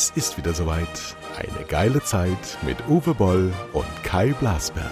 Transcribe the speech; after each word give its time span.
Es 0.00 0.10
ist 0.10 0.38
wieder 0.38 0.54
soweit. 0.54 1.16
Eine 1.36 1.66
geile 1.66 2.00
Zeit 2.00 2.56
mit 2.62 2.76
Uwe 2.88 3.14
Boll 3.14 3.52
und 3.72 4.04
Kai 4.04 4.32
Blasberg. 4.32 4.86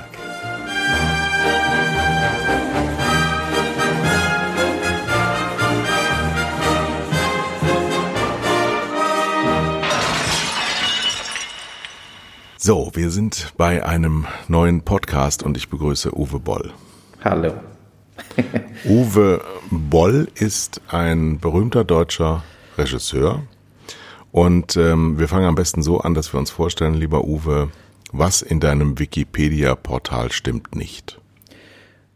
So, 12.58 12.90
wir 12.94 13.10
sind 13.12 13.52
bei 13.56 13.86
einem 13.86 14.26
neuen 14.48 14.82
Podcast 14.82 15.44
und 15.44 15.56
ich 15.56 15.68
begrüße 15.68 16.18
Uwe 16.18 16.40
Boll. 16.40 16.72
Hallo. 17.22 17.54
Uwe 18.84 19.40
Boll 19.70 20.26
ist 20.34 20.80
ein 20.88 21.38
berühmter 21.38 21.84
deutscher 21.84 22.42
Regisseur. 22.76 23.44
Und 24.36 24.76
ähm, 24.76 25.18
wir 25.18 25.28
fangen 25.28 25.46
am 25.46 25.54
besten 25.54 25.82
so 25.82 26.00
an, 26.00 26.12
dass 26.12 26.34
wir 26.34 26.38
uns 26.38 26.50
vorstellen, 26.50 26.92
lieber 26.92 27.24
Uwe, 27.24 27.70
was 28.12 28.42
in 28.42 28.60
deinem 28.60 28.98
Wikipedia-Portal 28.98 30.30
stimmt 30.30 30.76
nicht. 30.76 31.18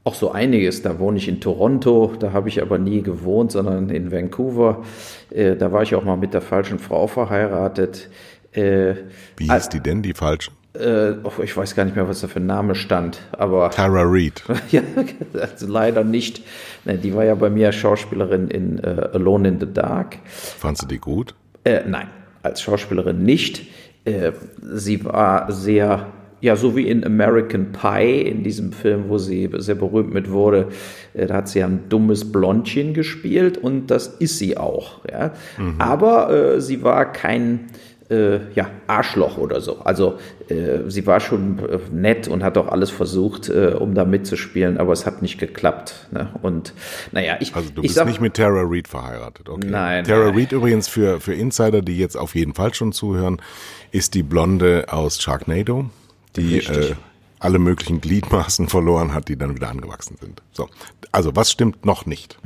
Auch 0.04 0.14
so 0.14 0.30
einiges. 0.30 0.82
Da 0.82 0.98
wohne 0.98 1.16
ich 1.16 1.28
in 1.28 1.40
Toronto, 1.40 2.12
da 2.20 2.34
habe 2.34 2.50
ich 2.50 2.60
aber 2.60 2.76
nie 2.76 3.00
gewohnt, 3.00 3.52
sondern 3.52 3.88
in 3.88 4.12
Vancouver. 4.12 4.84
Äh, 5.30 5.56
da 5.56 5.72
war 5.72 5.82
ich 5.82 5.94
auch 5.94 6.04
mal 6.04 6.18
mit 6.18 6.34
der 6.34 6.42
falschen 6.42 6.78
Frau 6.78 7.06
verheiratet. 7.06 8.10
Äh, 8.52 8.96
Wie 9.38 9.50
hieß 9.50 9.70
die 9.70 9.80
denn, 9.80 10.02
die 10.02 10.12
falsche? 10.12 10.50
Äh, 10.78 11.12
ich 11.42 11.56
weiß 11.56 11.74
gar 11.74 11.86
nicht 11.86 11.96
mehr, 11.96 12.06
was 12.06 12.20
da 12.20 12.28
für 12.28 12.40
ein 12.40 12.46
Name 12.46 12.74
stand, 12.74 13.22
aber. 13.32 13.70
Tara 13.70 14.02
Reid. 14.04 14.42
ja, 14.70 14.82
also 15.40 15.66
leider 15.66 16.04
nicht. 16.04 16.42
Die 16.84 17.14
war 17.14 17.24
ja 17.24 17.34
bei 17.34 17.48
mir 17.48 17.72
Schauspielerin 17.72 18.48
in 18.48 18.78
uh, 18.78 19.08
Alone 19.14 19.48
in 19.48 19.58
the 19.58 19.72
Dark. 19.72 20.18
Fandst 20.26 20.82
du 20.82 20.86
die 20.86 20.98
gut? 20.98 21.34
Äh, 21.64 21.82
nein, 21.86 22.08
als 22.42 22.62
Schauspielerin 22.62 23.22
nicht. 23.22 23.66
Äh, 24.04 24.32
sie 24.62 25.04
war 25.04 25.50
sehr, 25.52 26.06
ja, 26.40 26.56
so 26.56 26.74
wie 26.74 26.88
in 26.88 27.04
American 27.04 27.72
Pie, 27.72 28.22
in 28.22 28.42
diesem 28.42 28.72
Film, 28.72 29.04
wo 29.08 29.18
sie 29.18 29.50
sehr 29.58 29.74
berühmt 29.74 30.12
mit 30.14 30.30
wurde, 30.30 30.68
äh, 31.14 31.26
da 31.26 31.34
hat 31.36 31.48
sie 31.48 31.62
ein 31.62 31.88
dummes 31.88 32.32
Blondchen 32.32 32.94
gespielt 32.94 33.58
und 33.58 33.90
das 33.90 34.06
ist 34.06 34.38
sie 34.38 34.56
auch. 34.56 35.04
Ja? 35.10 35.32
Mhm. 35.58 35.74
Aber 35.78 36.30
äh, 36.30 36.60
sie 36.60 36.82
war 36.82 37.12
kein 37.12 37.66
äh, 38.10 38.52
ja, 38.54 38.70
Arschloch 38.86 39.38
oder 39.38 39.60
so. 39.60 39.78
Also 39.80 40.18
äh, 40.48 40.88
sie 40.88 41.06
war 41.06 41.20
schon 41.20 41.58
äh, 41.60 41.78
nett 41.92 42.28
und 42.28 42.42
hat 42.42 42.58
auch 42.58 42.68
alles 42.68 42.90
versucht, 42.90 43.48
äh, 43.48 43.74
um 43.78 43.94
da 43.94 44.04
mitzuspielen, 44.04 44.78
aber 44.78 44.92
es 44.92 45.06
hat 45.06 45.22
nicht 45.22 45.38
geklappt. 45.38 46.08
Ne? 46.10 46.28
Und 46.42 46.74
naja, 47.12 47.36
ich. 47.40 47.54
Also 47.54 47.70
du 47.70 47.82
bist 47.82 47.94
sag, 47.94 48.06
nicht 48.06 48.20
mit 48.20 48.34
Tara 48.34 48.62
Reid 48.64 48.88
verheiratet, 48.88 49.48
okay? 49.48 49.68
Nein. 49.68 50.04
Tara 50.04 50.30
Reid 50.30 50.52
übrigens 50.52 50.88
für, 50.88 51.20
für 51.20 51.34
Insider, 51.34 51.82
die 51.82 51.98
jetzt 51.98 52.16
auf 52.16 52.34
jeden 52.34 52.54
Fall 52.54 52.74
schon 52.74 52.92
zuhören, 52.92 53.40
ist 53.92 54.14
die 54.14 54.24
Blonde 54.24 54.86
aus 54.88 55.22
Sharknado, 55.22 55.88
die 56.36 56.58
äh, 56.58 56.94
alle 57.38 57.58
möglichen 57.58 58.00
Gliedmaßen 58.00 58.68
verloren 58.68 59.14
hat, 59.14 59.28
die 59.28 59.36
dann 59.36 59.54
wieder 59.54 59.68
angewachsen 59.68 60.16
sind. 60.20 60.42
So, 60.52 60.68
also 61.12 61.36
was 61.36 61.50
stimmt 61.50 61.86
noch 61.86 62.06
nicht? 62.06 62.38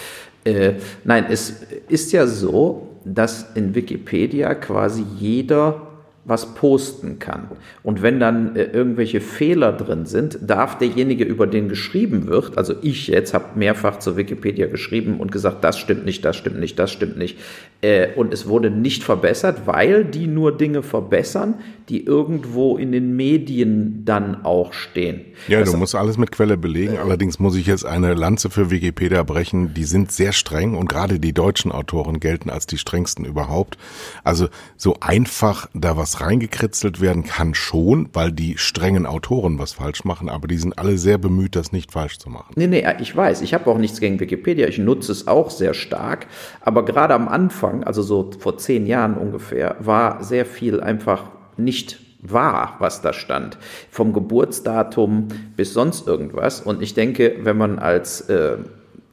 nein, 1.04 1.26
es 1.28 1.62
ist 1.88 2.12
ja 2.12 2.26
so, 2.26 2.95
dass 3.06 3.46
in 3.54 3.74
Wikipedia 3.74 4.54
quasi 4.54 5.04
jeder 5.18 5.85
was 6.26 6.54
posten 6.54 7.20
kann. 7.20 7.48
Und 7.84 8.02
wenn 8.02 8.18
dann 8.18 8.56
äh, 8.56 8.64
irgendwelche 8.64 9.20
Fehler 9.20 9.72
drin 9.72 10.06
sind, 10.06 10.38
darf 10.42 10.76
derjenige, 10.76 11.24
über 11.24 11.46
den 11.46 11.68
geschrieben 11.68 12.26
wird, 12.26 12.58
also 12.58 12.74
ich 12.82 13.06
jetzt 13.06 13.32
habe 13.32 13.56
mehrfach 13.56 14.00
zur 14.00 14.16
Wikipedia 14.16 14.66
geschrieben 14.66 15.20
und 15.20 15.30
gesagt, 15.30 15.62
das 15.62 15.78
stimmt 15.78 16.04
nicht, 16.04 16.24
das 16.24 16.36
stimmt 16.36 16.58
nicht, 16.58 16.78
das 16.78 16.90
stimmt 16.90 17.16
nicht. 17.16 17.38
Äh, 17.80 18.08
und 18.16 18.34
es 18.34 18.48
wurde 18.48 18.70
nicht 18.70 19.04
verbessert, 19.04 19.62
weil 19.66 20.04
die 20.04 20.26
nur 20.26 20.56
Dinge 20.56 20.82
verbessern, 20.82 21.54
die 21.88 22.04
irgendwo 22.04 22.76
in 22.76 22.90
den 22.90 23.14
Medien 23.14 24.04
dann 24.04 24.44
auch 24.44 24.72
stehen. 24.72 25.20
Ja, 25.46 25.60
das, 25.60 25.70
du 25.70 25.76
musst 25.76 25.94
alles 25.94 26.18
mit 26.18 26.32
Quelle 26.32 26.56
belegen. 26.56 26.94
Äh, 26.94 26.98
Allerdings 26.98 27.38
muss 27.38 27.54
ich 27.54 27.66
jetzt 27.66 27.86
eine 27.86 28.14
Lanze 28.14 28.50
für 28.50 28.70
Wikipedia 28.70 29.22
brechen. 29.22 29.74
Die 29.74 29.84
sind 29.84 30.10
sehr 30.10 30.32
streng 30.32 30.74
und 30.74 30.88
gerade 30.88 31.20
die 31.20 31.32
deutschen 31.32 31.70
Autoren 31.70 32.18
gelten 32.18 32.50
als 32.50 32.66
die 32.66 32.78
strengsten 32.78 33.24
überhaupt. 33.24 33.78
Also 34.24 34.48
so 34.76 34.96
einfach 35.00 35.68
da 35.72 35.96
was 35.96 36.15
reingekritzelt 36.20 37.00
werden 37.00 37.24
kann 37.24 37.54
schon, 37.54 38.08
weil 38.12 38.32
die 38.32 38.58
strengen 38.58 39.06
Autoren 39.06 39.58
was 39.58 39.72
falsch 39.72 40.04
machen, 40.04 40.28
aber 40.28 40.48
die 40.48 40.58
sind 40.58 40.78
alle 40.78 40.98
sehr 40.98 41.18
bemüht, 41.18 41.56
das 41.56 41.72
nicht 41.72 41.92
falsch 41.92 42.18
zu 42.18 42.30
machen. 42.30 42.52
Nee, 42.56 42.66
nee, 42.66 42.86
ich 43.00 43.16
weiß, 43.16 43.42
ich 43.42 43.54
habe 43.54 43.70
auch 43.70 43.78
nichts 43.78 44.00
gegen 44.00 44.20
Wikipedia, 44.20 44.68
ich 44.68 44.78
nutze 44.78 45.12
es 45.12 45.26
auch 45.26 45.50
sehr 45.50 45.74
stark, 45.74 46.26
aber 46.60 46.84
gerade 46.84 47.14
am 47.14 47.28
Anfang, 47.28 47.84
also 47.84 48.02
so 48.02 48.30
vor 48.38 48.58
zehn 48.58 48.86
Jahren 48.86 49.14
ungefähr, 49.14 49.76
war 49.80 50.22
sehr 50.22 50.46
viel 50.46 50.80
einfach 50.80 51.24
nicht 51.56 51.98
wahr, 52.20 52.76
was 52.78 53.02
da 53.02 53.12
stand. 53.12 53.58
Vom 53.90 54.12
Geburtsdatum 54.12 55.28
bis 55.56 55.72
sonst 55.72 56.06
irgendwas. 56.06 56.60
Und 56.60 56.82
ich 56.82 56.94
denke, 56.94 57.36
wenn 57.42 57.56
man 57.56 57.78
als, 57.78 58.22
äh, 58.22 58.56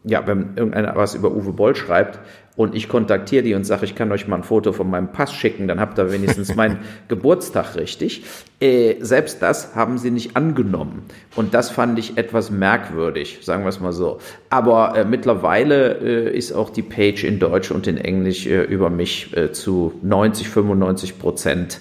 ja, 0.03 0.25
wenn 0.27 0.55
irgendeiner 0.55 0.95
was 0.95 1.15
über 1.15 1.31
Uwe 1.31 1.53
Boll 1.53 1.75
schreibt, 1.75 2.19
und 2.55 2.75
ich 2.75 2.87
kontaktiere 2.87 3.43
die 3.43 3.55
und 3.55 3.63
sage, 3.63 3.85
ich 3.85 3.95
kann 3.95 4.11
euch 4.11 4.27
mal 4.27 4.35
ein 4.35 4.43
Foto 4.43 4.73
von 4.73 4.89
meinem 4.89 5.11
Pass 5.11 5.33
schicken, 5.33 5.67
dann 5.67 5.79
habt 5.79 5.97
ihr 5.97 6.11
wenigstens 6.11 6.55
meinen 6.55 6.79
Geburtstag 7.07 7.75
richtig. 7.75 8.23
Äh, 8.59 8.95
selbst 8.99 9.41
das 9.41 9.75
haben 9.75 9.97
sie 9.97 10.11
nicht 10.11 10.35
angenommen. 10.35 11.03
Und 11.35 11.55
das 11.55 11.71
fand 11.71 11.97
ich 11.97 12.17
etwas 12.17 12.51
merkwürdig, 12.51 13.39
sagen 13.41 13.63
wir 13.63 13.69
es 13.69 13.79
mal 13.79 13.91
so. 13.91 14.19
Aber 14.49 14.95
äh, 14.95 15.03
mittlerweile 15.03 15.97
äh, 15.97 16.37
ist 16.37 16.51
auch 16.51 16.69
die 16.69 16.83
Page 16.83 17.23
in 17.23 17.39
Deutsch 17.39 17.71
und 17.71 17.87
in 17.87 17.97
Englisch 17.97 18.45
äh, 18.45 18.61
über 18.61 18.91
mich 18.91 19.35
äh, 19.35 19.51
zu 19.51 19.93
90, 20.03 20.47
95 20.47 21.17
Prozent 21.17 21.79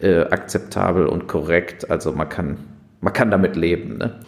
äh, 0.00 0.20
akzeptabel 0.20 1.06
und 1.06 1.28
korrekt. 1.28 1.90
Also 1.90 2.12
man 2.12 2.28
kann, 2.28 2.58
man 3.00 3.14
kann 3.14 3.30
damit 3.30 3.56
leben. 3.56 3.96
Ne? 3.96 4.20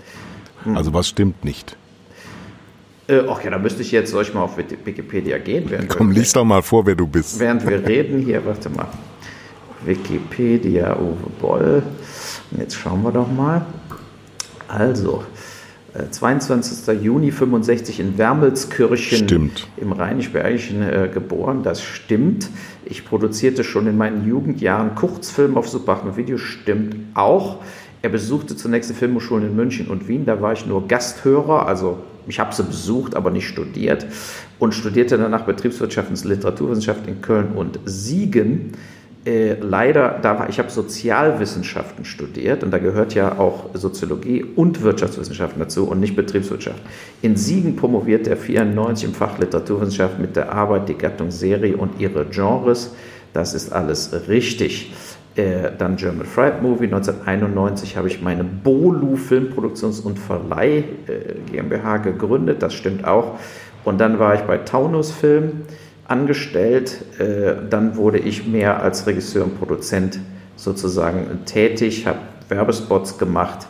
Hm. 0.64 0.76
Also 0.76 0.94
was 0.94 1.06
stimmt 1.06 1.44
nicht? 1.44 1.76
Äh, 3.08 3.22
ach 3.28 3.42
ja, 3.42 3.50
da 3.50 3.58
müsste 3.58 3.82
ich 3.82 3.90
jetzt, 3.90 4.10
soll 4.10 4.22
ich 4.22 4.32
mal 4.32 4.42
auf 4.42 4.56
Wikipedia 4.56 5.38
gehen? 5.38 5.68
Komm, 5.88 6.10
wir, 6.10 6.20
lies 6.20 6.32
doch 6.32 6.44
mal 6.44 6.62
vor, 6.62 6.86
wer 6.86 6.94
du 6.94 7.06
bist. 7.06 7.38
Während 7.40 7.68
wir 7.68 7.84
reden 7.84 8.20
hier, 8.20 8.44
warte 8.44 8.70
mal. 8.70 8.88
Wikipedia, 9.84 10.96
Uwe 10.96 11.30
Boll. 11.40 11.82
Und 12.50 12.60
jetzt 12.60 12.76
schauen 12.76 13.02
wir 13.02 13.10
doch 13.10 13.30
mal. 13.30 13.66
Also, 14.68 15.24
22. 16.10 16.88
Äh, 16.88 16.92
Juni 16.92 17.30
65 17.30 18.00
in 18.00 18.16
Wermelskirchen 18.16 19.18
stimmt. 19.18 19.68
im 19.76 19.92
Rheinisch-Bergischen 19.92 20.82
äh, 20.82 21.10
geboren. 21.12 21.62
Das 21.62 21.82
stimmt. 21.82 22.48
Ich 22.84 23.04
produzierte 23.04 23.64
schon 23.64 23.86
in 23.86 23.98
meinen 23.98 24.26
Jugendjahren 24.26 24.94
Kurzfilme 24.94 25.58
auf 25.58 25.68
Super 25.68 26.00
Video. 26.16 26.38
Stimmt 26.38 26.96
auch. 27.14 27.58
Er 28.00 28.08
besuchte 28.08 28.56
zunächst 28.56 28.90
die 28.90 28.94
Filmhochschulen 28.94 29.48
in 29.48 29.56
München 29.56 29.88
und 29.88 30.08
Wien. 30.08 30.24
Da 30.24 30.40
war 30.40 30.54
ich 30.54 30.66
nur 30.66 30.88
Gasthörer, 30.88 31.66
also 31.66 31.98
ich 32.26 32.40
habe 32.40 32.54
sie 32.54 32.62
besucht, 32.62 33.14
aber 33.14 33.30
nicht 33.30 33.48
studiert. 33.48 34.06
Und 34.58 34.74
studierte 34.74 35.18
danach 35.18 35.42
Betriebswirtschaft 35.42 36.10
und 36.10 36.24
Literaturwissenschaft 36.24 37.06
in 37.06 37.20
Köln 37.20 37.52
und 37.54 37.80
Siegen. 37.84 38.72
Äh, 39.24 39.54
leider, 39.60 40.18
da 40.20 40.38
war, 40.38 40.48
ich 40.48 40.58
habe 40.58 40.68
Sozialwissenschaften 40.68 42.04
studiert 42.04 42.64
und 42.64 42.72
da 42.72 42.78
gehört 42.78 43.14
ja 43.14 43.38
auch 43.38 43.70
Soziologie 43.74 44.42
und 44.42 44.82
Wirtschaftswissenschaften 44.82 45.60
dazu 45.60 45.88
und 45.88 46.00
nicht 46.00 46.16
Betriebswirtschaft. 46.16 46.82
In 47.22 47.36
Siegen 47.36 47.76
promoviert 47.76 48.26
er 48.26 48.36
94 48.36 49.04
im 49.08 49.14
Fach 49.14 49.38
Literaturwissenschaft 49.38 50.18
mit 50.18 50.34
der 50.34 50.52
Arbeit 50.52 50.88
die 50.88 50.94
Gattung 50.94 51.30
Serie 51.30 51.76
und 51.76 52.00
ihre 52.00 52.24
Genres. 52.24 52.94
Das 53.32 53.54
ist 53.54 53.72
alles 53.72 54.10
richtig. 54.28 54.92
Äh, 55.34 55.70
dann 55.78 55.96
German 55.96 56.26
Fried 56.26 56.60
Movie. 56.60 56.84
1991 56.84 57.96
habe 57.96 58.08
ich 58.08 58.20
meine 58.20 58.44
Bolu 58.44 59.16
Filmproduktions- 59.16 60.02
und 60.02 60.18
Verleih 60.18 60.84
äh, 61.06 61.34
GmbH 61.50 61.98
gegründet. 61.98 62.62
Das 62.62 62.74
stimmt 62.74 63.06
auch. 63.06 63.38
Und 63.84 63.98
dann 64.00 64.18
war 64.18 64.34
ich 64.34 64.42
bei 64.42 64.58
Taunus 64.58 65.10
Film 65.10 65.62
angestellt. 66.06 67.04
Äh, 67.18 67.54
dann 67.70 67.96
wurde 67.96 68.18
ich 68.18 68.46
mehr 68.46 68.82
als 68.82 69.06
Regisseur 69.06 69.44
und 69.44 69.58
Produzent 69.58 70.18
sozusagen 70.56 71.44
tätig, 71.46 72.06
habe 72.06 72.18
Werbespots 72.48 73.16
gemacht 73.16 73.66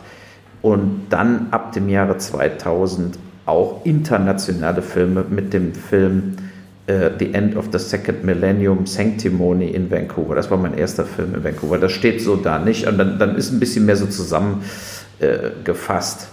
und 0.61 1.07
dann 1.09 1.47
ab 1.51 1.71
dem 1.71 1.87
Jahre 1.87 2.17
2000 2.17 3.17
auch 3.45 3.85
internationale 3.85 4.81
Filme 4.81 5.25
mit 5.29 5.53
dem 5.53 5.73
Film 5.73 6.35
uh, 6.89 7.09
The 7.17 7.33
End 7.33 7.55
of 7.55 7.69
the 7.71 7.79
Second 7.79 8.23
Millennium 8.23 8.85
Sanctimony 8.85 9.71
in 9.71 9.89
Vancouver. 9.89 10.35
Das 10.35 10.51
war 10.51 10.57
mein 10.57 10.77
erster 10.77 11.05
Film 11.05 11.33
in 11.35 11.43
Vancouver. 11.43 11.77
Das 11.77 11.91
steht 11.91 12.21
so 12.21 12.35
da 12.35 12.59
nicht. 12.59 12.87
Und 12.87 12.97
dann, 12.97 13.19
dann 13.19 13.35
ist 13.35 13.51
ein 13.51 13.59
bisschen 13.59 13.85
mehr 13.85 13.95
so 13.95 14.05
zusammengefasst, 14.05 16.27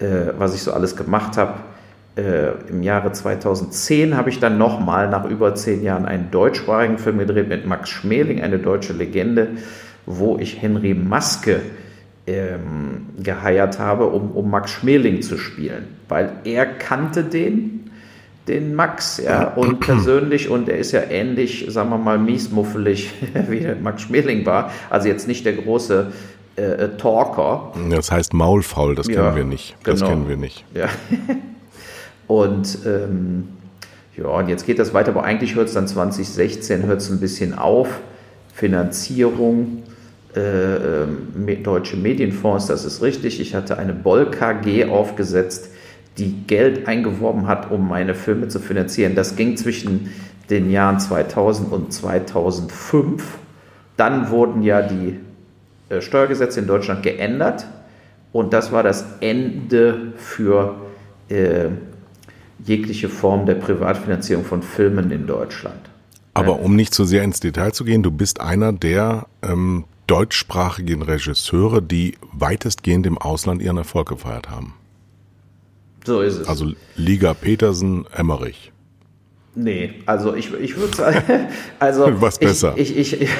uh, 0.00 0.04
uh, 0.04 0.32
was 0.38 0.54
ich 0.54 0.62
so 0.62 0.72
alles 0.72 0.96
gemacht 0.96 1.36
habe. 1.36 1.54
Äh, 2.16 2.52
Im 2.70 2.82
Jahre 2.82 3.12
2010 3.12 4.16
habe 4.16 4.30
ich 4.30 4.40
dann 4.40 4.56
nochmal 4.56 5.10
nach 5.10 5.26
über 5.26 5.54
zehn 5.54 5.82
Jahren 5.82 6.06
einen 6.06 6.30
deutschsprachigen 6.30 6.96
Film 6.96 7.18
gedreht 7.18 7.48
mit 7.48 7.66
Max 7.66 7.90
Schmeling, 7.90 8.40
eine 8.40 8.58
deutsche 8.58 8.94
Legende, 8.94 9.48
wo 10.06 10.38
ich 10.38 10.62
Henry 10.62 10.94
Maske 10.94 11.60
ähm, 12.26 13.08
geheiert 13.22 13.78
habe, 13.78 14.06
um, 14.06 14.30
um 14.30 14.50
Max 14.50 14.70
Schmeling 14.70 15.20
zu 15.20 15.36
spielen, 15.36 15.88
weil 16.08 16.32
er 16.44 16.64
kannte 16.64 17.22
den 17.22 17.75
den 18.48 18.74
Max, 18.74 19.20
ja, 19.22 19.48
und 19.54 19.80
persönlich, 19.80 20.48
und 20.48 20.68
er 20.68 20.78
ist 20.78 20.92
ja 20.92 21.02
ähnlich, 21.02 21.66
sagen 21.68 21.90
wir 21.90 21.98
mal, 21.98 22.18
miesmuffelig, 22.18 23.12
wie 23.48 23.66
Max 23.82 24.02
Schmeling 24.02 24.46
war, 24.46 24.70
also 24.88 25.08
jetzt 25.08 25.26
nicht 25.26 25.44
der 25.44 25.54
große 25.54 26.12
äh, 26.56 26.62
äh, 26.62 26.96
Talker. 26.96 27.72
Das 27.90 28.10
heißt 28.10 28.32
Maulfaul, 28.32 28.94
das 28.94 29.08
ja, 29.08 29.14
kennen 29.14 29.36
wir 29.36 29.44
nicht. 29.44 29.76
Das 29.82 30.00
genau. 30.00 30.10
kennen 30.10 30.28
wir 30.28 30.36
nicht. 30.36 30.64
Ja. 30.74 30.88
und 32.26 32.78
ähm, 32.86 33.48
ja, 34.16 34.26
und 34.28 34.48
jetzt 34.48 34.64
geht 34.64 34.78
das 34.78 34.94
weiter, 34.94 35.10
aber 35.10 35.24
eigentlich 35.24 35.54
hört 35.54 35.68
es 35.68 35.74
dann 35.74 35.86
2016 35.86 36.86
hört 36.86 37.02
es 37.02 37.10
ein 37.10 37.20
bisschen 37.20 37.58
auf. 37.58 38.00
Finanzierung, 38.54 39.82
äh, 40.34 41.02
äh, 41.02 41.56
deutsche 41.62 41.98
Medienfonds, 41.98 42.68
das 42.68 42.86
ist 42.86 43.02
richtig. 43.02 43.38
Ich 43.38 43.54
hatte 43.54 43.76
eine 43.76 43.92
Boll 43.92 44.30
KG 44.30 44.86
aufgesetzt, 44.86 45.68
die 46.18 46.46
Geld 46.46 46.88
eingeworben 46.88 47.46
hat, 47.46 47.70
um 47.70 47.88
meine 47.88 48.14
Filme 48.14 48.48
zu 48.48 48.58
finanzieren. 48.58 49.14
Das 49.14 49.36
ging 49.36 49.56
zwischen 49.56 50.10
den 50.50 50.70
Jahren 50.70 51.00
2000 51.00 51.72
und 51.72 51.92
2005. 51.92 53.38
Dann 53.96 54.30
wurden 54.30 54.62
ja 54.62 54.82
die 54.82 55.18
äh, 55.88 56.00
Steuergesetze 56.00 56.60
in 56.60 56.66
Deutschland 56.66 57.02
geändert 57.02 57.66
und 58.32 58.52
das 58.52 58.72
war 58.72 58.82
das 58.82 59.04
Ende 59.20 60.12
für 60.16 60.76
äh, 61.28 61.68
jegliche 62.64 63.08
Form 63.08 63.46
der 63.46 63.54
Privatfinanzierung 63.54 64.44
von 64.44 64.62
Filmen 64.62 65.10
in 65.10 65.26
Deutschland. 65.26 65.80
Aber 66.34 66.60
um 66.60 66.76
nicht 66.76 66.92
zu 66.92 67.04
sehr 67.04 67.22
ins 67.24 67.40
Detail 67.40 67.72
zu 67.72 67.84
gehen, 67.84 68.02
du 68.02 68.10
bist 68.10 68.40
einer 68.40 68.72
der 68.72 69.26
ähm, 69.42 69.84
deutschsprachigen 70.06 71.02
Regisseure, 71.02 71.80
die 71.80 72.18
weitestgehend 72.32 73.06
im 73.06 73.16
Ausland 73.16 73.62
ihren 73.62 73.78
Erfolg 73.78 74.08
gefeiert 74.08 74.50
haben. 74.50 74.74
So 76.06 76.22
ist 76.22 76.38
es. 76.38 76.48
Also 76.48 76.72
Liga 76.94 77.34
Petersen, 77.34 78.06
Emmerich. 78.14 78.72
Nee, 79.58 79.94
also 80.04 80.34
ich, 80.34 80.52
ich 80.54 80.76
würde 80.76 80.94
sagen, 80.94 81.22
also 81.78 82.06
was 82.20 82.38
besser. 82.38 82.74
Ich, 82.76 82.96
ich, 82.96 83.20
ich, 83.20 83.30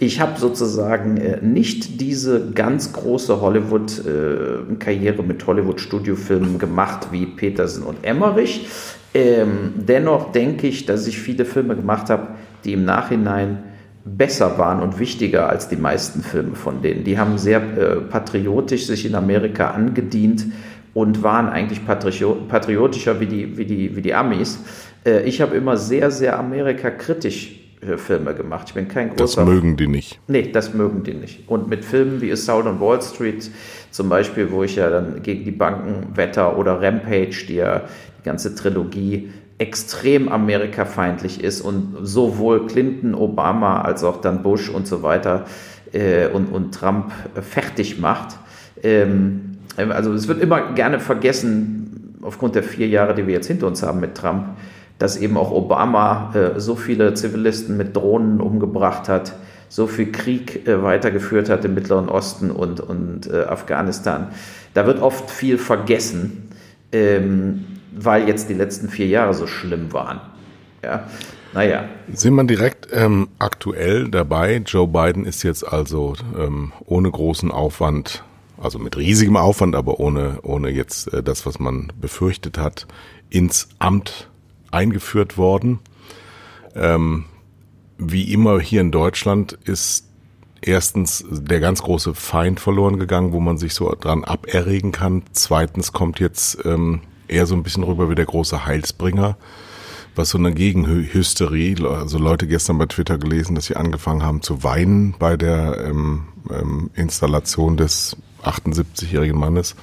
ich, 0.00 0.20
habe 0.20 0.38
sozusagen 0.38 1.16
äh, 1.16 1.40
nicht 1.40 2.00
diese 2.00 2.50
ganz 2.50 2.92
große 2.92 3.40
Hollywood-Karriere 3.40 5.22
äh, 5.22 5.26
mit 5.26 5.46
Hollywood-Studiofilmen 5.46 6.58
gemacht 6.58 7.08
wie 7.12 7.24
Petersen 7.24 7.84
und 7.84 8.04
Emmerich. 8.04 8.66
Ähm, 9.14 9.74
dennoch 9.76 10.32
denke 10.32 10.66
ich, 10.66 10.86
dass 10.86 11.06
ich 11.06 11.20
viele 11.20 11.44
Filme 11.44 11.76
gemacht 11.76 12.10
habe, 12.10 12.34
die 12.64 12.72
im 12.72 12.84
Nachhinein 12.84 13.62
besser 14.04 14.58
waren 14.58 14.82
und 14.82 14.98
wichtiger 14.98 15.48
als 15.48 15.68
die 15.68 15.76
meisten 15.76 16.22
Filme 16.22 16.56
von 16.56 16.82
denen. 16.82 17.04
Die 17.04 17.16
haben 17.16 17.38
sehr 17.38 17.60
äh, 17.60 17.96
patriotisch 18.00 18.86
sich 18.86 19.06
in 19.06 19.14
Amerika 19.14 19.70
angedient 19.70 20.46
und 20.94 21.22
waren 21.22 21.48
eigentlich 21.48 21.84
patriotischer 21.86 23.20
wie 23.20 23.26
die, 23.26 23.58
wie 23.58 23.64
die, 23.66 23.96
wie 23.96 24.02
die 24.02 24.14
Amis. 24.14 24.60
Äh, 25.04 25.24
ich 25.24 25.40
habe 25.40 25.56
immer 25.56 25.76
sehr, 25.76 26.10
sehr 26.10 26.38
Amerika-kritisch 26.38 27.60
äh, 27.80 27.98
Filme 27.98 28.34
gemacht. 28.34 28.68
Ich 28.68 28.74
bin 28.74 28.88
kein 28.88 29.10
großer. 29.10 29.44
Das 29.44 29.46
mögen 29.46 29.76
die 29.76 29.88
nicht. 29.88 30.20
Nee, 30.28 30.50
das 30.52 30.72
mögen 30.72 31.02
die 31.02 31.14
nicht. 31.14 31.48
Und 31.48 31.68
mit 31.68 31.84
Filmen 31.84 32.20
wie 32.20 32.32
Assault 32.32 32.66
on 32.66 32.80
Wall 32.80 33.02
Street 33.02 33.50
zum 33.90 34.08
Beispiel, 34.08 34.50
wo 34.50 34.62
ich 34.62 34.76
ja 34.76 34.88
dann 34.88 35.22
gegen 35.22 35.44
die 35.44 35.50
Banken 35.50 36.16
wetter 36.16 36.56
oder 36.56 36.80
Rampage, 36.80 37.46
die 37.48 37.56
ja 37.56 37.82
die 38.20 38.24
ganze 38.24 38.54
Trilogie 38.54 39.30
extrem 39.58 40.28
amerikafeindlich 40.28 41.42
ist 41.42 41.60
und 41.60 41.96
sowohl 42.02 42.66
Clinton, 42.66 43.14
Obama 43.14 43.82
als 43.82 44.02
auch 44.02 44.20
dann 44.20 44.42
Bush 44.42 44.68
und 44.68 44.86
so 44.86 45.02
weiter 45.02 45.44
äh, 45.92 46.26
und, 46.26 46.46
und 46.46 46.74
Trump 46.74 47.12
fertig 47.40 48.00
macht. 48.00 48.36
Ähm, 48.82 49.53
also 49.76 50.12
es 50.12 50.28
wird 50.28 50.40
immer 50.40 50.72
gerne 50.72 51.00
vergessen, 51.00 52.18
aufgrund 52.22 52.54
der 52.54 52.62
vier 52.62 52.88
Jahre, 52.88 53.14
die 53.14 53.26
wir 53.26 53.34
jetzt 53.34 53.46
hinter 53.46 53.66
uns 53.66 53.82
haben 53.82 54.00
mit 54.00 54.14
Trump, 54.14 54.46
dass 54.98 55.16
eben 55.16 55.36
auch 55.36 55.50
Obama 55.50 56.32
äh, 56.34 56.60
so 56.60 56.76
viele 56.76 57.14
Zivilisten 57.14 57.76
mit 57.76 57.96
Drohnen 57.96 58.40
umgebracht 58.40 59.08
hat, 59.08 59.34
so 59.68 59.86
viel 59.86 60.12
Krieg 60.12 60.66
äh, 60.68 60.82
weitergeführt 60.82 61.50
hat 61.50 61.64
im 61.64 61.74
Mittleren 61.74 62.08
Osten 62.08 62.50
und, 62.50 62.80
und 62.80 63.30
äh, 63.30 63.42
Afghanistan. 63.42 64.28
Da 64.72 64.86
wird 64.86 65.02
oft 65.02 65.30
viel 65.30 65.58
vergessen, 65.58 66.48
ähm, 66.92 67.64
weil 67.96 68.28
jetzt 68.28 68.48
die 68.48 68.54
letzten 68.54 68.88
vier 68.88 69.08
Jahre 69.08 69.34
so 69.34 69.46
schlimm 69.46 69.92
waren. 69.92 70.20
Ja, 70.82 71.04
naja. 71.54 71.84
Sind 72.12 72.34
wir 72.34 72.44
direkt 72.44 72.88
ähm, 72.92 73.28
aktuell 73.38 74.08
dabei? 74.08 74.62
Joe 74.64 74.86
Biden 74.86 75.24
ist 75.24 75.42
jetzt 75.42 75.66
also 75.66 76.14
ähm, 76.38 76.72
ohne 76.84 77.10
großen 77.10 77.50
Aufwand, 77.50 78.22
also 78.64 78.78
mit 78.78 78.96
riesigem 78.96 79.36
Aufwand, 79.36 79.74
aber 79.74 80.00
ohne, 80.00 80.38
ohne 80.42 80.70
jetzt 80.70 81.12
äh, 81.12 81.22
das, 81.22 81.46
was 81.46 81.58
man 81.58 81.92
befürchtet 82.00 82.58
hat, 82.58 82.86
ins 83.30 83.68
Amt 83.78 84.30
eingeführt 84.70 85.36
worden. 85.36 85.80
Ähm, 86.74 87.24
wie 87.98 88.32
immer 88.32 88.60
hier 88.60 88.80
in 88.80 88.90
Deutschland 88.90 89.52
ist 89.64 90.06
erstens 90.60 91.24
der 91.30 91.60
ganz 91.60 91.82
große 91.82 92.14
Feind 92.14 92.58
verloren 92.58 92.98
gegangen, 92.98 93.32
wo 93.32 93.40
man 93.40 93.58
sich 93.58 93.74
so 93.74 93.94
dran 94.00 94.24
aberregen 94.24 94.92
kann. 94.92 95.22
Zweitens 95.32 95.92
kommt 95.92 96.20
jetzt 96.20 96.58
ähm, 96.64 97.02
eher 97.28 97.46
so 97.46 97.54
ein 97.54 97.62
bisschen 97.62 97.84
rüber 97.84 98.10
wie 98.10 98.14
der 98.14 98.24
große 98.24 98.64
Heilsbringer, 98.64 99.36
was 100.16 100.30
so 100.30 100.38
eine 100.38 100.52
Gegenhysterie, 100.52 101.76
also 101.86 102.18
Leute 102.18 102.46
gestern 102.46 102.78
bei 102.78 102.86
Twitter 102.86 103.18
gelesen, 103.18 103.54
dass 103.54 103.66
sie 103.66 103.76
angefangen 103.76 104.22
haben 104.22 104.42
zu 104.42 104.62
weinen 104.62 105.14
bei 105.18 105.36
der 105.36 105.84
ähm, 105.84 106.28
ähm, 106.50 106.90
Installation 106.94 107.76
des 107.76 108.16
78-jährigen 108.44 109.38
Mannes. 109.38 109.74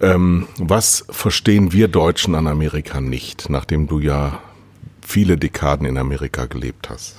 Ähm, 0.00 0.48
was 0.58 1.04
verstehen 1.10 1.72
wir 1.72 1.88
Deutschen 1.88 2.34
an 2.34 2.46
Amerika 2.46 3.00
nicht, 3.00 3.48
nachdem 3.48 3.86
du 3.86 4.00
ja 4.00 4.40
viele 5.00 5.36
Dekaden 5.38 5.86
in 5.86 5.98
Amerika 5.98 6.46
gelebt 6.46 6.90
hast? 6.90 7.16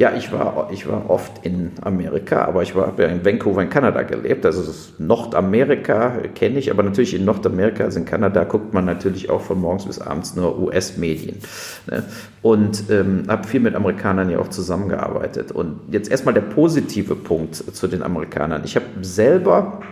Ja, 0.00 0.14
ich 0.16 0.32
war, 0.32 0.70
ich 0.72 0.88
war 0.88 1.10
oft 1.10 1.44
in 1.44 1.72
Amerika, 1.82 2.46
aber 2.46 2.62
ich 2.62 2.74
habe 2.74 3.02
ja 3.02 3.10
in 3.10 3.22
Vancouver 3.22 3.62
in 3.62 3.68
Kanada 3.68 4.00
gelebt. 4.00 4.46
Also 4.46 4.62
Nordamerika 4.96 6.22
kenne 6.34 6.58
ich, 6.58 6.70
aber 6.70 6.82
natürlich 6.82 7.12
in 7.12 7.26
Nordamerika, 7.26 7.84
also 7.84 7.98
in 7.98 8.06
Kanada, 8.06 8.44
guckt 8.44 8.72
man 8.72 8.86
natürlich 8.86 9.28
auch 9.28 9.42
von 9.42 9.60
morgens 9.60 9.84
bis 9.84 10.00
abends 10.00 10.34
nur 10.36 10.58
US-Medien. 10.58 11.36
Ne? 11.86 12.04
Und 12.40 12.84
ähm, 12.88 13.24
habe 13.28 13.46
viel 13.46 13.60
mit 13.60 13.74
Amerikanern 13.74 14.30
ja 14.30 14.38
auch 14.38 14.48
zusammengearbeitet. 14.48 15.52
Und 15.52 15.80
jetzt 15.90 16.10
erstmal 16.10 16.32
der 16.32 16.40
positive 16.40 17.14
Punkt 17.14 17.56
zu 17.56 17.86
den 17.86 18.02
Amerikanern. 18.02 18.62
Ich 18.64 18.76
habe 18.76 18.86
selber 19.02 19.82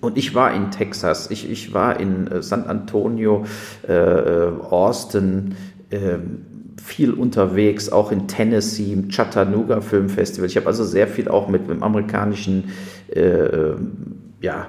und 0.00 0.16
ich 0.16 0.36
war 0.36 0.54
in 0.54 0.70
Texas, 0.70 1.32
ich, 1.32 1.50
ich 1.50 1.74
war 1.74 1.98
in 1.98 2.28
äh, 2.28 2.42
San 2.44 2.68
Antonio, 2.68 3.44
äh, 3.88 3.92
äh 3.92 4.52
Austin, 4.70 5.56
äh, 5.90 6.18
viel 6.86 7.12
unterwegs, 7.12 7.90
auch 7.90 8.12
in 8.12 8.28
Tennessee, 8.28 8.92
im 8.92 9.08
Chattanooga 9.08 9.80
Film 9.80 10.08
Festival. 10.08 10.48
Ich 10.48 10.56
habe 10.56 10.66
also 10.66 10.84
sehr 10.84 11.08
viel 11.08 11.28
auch 11.28 11.48
mit, 11.48 11.68
mit 11.68 11.82
amerikanischen, 11.82 12.70
äh, 13.14 13.20
äh, 13.20 13.76
ja, 14.40 14.68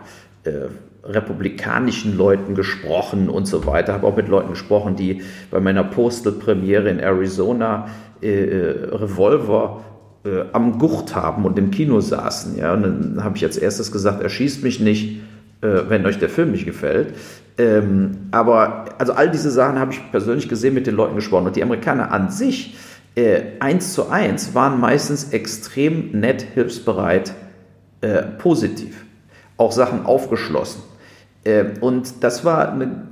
republikanischen 1.03 2.17
Leuten 2.17 2.55
gesprochen 2.55 3.29
und 3.29 3.47
so 3.47 3.65
weiter. 3.65 3.93
Habe 3.93 4.07
auch 4.07 4.15
mit 4.15 4.29
Leuten 4.29 4.49
gesprochen, 4.49 4.95
die 4.95 5.21
bei 5.51 5.59
meiner 5.59 5.83
Postal-Premiere 5.83 6.89
in 6.89 6.99
Arizona 6.99 7.87
Revolver 8.21 9.81
äh, 10.27 10.45
am 10.51 10.79
Gucht 10.79 11.15
haben 11.15 11.45
und 11.45 11.57
im 11.57 11.71
Kino 11.71 12.01
saßen. 12.01 12.57
Ja? 12.57 12.73
Und 12.73 12.83
dann 12.83 13.23
habe 13.23 13.37
ich 13.37 13.43
als 13.43 13.57
erstes 13.57 13.91
gesagt, 13.91 14.21
erschießt 14.21 14.63
mich 14.63 14.79
nicht, 14.79 15.21
äh, 15.61 15.81
wenn 15.87 16.05
euch 16.05 16.19
der 16.19 16.29
Film 16.29 16.51
nicht 16.51 16.65
gefällt. 16.65 17.13
Ähm, 17.57 18.27
aber 18.31 18.85
also 18.99 19.13
all 19.13 19.31
diese 19.31 19.49
Sachen 19.49 19.79
habe 19.79 19.91
ich 19.91 20.11
persönlich 20.11 20.47
gesehen, 20.47 20.73
mit 20.73 20.87
den 20.87 20.95
Leuten 20.95 21.15
gesprochen. 21.15 21.47
Und 21.47 21.55
die 21.55 21.63
Amerikaner 21.63 22.11
an 22.11 22.29
sich, 22.29 22.77
äh, 23.15 23.41
eins 23.59 23.93
zu 23.93 24.09
eins, 24.09 24.53
waren 24.53 24.79
meistens 24.79 25.31
extrem 25.31 26.11
nett, 26.11 26.45
hilfsbereit, 26.53 27.33
äh, 28.01 28.23
positiv. 28.37 29.05
Auch 29.57 29.71
Sachen 29.71 30.05
aufgeschlossen. 30.05 30.83
Äh, 31.43 31.65
und 31.81 32.23
das 32.23 32.45
war 32.45 32.71
eine 32.71 33.07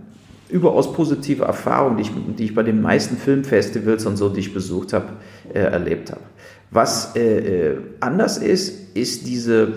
überaus 0.50 0.94
positive 0.94 1.44
Erfahrung, 1.44 1.98
die 1.98 2.04
ich, 2.04 2.12
die 2.38 2.44
ich 2.46 2.56
bei 2.56 2.62
den 2.62 2.82
meisten 2.82 3.18
Filmfestivals 3.18 4.06
und 4.06 4.18
so, 4.18 4.30
die 4.30 4.42
ich 4.42 4.54
besucht 4.54 4.94
habe, 4.94 5.08
äh, 5.54 5.60
erlebt 5.60 6.12
habe. 6.12 6.22
Was 6.70 7.16
äh, 7.16 7.72
äh, 7.72 7.78
anders 8.00 8.38
ist, 8.38 8.96
ist 8.96 9.28
diese 9.28 9.74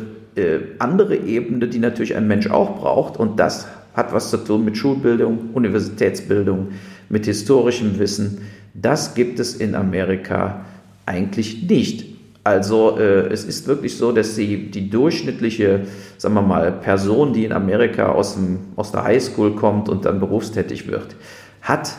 andere 0.78 1.16
Ebene, 1.16 1.66
die 1.66 1.80
natürlich 1.80 2.14
ein 2.14 2.28
Mensch 2.28 2.48
auch 2.48 2.78
braucht. 2.78 3.16
Und 3.16 3.40
das 3.40 3.66
hat 3.98 4.12
was 4.12 4.30
zu 4.30 4.38
tun 4.38 4.64
mit 4.64 4.76
Schulbildung, 4.76 5.50
Universitätsbildung, 5.52 6.68
mit 7.08 7.26
historischem 7.26 7.98
Wissen. 7.98 8.42
Das 8.74 9.14
gibt 9.14 9.40
es 9.40 9.56
in 9.56 9.74
Amerika 9.74 10.64
eigentlich 11.04 11.68
nicht. 11.68 12.06
Also 12.44 12.96
äh, 12.96 13.26
es 13.26 13.44
ist 13.44 13.66
wirklich 13.66 13.96
so, 13.96 14.12
dass 14.12 14.36
sie 14.36 14.70
die 14.70 14.88
durchschnittliche, 14.88 15.80
sagen 16.16 16.34
wir 16.34 16.42
mal, 16.42 16.70
Person, 16.72 17.32
die 17.32 17.44
in 17.44 17.52
Amerika 17.52 18.10
aus, 18.10 18.34
dem, 18.34 18.60
aus 18.76 18.92
der 18.92 19.02
Highschool 19.02 19.56
kommt 19.56 19.88
und 19.88 20.04
dann 20.04 20.20
berufstätig 20.20 20.86
wird, 20.86 21.16
hat 21.60 21.96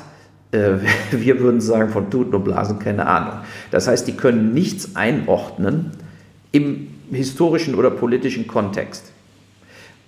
äh, 0.51 0.77
wir 1.11 1.39
würden 1.39 1.59
sagen, 1.59 1.89
von 1.89 2.09
Tuten 2.09 2.33
und 2.33 2.45
Blasen 2.45 2.79
keine 2.79 3.07
Ahnung. 3.07 3.41
Das 3.71 3.87
heißt, 3.87 4.07
die 4.07 4.13
können 4.13 4.53
nichts 4.53 4.95
einordnen 4.95 5.91
im 6.51 6.87
historischen 7.11 7.75
oder 7.75 7.91
politischen 7.91 8.47
Kontext. 8.47 9.11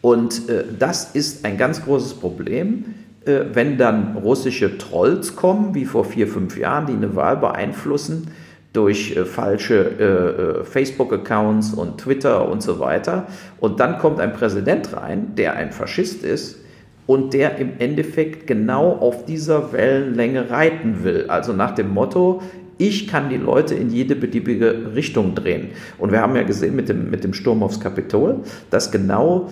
Und 0.01 0.49
äh, 0.49 0.63
das 0.77 1.11
ist 1.11 1.45
ein 1.45 1.57
ganz 1.57 1.83
großes 1.83 2.15
Problem, 2.15 2.85
äh, 3.25 3.41
wenn 3.53 3.77
dann 3.77 4.17
russische 4.17 4.77
Trolls 4.77 5.35
kommen, 5.35 5.75
wie 5.75 5.85
vor 5.85 6.05
vier, 6.05 6.27
fünf 6.27 6.57
Jahren, 6.57 6.87
die 6.87 6.93
eine 6.93 7.15
Wahl 7.15 7.37
beeinflussen 7.37 8.27
durch 8.73 9.15
äh, 9.15 9.25
falsche 9.25 9.75
äh, 9.99 10.61
äh, 10.61 10.63
Facebook-Accounts 10.63 11.73
und 11.73 11.99
Twitter 11.99 12.49
und 12.49 12.63
so 12.63 12.79
weiter. 12.79 13.27
Und 13.59 13.79
dann 13.79 13.97
kommt 13.97 14.19
ein 14.19 14.33
Präsident 14.33 14.95
rein, 14.95 15.35
der 15.35 15.55
ein 15.55 15.71
Faschist 15.71 16.23
ist 16.23 16.57
und 17.05 17.33
der 17.33 17.57
im 17.57 17.73
Endeffekt 17.79 18.47
genau 18.47 18.93
auf 18.93 19.25
dieser 19.25 19.73
Wellenlänge 19.73 20.49
reiten 20.49 21.03
will. 21.03 21.25
Also 21.27 21.51
nach 21.53 21.75
dem 21.75 21.93
Motto, 21.93 22.41
ich 22.81 23.07
kann 23.07 23.29
die 23.29 23.37
Leute 23.37 23.75
in 23.75 23.91
jede 23.91 24.15
beliebige 24.15 24.95
Richtung 24.95 25.35
drehen. 25.35 25.69
Und 25.99 26.11
wir 26.11 26.19
haben 26.19 26.35
ja 26.35 26.41
gesehen 26.41 26.75
mit 26.75 26.89
dem, 26.89 27.11
mit 27.11 27.23
dem 27.23 27.33
Sturm 27.33 27.61
aufs 27.61 27.79
Kapitol, 27.79 28.39
dass 28.71 28.91
genau 28.91 29.49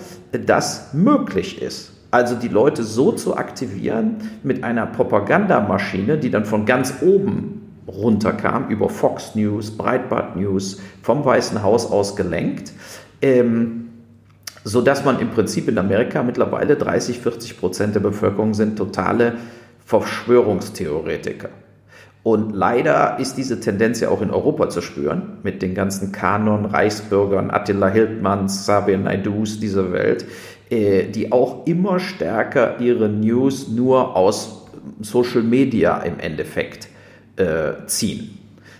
das 0.47 0.93
möglich 0.93 1.61
ist. 1.61 1.93
Also 2.09 2.33
die 2.35 2.47
Leute 2.47 2.83
so 2.83 3.11
zu 3.11 3.37
aktivieren 3.37 4.15
mit 4.41 4.63
einer 4.63 4.87
Propagandamaschine, 4.87 6.17
die 6.17 6.31
dann 6.31 6.43
von 6.43 6.65
ganz 6.65 6.95
oben 7.01 7.61
runterkam, 7.87 8.67
über 8.69 8.89
Fox 8.89 9.35
News, 9.35 9.77
Breitbart 9.77 10.35
News, 10.35 10.81
vom 11.03 11.23
Weißen 11.23 11.61
Haus 11.61 11.91
aus 11.91 12.15
gelenkt, 12.15 12.71
ähm, 13.21 13.89
sodass 14.63 15.05
man 15.05 15.19
im 15.19 15.29
Prinzip 15.29 15.67
in 15.67 15.77
Amerika 15.77 16.23
mittlerweile 16.23 16.75
30, 16.75 17.19
40 17.19 17.59
Prozent 17.59 17.93
der 17.93 17.99
Bevölkerung 17.99 18.55
sind 18.55 18.75
totale 18.75 19.33
Verschwörungstheoretiker. 19.85 21.49
Und 22.21 22.53
leider 22.53 23.17
ist 23.19 23.37
diese 23.37 23.59
Tendenz 23.59 24.01
ja 24.01 24.09
auch 24.09 24.21
in 24.21 24.29
Europa 24.29 24.69
zu 24.69 24.81
spüren, 24.81 25.37
mit 25.43 25.61
den 25.61 25.73
ganzen 25.73 26.11
Kanon, 26.11 26.65
Reichsbürgern, 26.65 27.49
Attila 27.49 27.87
Hildmanns, 27.87 28.65
Sabir 28.65 28.97
Naidus 28.97 29.59
dieser 29.59 29.93
Welt, 29.93 30.25
äh, 30.69 31.05
die 31.05 31.31
auch 31.31 31.65
immer 31.65 31.99
stärker 31.99 32.79
ihre 32.79 33.07
News 33.07 33.69
nur 33.69 34.15
aus 34.15 34.67
Social 35.01 35.43
Media 35.43 35.97
im 35.99 36.19
Endeffekt 36.19 36.89
äh, 37.37 37.85
ziehen. 37.85 38.37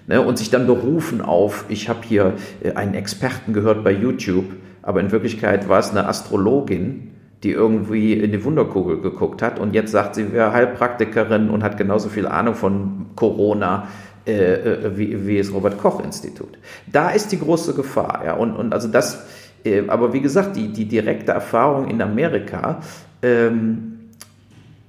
Ne? 0.08 0.22
Und 0.22 0.38
sich 0.38 0.50
dann 0.50 0.67
berufen 0.67 1.22
auf, 1.22 1.65
ich 1.69 1.88
habe 1.88 2.00
hier 2.03 2.34
äh, 2.62 2.74
einen 2.74 2.93
Experten 2.93 3.53
gehört 3.53 3.84
bei 3.84 3.91
YouTube, 3.91 4.46
aber 4.81 5.00
in 5.00 5.12
Wirklichkeit 5.12 5.69
war 5.69 5.79
es 5.79 5.91
eine 5.91 6.08
Astrologin, 6.08 7.12
die 7.43 7.51
irgendwie 7.51 8.13
in 8.13 8.31
die 8.31 8.43
Wunderkugel 8.43 9.01
geguckt 9.01 9.41
hat 9.41 9.60
und 9.60 9.74
jetzt 9.74 9.91
sagt 9.91 10.15
sie 10.15 10.34
wäre 10.34 10.51
Heilpraktikerin 10.51 11.50
und 11.50 11.63
hat 11.63 11.77
genauso 11.77 12.10
viel 12.10 12.27
Ahnung 12.27 12.55
von 12.55 13.08
Corona 13.15 13.88
äh, 14.27 14.53
äh 14.53 14.98
wie, 14.98 15.25
wie 15.25 15.38
das 15.38 15.53
Robert 15.53 15.77
Koch 15.77 16.03
Institut. 16.03 16.58
Da 16.91 17.10
ist 17.12 17.31
die 17.31 17.39
große 17.39 17.74
Gefahr, 17.74 18.24
ja, 18.25 18.34
und, 18.34 18.55
und 18.55 18.74
also 18.74 18.88
das 18.88 19.25
äh, 19.63 19.84
aber 19.88 20.13
wie 20.13 20.22
gesagt, 20.22 20.55
die, 20.55 20.69
die 20.69 20.86
direkte 20.86 21.31
Erfahrung 21.31 21.88
in 21.88 22.01
Amerika 22.01 22.81
ähm, 23.22 24.10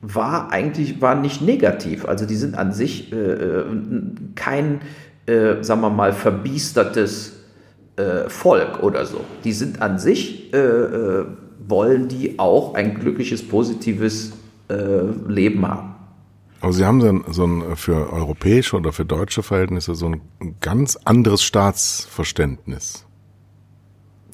war 0.02 0.50
eigentlich 0.52 1.00
war 1.00 1.14
nicht 1.14 1.42
negativ. 1.42 2.06
Also 2.06 2.26
die 2.26 2.36
sind 2.36 2.56
an 2.56 2.72
sich 2.72 3.12
äh, 3.12 3.16
äh 3.16 3.64
kein, 4.34 4.80
äh, 5.26 5.62
sagen 5.62 5.80
wir 5.82 5.90
mal, 5.90 6.12
verbiestertes 6.12 7.34
äh, 7.96 8.28
Volk 8.28 8.82
oder 8.82 9.04
so. 9.04 9.20
Die 9.44 9.52
sind 9.52 9.82
an 9.82 9.98
sich, 9.98 10.52
wollen 11.66 12.08
die 12.08 12.38
auch 12.38 12.74
ein 12.74 12.94
glückliches, 12.94 13.46
positives 13.46 14.32
Leben 15.28 15.66
haben. 15.66 15.94
Aber 16.60 16.72
Sie 16.72 16.84
haben 16.84 17.00
so 17.00 17.08
ein, 17.08 17.24
so 17.30 17.44
ein 17.44 17.76
für 17.76 18.12
europäische 18.12 18.76
oder 18.76 18.92
für 18.92 19.04
deutsche 19.04 19.42
Verhältnisse 19.42 19.94
so 19.94 20.06
ein 20.06 20.20
ganz 20.60 20.96
anderes 20.96 21.42
Staatsverständnis. 21.42 23.06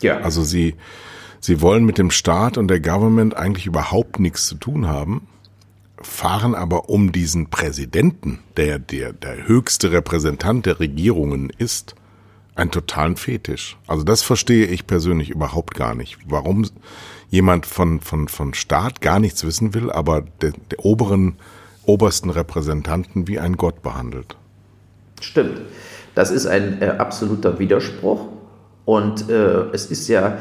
Ja. 0.00 0.18
Also 0.18 0.42
sie, 0.42 0.74
sie 1.40 1.60
wollen 1.60 1.84
mit 1.84 1.98
dem 1.98 2.10
Staat 2.10 2.58
und 2.58 2.68
der 2.68 2.80
Government 2.80 3.36
eigentlich 3.36 3.66
überhaupt 3.66 4.18
nichts 4.20 4.46
zu 4.46 4.56
tun 4.56 4.86
haben, 4.86 5.28
fahren 6.00 6.54
aber 6.54 6.88
um 6.88 7.12
diesen 7.12 7.48
Präsidenten, 7.48 8.40
der, 8.56 8.78
der, 8.78 9.12
der 9.12 9.48
höchste 9.48 9.92
Repräsentant 9.92 10.66
der 10.66 10.80
Regierungen 10.80 11.50
ist, 11.56 11.94
einen 12.54 12.70
totalen 12.70 13.16
Fetisch. 13.16 13.76
Also 13.86 14.02
das 14.02 14.22
verstehe 14.22 14.66
ich 14.66 14.86
persönlich 14.86 15.30
überhaupt 15.30 15.74
gar 15.74 15.94
nicht. 15.94 16.18
Warum 16.26 16.66
jemand 17.28 17.66
von, 17.66 18.00
von, 18.00 18.28
von 18.28 18.54
Staat 18.54 19.00
gar 19.00 19.18
nichts 19.18 19.44
wissen 19.44 19.74
will, 19.74 19.90
aber 19.90 20.22
der, 20.40 20.52
der 20.70 20.84
oberen, 20.84 21.36
obersten 21.84 22.30
Repräsentanten 22.30 23.28
wie 23.28 23.38
ein 23.38 23.56
Gott 23.56 23.82
behandelt. 23.82 24.36
Stimmt. 25.20 25.60
Das 26.14 26.30
ist 26.30 26.46
ein 26.46 26.80
äh, 26.80 26.94
absoluter 26.98 27.58
Widerspruch. 27.58 28.28
Und 28.84 29.28
äh, 29.28 29.70
es 29.72 29.86
ist 29.86 30.08
ja, 30.08 30.38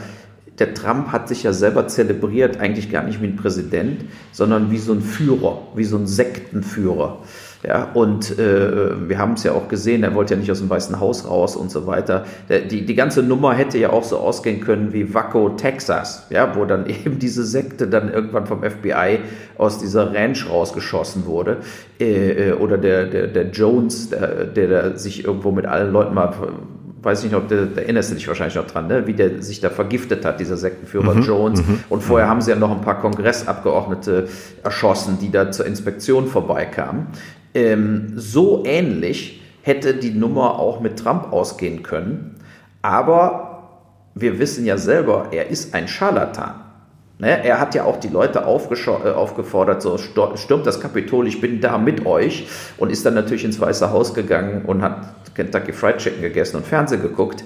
der 0.60 0.74
Trump 0.74 1.12
hat 1.12 1.28
sich 1.28 1.44
ja 1.44 1.52
selber 1.52 1.88
zelebriert, 1.88 2.58
eigentlich 2.60 2.92
gar 2.92 3.04
nicht 3.04 3.22
wie 3.22 3.28
ein 3.28 3.36
Präsident, 3.36 4.06
sondern 4.32 4.72
wie 4.72 4.78
so 4.78 4.94
ein 4.94 5.02
Führer, 5.02 5.64
wie 5.76 5.84
so 5.84 5.98
ein 5.98 6.08
Sektenführer. 6.08 7.20
Ja, 7.64 7.90
und 7.94 8.38
äh, 8.38 9.10
wir 9.10 9.18
haben 9.18 9.34
es 9.34 9.44
ja 9.44 9.54
auch 9.54 9.68
gesehen, 9.68 10.04
er 10.04 10.14
wollte 10.14 10.36
ja 10.36 10.40
nicht 10.40 10.52
aus 10.52 10.60
dem 10.60 10.70
Weißen 10.70 11.00
Haus 11.00 11.28
raus 11.28 11.56
und 11.56 11.72
so 11.72 11.88
weiter. 11.88 12.26
Der, 12.50 12.60
die, 12.62 12.86
die 12.86 12.96
ganze 12.96 13.24
Nummer 13.24 13.54
hätte 13.54 13.78
ja 13.78 13.90
auch 13.90 14.04
so 14.04 14.18
ausgehen 14.18 14.62
können 14.62 14.94
wie 14.94 15.14
Waco, 15.14 15.50
Texas, 15.50 16.28
ja, 16.30 16.56
wo 16.56 16.66
dann 16.66 16.86
eben 17.06 17.20
diese 17.20 17.44
Sekte 17.44 17.88
dann 17.88 18.12
irgendwann 18.12 18.46
vom 18.46 18.62
FBI 18.64 19.20
aus 19.58 19.80
dieser 19.80 20.14
Ranch 20.14 20.50
rausgeschossen 20.50 21.26
wurde. 21.26 21.58
Äh, 22.00 22.50
äh, 22.50 22.54
oder 22.54 22.78
der, 22.78 23.06
der, 23.06 23.28
der 23.28 23.50
Jones, 23.50 24.10
der, 24.10 24.46
der, 24.46 24.68
der 24.68 24.98
sich 24.98 25.26
irgendwo 25.26 25.52
mit 25.52 25.66
allen 25.66 25.92
Leuten 25.92 26.14
mal 26.14 26.34
weiß 27.06 27.24
nicht, 27.24 27.36
ob 27.36 27.48
du, 27.48 27.68
da 27.68 27.82
erinnerst 27.82 28.10
du 28.10 28.16
dich 28.16 28.28
wahrscheinlich 28.28 28.56
noch 28.56 28.66
dran, 28.66 28.88
ne? 28.88 29.06
wie 29.06 29.14
der 29.14 29.42
sich 29.42 29.62
da 29.62 29.70
vergiftet 29.70 30.26
hat, 30.26 30.40
dieser 30.40 30.58
Sektenführer 30.58 31.14
mhm, 31.14 31.22
Jones. 31.22 31.60
Mhm, 31.62 31.84
und 31.88 32.02
vorher 32.02 32.26
mhm. 32.26 32.32
haben 32.32 32.42
sie 32.42 32.50
ja 32.50 32.58
noch 32.58 32.72
ein 32.72 32.82
paar 32.82 33.00
Kongressabgeordnete 33.00 34.28
erschossen, 34.64 35.20
die 35.22 35.30
da 35.30 35.52
zur 35.52 35.68
Inspektion 35.68 36.26
vorbeikamen. 36.26 37.08
Ähm, 37.56 38.14
so 38.16 38.64
ähnlich 38.66 39.42
hätte 39.64 39.96
die 39.96 40.12
Nummer 40.12 40.60
auch 40.60 40.80
mit 40.80 41.00
Trump 41.00 41.34
ausgehen 41.34 41.82
können. 41.82 42.36
Aber 42.84 43.82
wir 44.14 44.38
wissen 44.38 44.66
ja 44.66 44.78
selber, 44.78 45.30
er 45.32 45.50
ist 45.50 45.74
ein 45.74 45.88
Scharlatan. 45.88 46.62
Ne? 47.18 47.44
Er 47.44 47.60
hat 47.60 47.74
ja 47.74 47.86
auch 47.86 48.00
die 48.00 48.10
Leute 48.10 48.40
äh, 48.40 48.42
aufgefordert, 48.44 49.82
so 49.82 49.98
stürmt 49.98 50.68
das 50.68 50.80
Kapitol, 50.80 51.28
ich 51.28 51.42
bin 51.42 51.62
da 51.62 51.78
mit 51.78 52.06
euch 52.06 52.48
und 52.78 52.92
ist 52.92 53.06
dann 53.06 53.14
natürlich 53.14 53.46
ins 53.46 53.60
Weiße 53.60 53.92
Haus 53.92 54.14
gegangen 54.14 54.66
und 54.66 54.82
hat 54.82 55.34
Kentucky 55.34 55.74
Fried 55.74 55.98
Chicken 55.98 56.22
gegessen 56.22 56.58
und 56.58 56.66
Fernsehen 56.66 57.02
geguckt. 57.02 57.44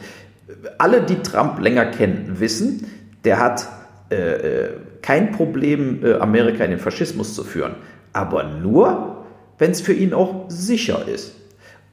Alle, 0.78 1.02
die 1.02 1.22
Trump 1.22 1.60
länger 1.60 1.86
kennen, 1.86 2.40
wissen, 2.40 2.88
der 3.24 3.40
hat 3.40 3.68
äh, 4.12 4.16
äh, 4.16 4.70
kein 5.02 5.32
Problem, 5.32 6.04
äh, 6.04 6.16
Amerika 6.16 6.64
in 6.64 6.72
den 6.72 6.80
Faschismus 6.80 7.36
zu 7.36 7.44
führen. 7.44 7.76
Aber 8.12 8.44
nur, 8.44 9.19
wenn 9.60 9.72
es 9.72 9.82
für 9.82 9.94
ihn 9.94 10.14
auch 10.14 10.46
sicher 10.48 11.08
ist. 11.08 11.36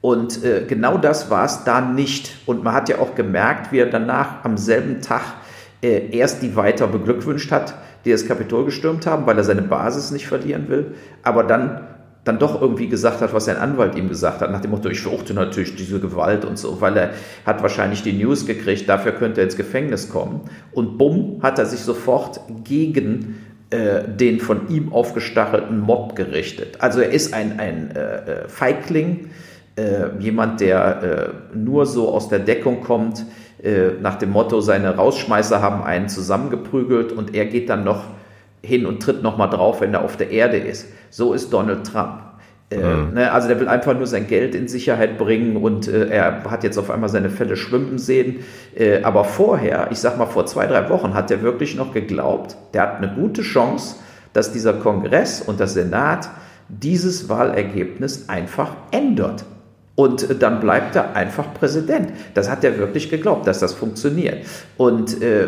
Und 0.01 0.43
äh, 0.43 0.65
genau 0.67 0.97
das 0.97 1.29
war 1.29 1.45
es 1.45 1.63
da 1.63 1.81
nicht. 1.81 2.31
Und 2.45 2.63
man 2.63 2.73
hat 2.73 2.89
ja 2.89 2.99
auch 2.99 3.15
gemerkt, 3.15 3.71
wie 3.71 3.79
er 3.79 3.87
danach 3.87 4.43
am 4.43 4.57
selben 4.57 5.01
Tag 5.01 5.21
äh, 5.81 6.15
erst 6.15 6.41
die 6.41 6.55
weiter 6.55 6.87
beglückwünscht 6.87 7.51
hat, 7.51 7.75
die 8.05 8.11
das 8.11 8.27
Kapitol 8.27 8.65
gestürmt 8.65 9.05
haben, 9.05 9.25
weil 9.25 9.37
er 9.37 9.43
seine 9.43 9.63
Basis 9.63 10.11
nicht 10.11 10.27
verlieren 10.27 10.69
will, 10.69 10.95
aber 11.23 11.43
dann 11.43 11.87
dann 12.27 12.39
doch 12.39 12.61
irgendwie 12.61 12.89
gesagt 12.89 13.21
hat, 13.21 13.33
was 13.33 13.45
sein 13.45 13.55
Anwalt 13.57 13.95
ihm 13.95 14.09
gesagt 14.09 14.41
hat, 14.41 14.51
nach 14.51 14.59
dem 14.59 14.71
Motto, 14.71 14.89
ich 14.89 14.99
fürchte 14.99 15.33
natürlich 15.33 15.75
diese 15.75 15.99
Gewalt 15.99 16.43
und 16.43 16.59
so, 16.59 16.81
weil 16.81 16.97
er 16.97 17.11
hat 17.45 17.61
wahrscheinlich 17.61 18.03
die 18.03 18.11
News 18.13 18.45
gekriegt, 18.45 18.89
dafür 18.89 19.13
könnte 19.13 19.39
er 19.39 19.45
ins 19.45 19.55
Gefängnis 19.55 20.09
kommen. 20.09 20.41
Und 20.73 20.97
bumm, 20.97 21.39
hat 21.41 21.57
er 21.57 21.65
sich 21.65 21.79
sofort 21.79 22.41
gegen 22.65 23.46
den 23.69 24.39
von 24.39 24.69
ihm 24.69 24.93
aufgestachelten 24.93 25.81
Mob 25.81 26.15
gerichtet. 26.15 26.79
Also 26.79 27.01
er 27.01 27.09
ist 27.09 27.33
ein, 27.33 27.59
ein 27.59 27.91
äh, 27.93 28.43
äh 28.43 28.47
Feigling, 28.47 29.29
äh, 29.77 30.17
jemand, 30.19 30.61
der 30.61 31.33
äh, 31.53 31.57
nur 31.57 31.85
so 31.85 32.09
aus 32.13 32.29
der 32.29 32.39
Deckung 32.39 32.81
kommt, 32.81 33.25
äh, 33.61 33.89
nach 34.01 34.15
dem 34.15 34.31
Motto, 34.31 34.61
seine 34.61 34.95
Rausschmeißer 34.95 35.61
haben 35.61 35.83
einen 35.83 36.09
zusammengeprügelt 36.09 37.11
und 37.11 37.35
er 37.35 37.45
geht 37.45 37.69
dann 37.69 37.83
noch 37.83 38.03
hin 38.63 38.85
und 38.85 39.01
tritt 39.01 39.23
nochmal 39.23 39.49
drauf, 39.49 39.81
wenn 39.81 39.93
er 39.93 40.03
auf 40.03 40.17
der 40.17 40.31
Erde 40.31 40.57
ist. 40.57 40.87
So 41.09 41.33
ist 41.33 41.51
Donald 41.53 41.85
Trump. 41.85 42.26
Äh, 42.69 42.77
mhm. 42.77 43.13
ne, 43.13 43.31
also 43.31 43.47
der 43.47 43.59
will 43.59 43.69
einfach 43.69 43.95
nur 43.95 44.07
sein 44.07 44.27
Geld 44.27 44.53
in 44.53 44.67
Sicherheit 44.67 45.17
bringen 45.17 45.55
und 45.55 45.87
äh, 45.87 46.09
er 46.09 46.43
hat 46.49 46.63
jetzt 46.63 46.77
auf 46.77 46.91
einmal 46.91 47.07
seine 47.07 47.29
Fälle 47.29 47.55
schwimmen 47.55 47.97
sehen. 47.97 48.39
Äh, 48.75 49.03
aber 49.03 49.23
vorher, 49.23 49.87
ich 49.91 49.99
sag 49.99 50.17
mal 50.17 50.25
vor 50.25 50.45
zwei, 50.45 50.67
drei 50.67 50.89
Wochen, 50.89 51.13
hat 51.13 51.31
er 51.31 51.41
wirklich 51.41 51.75
noch 51.75 51.93
geglaubt, 51.93 52.57
der 52.73 52.81
hat 52.81 52.97
eine 52.97 53.13
gute 53.13 53.41
Chance, 53.41 53.95
dass 54.33 54.51
dieser 54.51 54.73
Kongress 54.73 55.41
und 55.41 55.59
der 55.59 55.67
Senat 55.67 56.29
dieses 56.67 57.29
Wahlergebnis 57.29 58.27
einfach 58.27 58.75
ändert. 58.91 59.45
Und 59.95 60.29
äh, 60.29 60.35
dann 60.35 60.59
bleibt 60.59 60.95
er 60.97 61.15
einfach 61.15 61.53
Präsident. 61.53 62.11
Das 62.33 62.49
hat 62.49 62.65
er 62.65 62.77
wirklich 62.77 63.09
geglaubt, 63.09 63.47
dass 63.47 63.59
das 63.59 63.73
funktioniert. 63.73 64.45
Und 64.75 65.21
äh, 65.21 65.47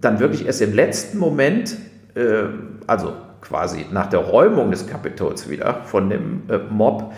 dann 0.00 0.20
wirklich 0.20 0.46
erst 0.46 0.62
im 0.62 0.74
letzten 0.74 1.18
Moment 1.18 1.76
äh, 2.14 2.44
also 2.86 3.14
quasi 3.42 3.84
nach 3.90 4.08
der 4.08 4.20
Räumung 4.20 4.70
des 4.70 4.86
Kapitols 4.86 5.50
wieder 5.50 5.82
von 5.84 6.08
dem 6.08 6.42
äh, 6.48 6.58
Mob, 6.70 7.12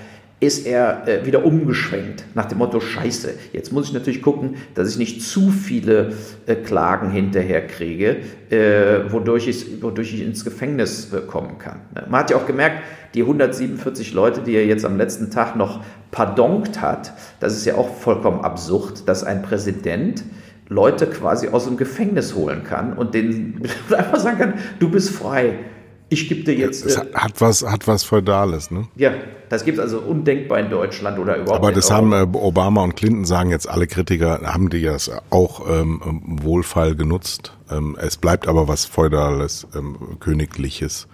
ist 0.44 0.66
er 0.66 1.06
äh, 1.08 1.24
wieder 1.24 1.44
umgeschwenkt 1.44 2.24
nach 2.34 2.46
dem 2.46 2.58
Motto 2.58 2.80
Scheiße. 2.80 3.34
Jetzt 3.52 3.72
muss 3.72 3.88
ich 3.88 3.92
natürlich 3.94 4.20
gucken, 4.20 4.56
dass 4.74 4.90
ich 4.90 4.98
nicht 4.98 5.22
zu 5.22 5.50
viele 5.50 6.12
äh, 6.46 6.56
Klagen 6.56 7.10
hinterher 7.10 7.66
kriege, 7.66 8.16
äh, 8.50 9.10
wodurch, 9.10 9.48
ich, 9.48 9.82
wodurch 9.82 10.12
ich 10.12 10.22
ins 10.22 10.44
Gefängnis 10.44 11.12
äh, 11.12 11.20
kommen 11.20 11.58
kann. 11.58 11.80
Ne? 11.94 12.04
Man 12.08 12.20
hat 12.20 12.30
ja 12.30 12.36
auch 12.36 12.46
gemerkt, 12.46 12.82
die 13.14 13.22
147 13.22 14.12
Leute, 14.12 14.40
die 14.40 14.54
er 14.54 14.66
jetzt 14.66 14.84
am 14.84 14.98
letzten 14.98 15.30
Tag 15.30 15.56
noch 15.56 15.82
pardonkt 16.10 16.80
hat, 16.80 17.12
das 17.40 17.54
ist 17.56 17.64
ja 17.64 17.76
auch 17.76 17.94
vollkommen 17.94 18.40
absurd, 18.40 19.08
dass 19.08 19.24
ein 19.24 19.42
Präsident 19.42 20.24
Leute 20.68 21.06
quasi 21.06 21.48
aus 21.48 21.66
dem 21.66 21.76
Gefängnis 21.76 22.34
holen 22.34 22.64
kann 22.64 22.94
und 22.94 23.14
denen 23.14 23.62
einfach 23.96 24.18
sagen 24.18 24.38
kann, 24.38 24.54
du 24.78 24.88
bist 24.88 25.10
frei 25.10 25.58
ich 26.08 26.28
gebe 26.28 26.44
dir 26.44 26.54
jetzt. 26.54 26.84
Das 26.84 26.96
äh, 26.96 27.12
hat 27.14 27.40
was, 27.40 27.62
hat 27.62 27.86
was 27.86 28.04
Feudales, 28.04 28.70
ne? 28.70 28.88
Ja, 28.96 29.12
das 29.48 29.64
gibt 29.64 29.78
es 29.78 29.84
also 29.84 30.00
undenkbar 30.00 30.60
in 30.60 30.70
Deutschland 30.70 31.18
oder 31.18 31.36
überhaupt. 31.36 31.58
Aber 31.58 31.72
das 31.72 31.90
haben 31.90 32.12
äh, 32.12 32.26
Obama 32.32 32.82
und 32.82 32.96
Clinton 32.96 33.24
sagen 33.24 33.50
jetzt 33.50 33.68
alle 33.68 33.86
Kritiker, 33.86 34.40
haben 34.44 34.70
die 34.70 34.82
das 34.82 35.10
auch 35.30 35.68
ähm, 35.68 36.22
wohlfeil 36.24 36.94
genutzt. 36.94 37.52
Ähm, 37.70 37.96
es 38.00 38.16
bleibt 38.16 38.48
aber 38.48 38.68
was 38.68 38.84
Feudales, 38.84 39.66
ähm, 39.74 40.18
Königliches. 40.20 41.08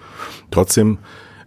Trotzdem 0.50 0.98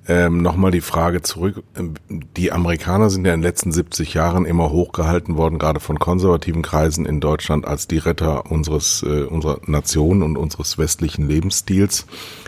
ähm, 0.06 0.42
Nochmal 0.42 0.72
die 0.72 0.82
Frage 0.82 1.22
zurück. 1.22 1.64
Ähm, 1.78 1.94
die 2.10 2.52
Amerikaner 2.52 3.10
sind 3.10 3.26
ja 3.26 3.34
in 3.34 3.40
den 3.40 3.48
letzten 3.48 3.72
70 3.72 4.14
Jahren 4.14 4.46
immer 4.46 4.70
hochgehalten 4.70 5.38
worden, 5.38 5.60
gerade 5.60 5.80
von 5.80 5.98
konservativen 5.98 6.62
Kreisen 6.62 7.06
in 7.06 7.22
Deutschland, 7.22 7.66
als 7.66 7.88
die 7.88 8.00
Retter 8.00 8.52
unseres, 8.52 9.04
äh, 9.04 9.24
unserer 9.24 9.60
Nation 9.66 10.22
und 10.22 10.38
unseres 10.38 10.78
westlichen 10.78 11.28
Lebensstils. 11.28 12.06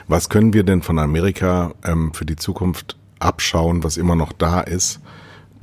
Was 0.08 0.30
können 0.30 0.54
wir 0.54 0.64
denn 0.64 0.82
von 0.82 1.00
Amerika 1.00 1.74
ähm, 1.86 2.14
für 2.14 2.26
die 2.26 2.36
Zukunft 2.36 2.98
abschauen, 3.20 3.84
was 3.84 3.96
immer 3.96 4.16
noch 4.16 4.34
da 4.34 4.60
ist? 4.60 5.00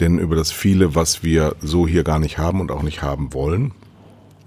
Denn 0.00 0.18
über 0.18 0.34
das 0.34 0.50
viele, 0.50 0.94
was 0.94 1.22
wir 1.22 1.56
so 1.60 1.86
hier 1.86 2.04
gar 2.04 2.18
nicht 2.18 2.38
haben 2.38 2.60
und 2.60 2.70
auch 2.70 2.82
nicht 2.82 3.02
haben 3.02 3.34
wollen, 3.34 3.72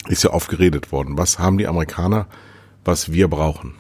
ist 0.08 0.24
ja 0.24 0.32
oft 0.32 0.50
geredet 0.50 0.92
worden. 0.92 1.18
Was 1.18 1.38
haben 1.38 1.60
die 1.60 1.68
Amerikaner, 1.68 2.26
was 2.84 3.12
wir 3.12 3.28
brauchen? 3.28 3.76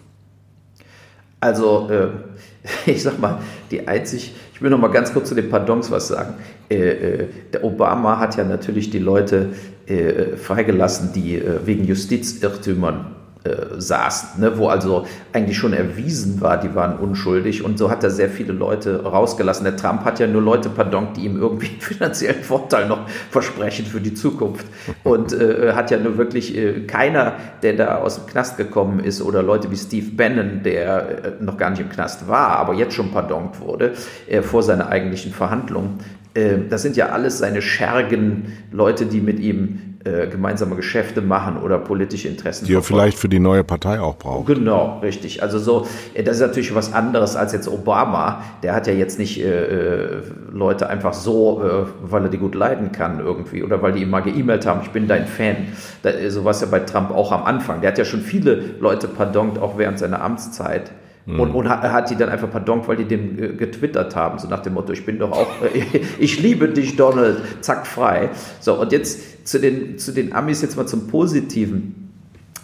Also, 1.45 1.87
äh, 1.91 2.07
ich 2.91 3.03
sag 3.03 3.19
mal, 3.19 3.37
die 3.69 3.87
einzig, 3.87 4.33
ich 4.51 4.61
will 4.63 4.71
noch 4.71 4.79
mal 4.79 4.87
ganz 4.87 5.13
kurz 5.13 5.29
zu 5.29 5.35
den 5.35 5.47
Pardons 5.51 5.91
was 5.91 6.07
sagen. 6.07 6.33
Äh, 6.69 6.75
äh, 6.75 7.27
der 7.53 7.63
Obama 7.63 8.17
hat 8.17 8.35
ja 8.35 8.43
natürlich 8.43 8.89
die 8.89 8.97
Leute 8.97 9.49
äh, 9.85 10.37
freigelassen, 10.37 11.13
die 11.13 11.35
äh, 11.35 11.59
wegen 11.63 11.83
Justizirrtümern 11.83 13.14
äh, 13.45 13.79
saßen, 13.79 14.41
ne, 14.41 14.57
wo 14.57 14.67
also 14.69 15.05
eigentlich 15.33 15.57
schon 15.57 15.73
erwiesen 15.73 16.41
war, 16.41 16.59
die 16.59 16.73
waren 16.73 16.97
unschuldig 16.97 17.63
und 17.63 17.77
so 17.77 17.91
hat 17.91 18.03
er 18.03 18.09
sehr 18.09 18.29
viele 18.29 18.53
Leute 18.53 19.03
rausgelassen. 19.03 19.63
Der 19.63 19.75
Trump 19.75 20.03
hat 20.03 20.19
ja 20.19 20.27
nur 20.27 20.41
Leute 20.41 20.69
pardon, 20.69 21.09
die 21.15 21.25
ihm 21.25 21.37
irgendwie 21.37 21.67
einen 21.67 21.81
finanziellen 21.81 22.43
Vorteil 22.43 22.87
noch 22.87 23.07
versprechen 23.29 23.85
für 23.85 24.01
die 24.01 24.13
Zukunft 24.13 24.65
und 25.03 25.33
äh, 25.33 25.73
hat 25.73 25.91
ja 25.91 25.97
nur 25.97 26.17
wirklich 26.17 26.57
äh, 26.57 26.81
keiner, 26.87 27.33
der 27.61 27.73
da 27.73 27.97
aus 27.97 28.15
dem 28.15 28.25
Knast 28.25 28.57
gekommen 28.57 28.99
ist 28.99 29.21
oder 29.21 29.43
Leute 29.43 29.69
wie 29.69 29.77
Steve 29.77 30.11
Bannon, 30.15 30.63
der 30.63 31.25
äh, 31.25 31.31
noch 31.39 31.57
gar 31.57 31.69
nicht 31.69 31.81
im 31.81 31.89
Knast 31.89 32.27
war, 32.27 32.57
aber 32.57 32.73
jetzt 32.73 32.93
schon 32.95 33.11
pardont 33.11 33.59
wurde 33.61 33.93
äh, 34.27 34.41
vor 34.41 34.63
seiner 34.63 34.89
eigentlichen 34.89 35.31
Verhandlung. 35.31 35.99
Äh, 36.33 36.57
das 36.69 36.81
sind 36.81 36.97
ja 36.97 37.09
alles 37.09 37.37
seine 37.37 37.61
Schergen, 37.61 38.53
Leute, 38.71 39.05
die 39.05 39.21
mit 39.21 39.39
ihm 39.39 39.94
äh, 40.05 40.27
gemeinsame 40.27 40.75
Geschäfte 40.75 41.21
machen 41.21 41.57
oder 41.57 41.79
politische 41.79 42.27
Interessen. 42.27 42.65
Die 42.65 42.73
er 42.75 42.83
vielleicht 42.83 43.17
für 43.17 43.27
die 43.27 43.39
neue 43.39 43.63
Partei 43.63 43.99
auch 43.99 44.17
braucht. 44.17 44.45
Genau, 44.45 44.99
richtig. 44.99 45.41
Also 45.41 45.57
so, 45.57 45.87
äh, 46.13 46.21
das 46.23 46.35
ist 46.35 46.41
natürlich 46.41 46.75
was 46.75 46.93
anderes 46.93 47.35
als 47.35 47.53
jetzt 47.53 47.67
Obama. 47.67 48.43
Der 48.61 48.75
hat 48.75 48.85
ja 48.85 48.93
jetzt 48.93 49.17
nicht 49.17 49.41
äh, 49.41 49.47
äh, 49.47 50.21
Leute 50.51 50.89
einfach 50.89 51.13
so, 51.13 51.63
äh, 51.63 51.87
weil 52.03 52.21
er 52.21 52.29
die 52.29 52.37
gut 52.37 52.53
leiden 52.53 52.91
kann 52.91 53.19
irgendwie 53.19 53.63
oder 53.63 53.81
weil 53.81 53.93
die 53.93 54.03
ihm 54.03 54.11
mal 54.11 54.21
geemailt 54.21 54.67
haben, 54.67 54.81
ich 54.83 54.91
bin 54.91 55.07
dein 55.07 55.25
Fan. 55.25 55.69
Da, 56.03 56.11
so 56.29 56.43
war 56.43 56.51
es 56.51 56.61
ja 56.61 56.67
bei 56.67 56.81
Trump 56.81 57.09
auch 57.09 57.31
am 57.31 57.43
Anfang. 57.43 57.81
Der 57.81 57.89
hat 57.89 57.97
ja 57.97 58.05
schon 58.05 58.21
viele 58.21 58.75
Leute 58.79 59.07
pardont, 59.07 59.57
auch 59.57 59.79
während 59.79 59.97
seiner 59.97 60.21
Amtszeit. 60.21 60.91
Mhm. 61.25 61.39
Und, 61.39 61.51
und 61.51 61.69
hat, 61.69 61.81
hat 61.81 62.09
die 62.09 62.15
dann 62.15 62.29
einfach 62.29 62.51
pardonkt, 62.51 62.87
weil 62.87 62.97
die 62.97 63.05
dem 63.05 63.41
äh, 63.41 63.47
getwittert 63.49 64.15
haben, 64.15 64.37
so 64.37 64.47
nach 64.47 64.61
dem 64.61 64.73
Motto, 64.73 64.93
ich 64.93 65.05
bin 65.05 65.19
doch 65.19 65.31
auch, 65.31 65.61
äh, 65.63 66.01
ich 66.19 66.41
liebe 66.41 66.69
dich, 66.69 66.95
Donald, 66.95 67.41
zack, 67.61 67.87
frei. 67.87 68.29
So, 68.59 68.79
und 68.79 68.91
jetzt 68.91 69.47
zu 69.47 69.59
den, 69.59 69.97
zu 69.97 70.11
den 70.11 70.33
Amis 70.33 70.61
jetzt 70.61 70.77
mal 70.77 70.85
zum 70.85 71.07
Positiven 71.07 72.11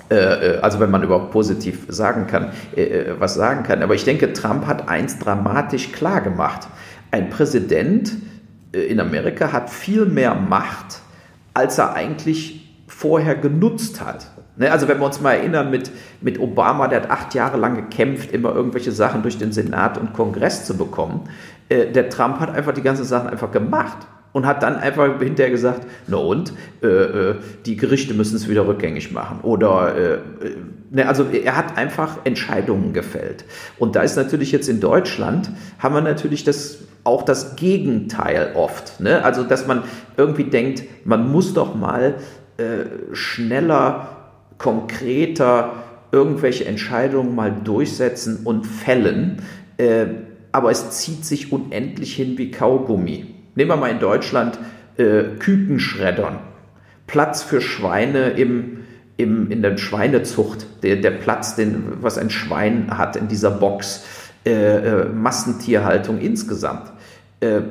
äh, 0.09 0.57
also 0.61 0.79
wenn 0.79 0.91
man 0.91 1.03
überhaupt 1.03 1.31
positiv 1.31 1.85
sagen 1.87 2.27
kann, 2.27 2.51
was 3.17 3.35
sagen 3.35 3.63
kann. 3.63 3.81
Aber 3.81 3.95
ich 3.95 4.03
denke, 4.03 4.33
Trump 4.33 4.67
hat 4.67 4.89
eins 4.89 5.19
dramatisch 5.19 5.91
klar 5.91 6.21
gemacht. 6.21 6.67
Ein 7.11 7.29
Präsident 7.29 8.11
in 8.73 8.99
Amerika 8.99 9.51
hat 9.51 9.69
viel 9.69 10.05
mehr 10.05 10.35
Macht, 10.35 10.99
als 11.53 11.77
er 11.77 11.93
eigentlich 11.93 12.69
vorher 12.87 13.35
genutzt 13.35 14.03
hat. 14.03 14.27
Ne, 14.61 14.71
also 14.71 14.87
wenn 14.87 14.99
wir 14.99 15.07
uns 15.07 15.19
mal 15.19 15.33
erinnern 15.33 15.71
mit, 15.71 15.89
mit 16.21 16.39
Obama, 16.39 16.87
der 16.87 17.01
hat 17.01 17.09
acht 17.09 17.33
Jahre 17.33 17.57
lang 17.57 17.73
gekämpft, 17.75 18.31
immer 18.31 18.53
irgendwelche 18.53 18.91
Sachen 18.91 19.23
durch 19.23 19.39
den 19.39 19.51
Senat 19.51 19.97
und 19.97 20.13
Kongress 20.13 20.65
zu 20.67 20.77
bekommen. 20.77 21.21
Äh, 21.67 21.87
der 21.87 22.11
Trump 22.11 22.39
hat 22.39 22.53
einfach 22.53 22.71
die 22.71 22.83
ganzen 22.83 23.03
Sachen 23.03 23.27
einfach 23.27 23.51
gemacht 23.51 23.97
und 24.33 24.45
hat 24.45 24.61
dann 24.61 24.75
einfach 24.75 25.17
hinterher 25.17 25.49
gesagt, 25.49 25.87
na 26.05 26.17
und, 26.17 26.53
äh, 26.83 26.85
äh, 26.85 27.35
die 27.65 27.75
Gerichte 27.75 28.13
müssen 28.13 28.35
es 28.35 28.47
wieder 28.47 28.67
rückgängig 28.67 29.11
machen. 29.11 29.39
Oder, 29.41 29.95
äh, 29.95 30.13
äh, 30.13 30.19
ne, 30.91 31.07
also 31.07 31.25
er 31.31 31.57
hat 31.57 31.75
einfach 31.75 32.19
Entscheidungen 32.23 32.93
gefällt. 32.93 33.45
Und 33.79 33.95
da 33.95 34.03
ist 34.03 34.15
natürlich 34.15 34.51
jetzt 34.51 34.69
in 34.69 34.79
Deutschland, 34.79 35.49
haben 35.79 35.95
wir 35.95 36.01
natürlich 36.01 36.43
das, 36.43 36.77
auch 37.03 37.23
das 37.23 37.55
Gegenteil 37.55 38.51
oft. 38.53 38.99
Ne? 38.99 39.25
Also, 39.25 39.43
dass 39.43 39.65
man 39.65 39.81
irgendwie 40.17 40.43
denkt, 40.43 40.83
man 41.03 41.31
muss 41.31 41.55
doch 41.55 41.73
mal 41.73 42.13
äh, 42.57 43.15
schneller 43.15 44.10
konkreter 44.61 45.73
irgendwelche 46.11 46.65
Entscheidungen 46.65 47.35
mal 47.35 47.51
durchsetzen 47.51 48.41
und 48.43 48.65
fällen. 48.67 49.41
Äh, 49.77 50.05
aber 50.51 50.69
es 50.69 50.91
zieht 50.91 51.25
sich 51.25 51.51
unendlich 51.51 52.13
hin 52.15 52.37
wie 52.37 52.51
Kaugummi. 52.51 53.25
Nehmen 53.55 53.71
wir 53.71 53.77
mal 53.77 53.89
in 53.89 53.99
Deutschland 53.99 54.59
äh, 54.97 55.23
Kükenschreddern. 55.39 56.39
Platz 57.07 57.41
für 57.41 57.59
Schweine 57.59 58.31
im, 58.31 58.79
im, 59.17 59.49
in 59.49 59.63
der 59.63 59.77
Schweinezucht. 59.77 60.67
Der, 60.83 60.97
der 60.97 61.11
Platz, 61.11 61.55
den, 61.55 61.83
was 62.01 62.17
ein 62.19 62.29
Schwein 62.29 62.97
hat 62.97 63.15
in 63.15 63.27
dieser 63.27 63.51
Box. 63.51 64.03
Äh, 64.45 64.51
äh, 64.51 65.05
Massentierhaltung 65.05 66.19
insgesamt. 66.19 66.91
Äh, 67.39 67.61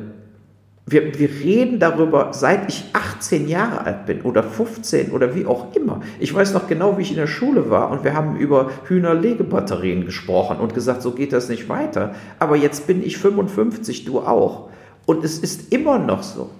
wir, 0.90 1.18
wir 1.18 1.28
reden 1.28 1.78
darüber, 1.78 2.32
seit 2.32 2.68
ich 2.68 2.84
18 2.92 3.48
Jahre 3.48 3.84
alt 3.84 4.06
bin 4.06 4.22
oder 4.22 4.42
15 4.42 5.12
oder 5.12 5.34
wie 5.34 5.46
auch 5.46 5.74
immer. 5.74 6.00
Ich 6.18 6.34
weiß 6.34 6.52
noch 6.52 6.66
genau, 6.66 6.98
wie 6.98 7.02
ich 7.02 7.10
in 7.10 7.16
der 7.16 7.28
Schule 7.28 7.70
war 7.70 7.90
und 7.90 8.02
wir 8.02 8.14
haben 8.14 8.36
über 8.36 8.70
Hühnerlegebatterien 8.88 10.04
gesprochen 10.04 10.58
und 10.58 10.74
gesagt, 10.74 11.02
so 11.02 11.12
geht 11.12 11.32
das 11.32 11.48
nicht 11.48 11.68
weiter. 11.68 12.14
Aber 12.40 12.56
jetzt 12.56 12.86
bin 12.86 13.04
ich 13.04 13.18
55, 13.18 14.04
du 14.04 14.20
auch. 14.20 14.68
Und 15.06 15.24
es 15.24 15.38
ist 15.38 15.72
immer 15.72 15.98
noch 15.98 16.22
so. 16.22 16.50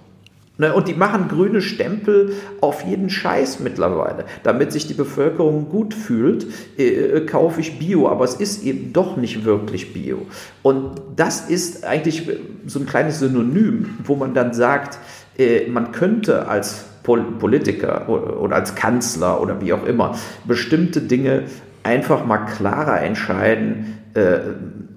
Ne, 0.61 0.75
und 0.75 0.87
die 0.87 0.93
machen 0.93 1.27
grüne 1.27 1.59
Stempel 1.59 2.33
auf 2.61 2.83
jeden 2.83 3.09
Scheiß 3.09 3.61
mittlerweile. 3.61 4.25
Damit 4.43 4.71
sich 4.71 4.85
die 4.85 4.93
Bevölkerung 4.93 5.69
gut 5.69 5.95
fühlt, 5.95 6.45
äh, 6.77 6.83
äh, 6.83 7.25
kaufe 7.25 7.61
ich 7.61 7.79
Bio, 7.79 8.07
aber 8.07 8.25
es 8.25 8.35
ist 8.35 8.63
eben 8.63 8.93
doch 8.93 9.17
nicht 9.17 9.43
wirklich 9.43 9.91
Bio. 9.91 10.27
Und 10.61 11.01
das 11.15 11.49
ist 11.49 11.83
eigentlich 11.83 12.29
so 12.67 12.77
ein 12.77 12.85
kleines 12.85 13.17
Synonym, 13.17 13.97
wo 14.03 14.15
man 14.15 14.35
dann 14.35 14.53
sagt, 14.53 14.99
äh, 15.35 15.65
man 15.67 15.93
könnte 15.93 16.47
als 16.47 16.85
Politiker 17.01 18.07
oder 18.07 18.55
als 18.55 18.75
Kanzler 18.75 19.41
oder 19.41 19.61
wie 19.61 19.73
auch 19.73 19.87
immer 19.87 20.15
bestimmte 20.45 21.01
Dinge 21.01 21.45
einfach 21.81 22.23
mal 22.23 22.37
klarer 22.37 23.01
entscheiden. 23.01 23.97
Äh, 24.13 24.41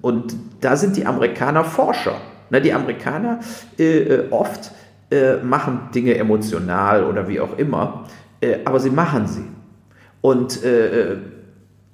und 0.03 0.35
da 0.61 0.75
sind 0.75 0.95
die 0.95 1.07
Amerikaner 1.07 1.63
Forscher. 1.63 2.17
Ne, 2.51 2.61
die 2.61 2.71
Amerikaner 2.71 3.39
äh, 3.79 4.29
oft 4.29 4.71
äh, 5.11 5.37
machen 5.37 5.89
Dinge 5.93 6.17
emotional 6.17 7.03
oder 7.03 7.27
wie 7.27 7.39
auch 7.39 7.57
immer, 7.57 8.05
äh, 8.41 8.57
aber 8.65 8.79
sie 8.79 8.89
machen 8.89 9.27
sie. 9.27 9.45
Und 10.21 10.63
äh, 10.63 11.11
äh 11.13 11.17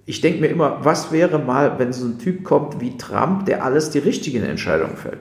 ich 0.06 0.20
denke 0.20 0.42
mir 0.42 0.48
immer, 0.48 0.80
was 0.82 1.12
wäre 1.12 1.40
mal, 1.40 1.78
wenn 1.78 1.94
so 1.94 2.06
ein 2.06 2.20
Typ 2.20 2.44
kommt 2.44 2.82
wie 2.82 2.98
Trump, 2.98 3.46
der 3.46 3.64
alles 3.64 3.92
die 3.92 4.00
richtigen 4.00 4.44
Entscheidungen 4.44 4.98
fällt, 4.98 5.20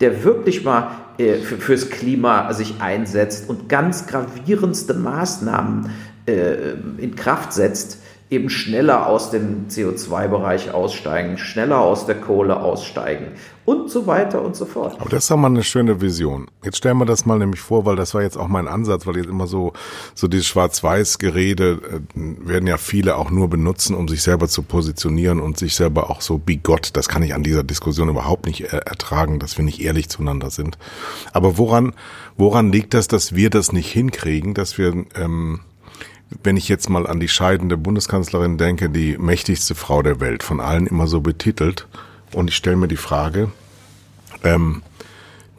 der 0.00 0.24
wirklich 0.24 0.64
mal 0.64 0.90
äh, 1.18 1.34
für, 1.34 1.58
fürs 1.58 1.90
Klima 1.90 2.52
sich 2.52 2.80
einsetzt 2.80 3.48
und 3.48 3.68
ganz 3.68 4.06
gravierendste 4.06 4.94
Maßnahmen 4.94 5.90
äh, 6.26 6.72
in 6.98 7.14
Kraft 7.14 7.52
setzt, 7.52 8.01
eben 8.32 8.48
schneller 8.48 9.06
aus 9.06 9.30
dem 9.30 9.68
CO2-Bereich 9.68 10.72
aussteigen, 10.72 11.36
schneller 11.36 11.80
aus 11.80 12.06
der 12.06 12.18
Kohle 12.18 12.60
aussteigen 12.60 13.26
und 13.64 13.90
so 13.90 14.06
weiter 14.06 14.42
und 14.42 14.56
so 14.56 14.64
fort. 14.64 14.96
Aber 14.98 15.10
das 15.10 15.24
ist 15.24 15.30
doch 15.30 15.36
mal 15.36 15.48
eine 15.48 15.62
schöne 15.62 16.00
Vision. 16.00 16.48
Jetzt 16.64 16.78
stellen 16.78 16.96
wir 16.96 17.04
das 17.04 17.26
mal 17.26 17.38
nämlich 17.38 17.60
vor, 17.60 17.84
weil 17.84 17.94
das 17.94 18.14
war 18.14 18.22
jetzt 18.22 18.36
auch 18.36 18.48
mein 18.48 18.66
Ansatz, 18.66 19.06
weil 19.06 19.18
jetzt 19.18 19.28
immer 19.28 19.46
so, 19.46 19.74
so 20.14 20.28
dieses 20.28 20.46
Schwarz-Weiß-Gerede 20.46 21.78
äh, 21.82 22.00
werden 22.14 22.66
ja 22.66 22.78
viele 22.78 23.16
auch 23.16 23.30
nur 23.30 23.48
benutzen, 23.48 23.94
um 23.94 24.08
sich 24.08 24.22
selber 24.22 24.48
zu 24.48 24.62
positionieren 24.62 25.38
und 25.38 25.58
sich 25.58 25.76
selber 25.76 26.10
auch 26.10 26.22
so 26.22 26.38
bigott. 26.38 26.90
Das 26.94 27.08
kann 27.08 27.22
ich 27.22 27.34
an 27.34 27.42
dieser 27.42 27.62
Diskussion 27.62 28.08
überhaupt 28.08 28.46
nicht 28.46 28.62
äh, 28.62 28.78
ertragen, 28.78 29.38
dass 29.38 29.58
wir 29.58 29.64
nicht 29.64 29.82
ehrlich 29.82 30.08
zueinander 30.08 30.50
sind. 30.50 30.78
Aber 31.32 31.58
woran, 31.58 31.92
woran 32.38 32.72
liegt 32.72 32.94
das, 32.94 33.08
dass 33.08 33.34
wir 33.34 33.50
das 33.50 33.72
nicht 33.72 33.92
hinkriegen, 33.92 34.54
dass 34.54 34.78
wir, 34.78 35.04
ähm, 35.14 35.60
wenn 36.42 36.56
ich 36.56 36.68
jetzt 36.68 36.88
mal 36.88 37.06
an 37.06 37.20
die 37.20 37.28
scheidende 37.28 37.76
Bundeskanzlerin 37.76 38.58
denke, 38.58 38.90
die 38.90 39.18
mächtigste 39.18 39.74
Frau 39.74 40.02
der 40.02 40.20
Welt, 40.20 40.42
von 40.42 40.60
allen 40.60 40.86
immer 40.86 41.06
so 41.06 41.20
betitelt, 41.20 41.86
und 42.32 42.48
ich 42.48 42.56
stelle 42.56 42.76
mir 42.76 42.88
die 42.88 42.96
Frage, 42.96 43.52
ähm, 44.42 44.82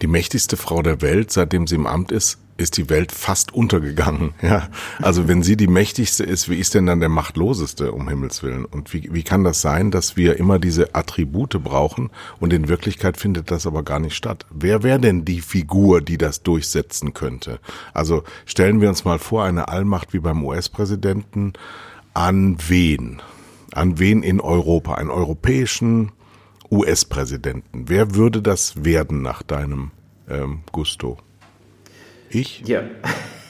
die 0.01 0.07
mächtigste 0.07 0.57
Frau 0.57 0.81
der 0.81 1.01
Welt, 1.01 1.31
seitdem 1.31 1.67
sie 1.67 1.75
im 1.75 1.88
Amt 1.88 2.12
ist, 2.12 2.39
ist 2.58 2.78
die 2.78 2.89
Welt 2.89 3.12
fast 3.12 3.54
untergegangen. 3.54 4.34
Ja, 4.44 4.68
also 5.02 5.30
wenn 5.30 5.42
sie 5.42 5.56
die 5.56 5.68
mächtigste 5.68 6.24
ist, 6.24 6.50
wie 6.50 6.60
ist 6.60 6.74
denn 6.74 6.86
dann 6.86 7.00
der 7.00 7.08
machtloseste 7.08 7.94
um 7.94 8.10
Himmels 8.10 8.44
willen? 8.44 8.66
Und 8.66 8.94
wie, 8.94 9.10
wie 9.13 9.24
kann 9.24 9.46
das 9.46 9.62
sein, 9.62 9.89
dass 9.89 10.18
wir 10.18 10.38
immer 10.38 10.60
diese 10.60 10.96
Attribute 10.96 11.63
brauchen 11.63 12.10
und 12.42 12.52
in 12.52 12.68
Wirklichkeit 12.68 13.16
findet 13.16 13.52
das 13.52 13.66
aber 13.66 13.84
gar 13.84 14.00
nicht 14.00 14.16
statt? 14.16 14.46
Wer 14.50 14.84
wäre 14.84 15.00
denn 15.00 15.24
die 15.24 15.39
Figur, 15.39 16.02
die 16.02 16.18
das 16.18 16.44
durchsetzen 16.44 17.13
könnte? 17.13 17.60
Also 17.94 18.24
stellen 18.46 18.82
wir 18.82 18.89
uns 18.89 19.06
mal 19.06 19.18
vor, 19.18 19.46
eine 19.46 19.70
Allmacht 19.70 20.13
wie 20.13 20.20
beim 20.20 20.44
US-Präsidenten 20.44 21.54
an 22.13 22.58
wen? 22.68 23.22
An 23.74 23.98
wen 23.98 24.24
in 24.24 24.42
Europa? 24.42 24.96
Einen 24.96 25.10
europäischen 25.10 26.12
US-Präsidenten. 26.70 27.86
Wer 27.88 28.16
würde 28.16 28.42
das 28.42 28.84
werden 28.84 29.22
nach 29.22 29.42
deinem 29.42 29.92
ähm, 30.30 30.63
Gusto? 30.72 31.18
Ich? 32.34 32.63
Ja. 32.65 32.82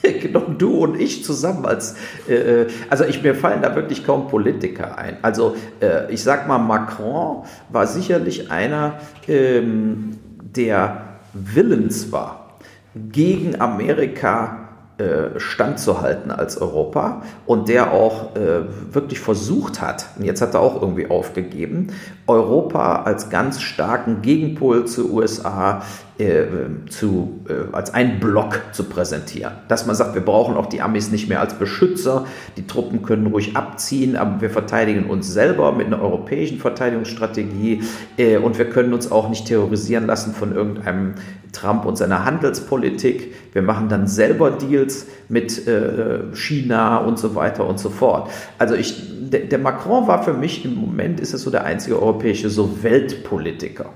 genau, 0.21 0.41
du 0.41 0.83
und 0.83 0.99
ich 0.99 1.23
zusammen 1.23 1.65
als, 1.65 1.95
äh, 2.27 2.33
äh, 2.33 2.67
also 2.89 3.05
ich, 3.05 3.23
mir 3.23 3.35
fallen 3.35 3.61
da 3.61 3.75
wirklich 3.75 4.05
kaum 4.05 4.27
Politiker 4.27 4.97
ein. 4.97 5.17
Also 5.21 5.55
äh, 5.81 6.11
ich 6.11 6.23
sag 6.23 6.47
mal, 6.47 6.59
Macron 6.59 7.43
war 7.69 7.87
sicherlich 7.87 8.51
einer, 8.51 8.99
ähm, 9.27 10.17
der 10.41 11.19
willens 11.33 12.11
war, 12.11 12.57
gegen 12.95 13.59
Amerika 13.59 14.63
äh, 14.99 15.39
standzuhalten 15.39 16.29
als 16.29 16.57
Europa 16.57 17.23
und 17.47 17.67
der 17.67 17.91
auch 17.91 18.35
äh, 18.35 18.61
wirklich 18.93 19.19
versucht 19.19 19.81
hat, 19.81 20.05
und 20.19 20.25
jetzt 20.25 20.39
hat 20.39 20.53
er 20.53 20.59
auch 20.59 20.79
irgendwie 20.79 21.09
aufgegeben, 21.09 21.87
Europa 22.27 23.03
als 23.03 23.29
ganz 23.29 23.61
starken 23.61 24.21
Gegenpol 24.21 24.85
zu 24.85 25.13
USA 25.13 25.81
äh, 26.17 26.45
zu, 26.89 27.41
äh, 27.49 27.73
als 27.75 27.93
einen 27.93 28.19
Block 28.19 28.61
zu 28.71 28.83
präsentieren. 28.83 29.53
Dass 29.67 29.85
man 29.85 29.95
sagt, 29.95 30.13
wir 30.13 30.21
brauchen 30.21 30.55
auch 30.55 30.67
die 30.67 30.81
Amis 30.81 31.11
nicht 31.11 31.27
mehr 31.27 31.41
als 31.41 31.55
Beschützer, 31.55 32.25
die 32.55 32.67
Truppen 32.67 33.01
können 33.01 33.27
ruhig 33.27 33.57
abziehen, 33.57 34.15
aber 34.15 34.39
wir 34.39 34.49
verteidigen 34.49 35.09
uns 35.09 35.33
selber 35.33 35.71
mit 35.71 35.87
einer 35.87 36.01
europäischen 36.01 36.59
Verteidigungsstrategie 36.59 37.81
äh, 38.17 38.37
und 38.37 38.57
wir 38.57 38.69
können 38.69 38.93
uns 38.93 39.11
auch 39.11 39.27
nicht 39.27 39.47
terrorisieren 39.47 40.05
lassen 40.05 40.33
von 40.33 40.55
irgendeinem 40.55 41.15
Trump 41.51 41.85
und 41.85 41.97
seiner 41.97 42.25
Handelspolitik. 42.25 43.33
Wir 43.53 43.61
machen 43.61 43.89
dann 43.89 44.07
selber 44.07 44.51
Deals 44.51 45.07
mit 45.29 45.67
äh, 45.67 46.35
China 46.35 46.97
und 46.97 47.17
so 47.17 47.35
weiter 47.35 47.65
und 47.65 47.79
so 47.79 47.89
fort. 47.89 48.29
Also 48.57 48.75
ich, 48.75 49.01
der, 49.29 49.41
der 49.41 49.59
Macron 49.59 50.07
war 50.07 50.23
für 50.23 50.33
mich 50.33 50.65
im 50.65 50.75
Moment, 50.75 51.19
ist 51.19 51.33
es 51.33 51.43
so 51.43 51.51
der 51.51 51.63
einzige 51.63 52.01
europäische 52.13 52.49
so 52.49 52.83
Weltpolitiker. 52.83 53.89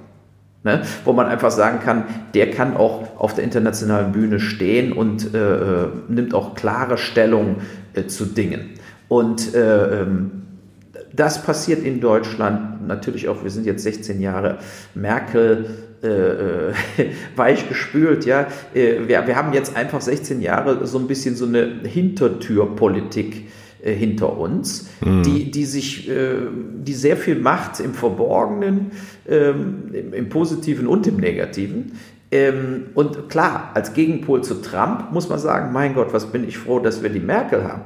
Ne? 0.63 0.81
Wo 1.05 1.13
man 1.13 1.27
einfach 1.27 1.51
sagen 1.51 1.79
kann, 1.79 2.05
der 2.33 2.51
kann 2.51 2.75
auch 2.75 3.19
auf 3.19 3.35
der 3.35 3.43
internationalen 3.43 4.11
Bühne 4.11 4.39
stehen 4.39 4.91
und 4.91 5.33
äh, 5.33 5.83
äh, 5.83 5.87
nimmt 6.09 6.33
auch 6.33 6.55
klare 6.55 6.97
Stellung 6.97 7.57
äh, 7.93 8.07
zu 8.07 8.25
Dingen. 8.25 8.71
Und 9.07 9.53
äh, 9.53 10.01
ähm, 10.01 10.31
das 11.13 11.43
passiert 11.43 11.83
in 11.83 12.01
Deutschland 12.01 12.85
natürlich 12.87 13.29
auch, 13.29 13.43
wir 13.43 13.49
sind 13.49 13.65
jetzt 13.65 13.83
16 13.83 14.19
Jahre 14.19 14.57
Merkel 14.93 15.65
äh, 16.03 16.07
äh 16.07 16.73
weich 17.35 17.69
gespült, 17.69 18.25
ja. 18.25 18.47
wir, 18.73 19.07
wir 19.07 19.35
haben 19.35 19.53
jetzt 19.53 19.75
einfach 19.75 20.01
16 20.01 20.41
Jahre 20.41 20.85
so 20.85 20.99
ein 20.99 21.07
bisschen 21.07 21.35
so 21.35 21.45
eine 21.45 21.79
Hintertürpolitik 21.83 23.47
äh, 23.87 23.93
hinter 23.93 24.37
uns, 24.37 24.89
mhm. 24.99 25.23
die, 25.23 25.49
die 25.49 25.65
sich, 25.65 26.09
äh, 26.09 26.35
die 26.83 26.93
sehr 26.93 27.15
viel 27.15 27.35
macht 27.35 27.79
im 27.79 27.93
Verborgenen, 27.93 28.91
ähm, 29.27 29.89
im, 29.93 30.13
im, 30.13 30.29
Positiven 30.29 30.87
und 30.87 31.07
im 31.07 31.15
Negativen. 31.15 31.93
Ähm, 32.29 32.87
und 32.95 33.29
klar, 33.29 33.71
als 33.75 33.93
Gegenpol 33.93 34.43
zu 34.43 34.55
Trump 34.55 35.11
muss 35.13 35.29
man 35.29 35.39
sagen, 35.39 35.71
mein 35.71 35.93
Gott, 35.93 36.11
was 36.11 36.25
bin 36.25 36.45
ich 36.45 36.57
froh, 36.57 36.79
dass 36.79 37.01
wir 37.01 37.09
die 37.09 37.21
Merkel 37.21 37.63
haben. 37.63 37.83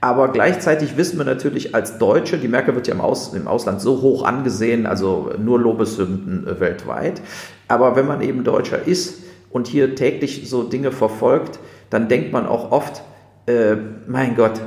Aber 0.00 0.32
gleichzeitig 0.32 0.96
wissen 0.96 1.18
wir 1.18 1.26
natürlich 1.26 1.74
als 1.74 1.98
Deutsche, 1.98 2.38
die 2.38 2.48
Merkel 2.48 2.74
wird 2.74 2.88
ja 2.88 2.94
im, 2.94 3.02
Aus, 3.02 3.34
im 3.34 3.46
Ausland 3.46 3.82
so 3.82 4.00
hoch 4.00 4.24
angesehen, 4.24 4.86
also 4.86 5.32
nur 5.38 5.60
Lobeshymnen 5.60 6.46
äh, 6.46 6.60
weltweit. 6.60 7.20
Aber 7.68 7.94
wenn 7.94 8.06
man 8.06 8.22
eben 8.22 8.42
Deutscher 8.42 8.86
ist 8.86 9.22
und 9.50 9.66
hier 9.66 9.94
täglich 9.94 10.48
so 10.48 10.62
Dinge 10.62 10.92
verfolgt, 10.92 11.58
dann 11.90 12.08
denkt 12.08 12.32
man 12.32 12.46
auch 12.46 12.72
oft, 12.72 13.02
äh, 13.46 13.76
mein 14.06 14.34
Gott, 14.34 14.60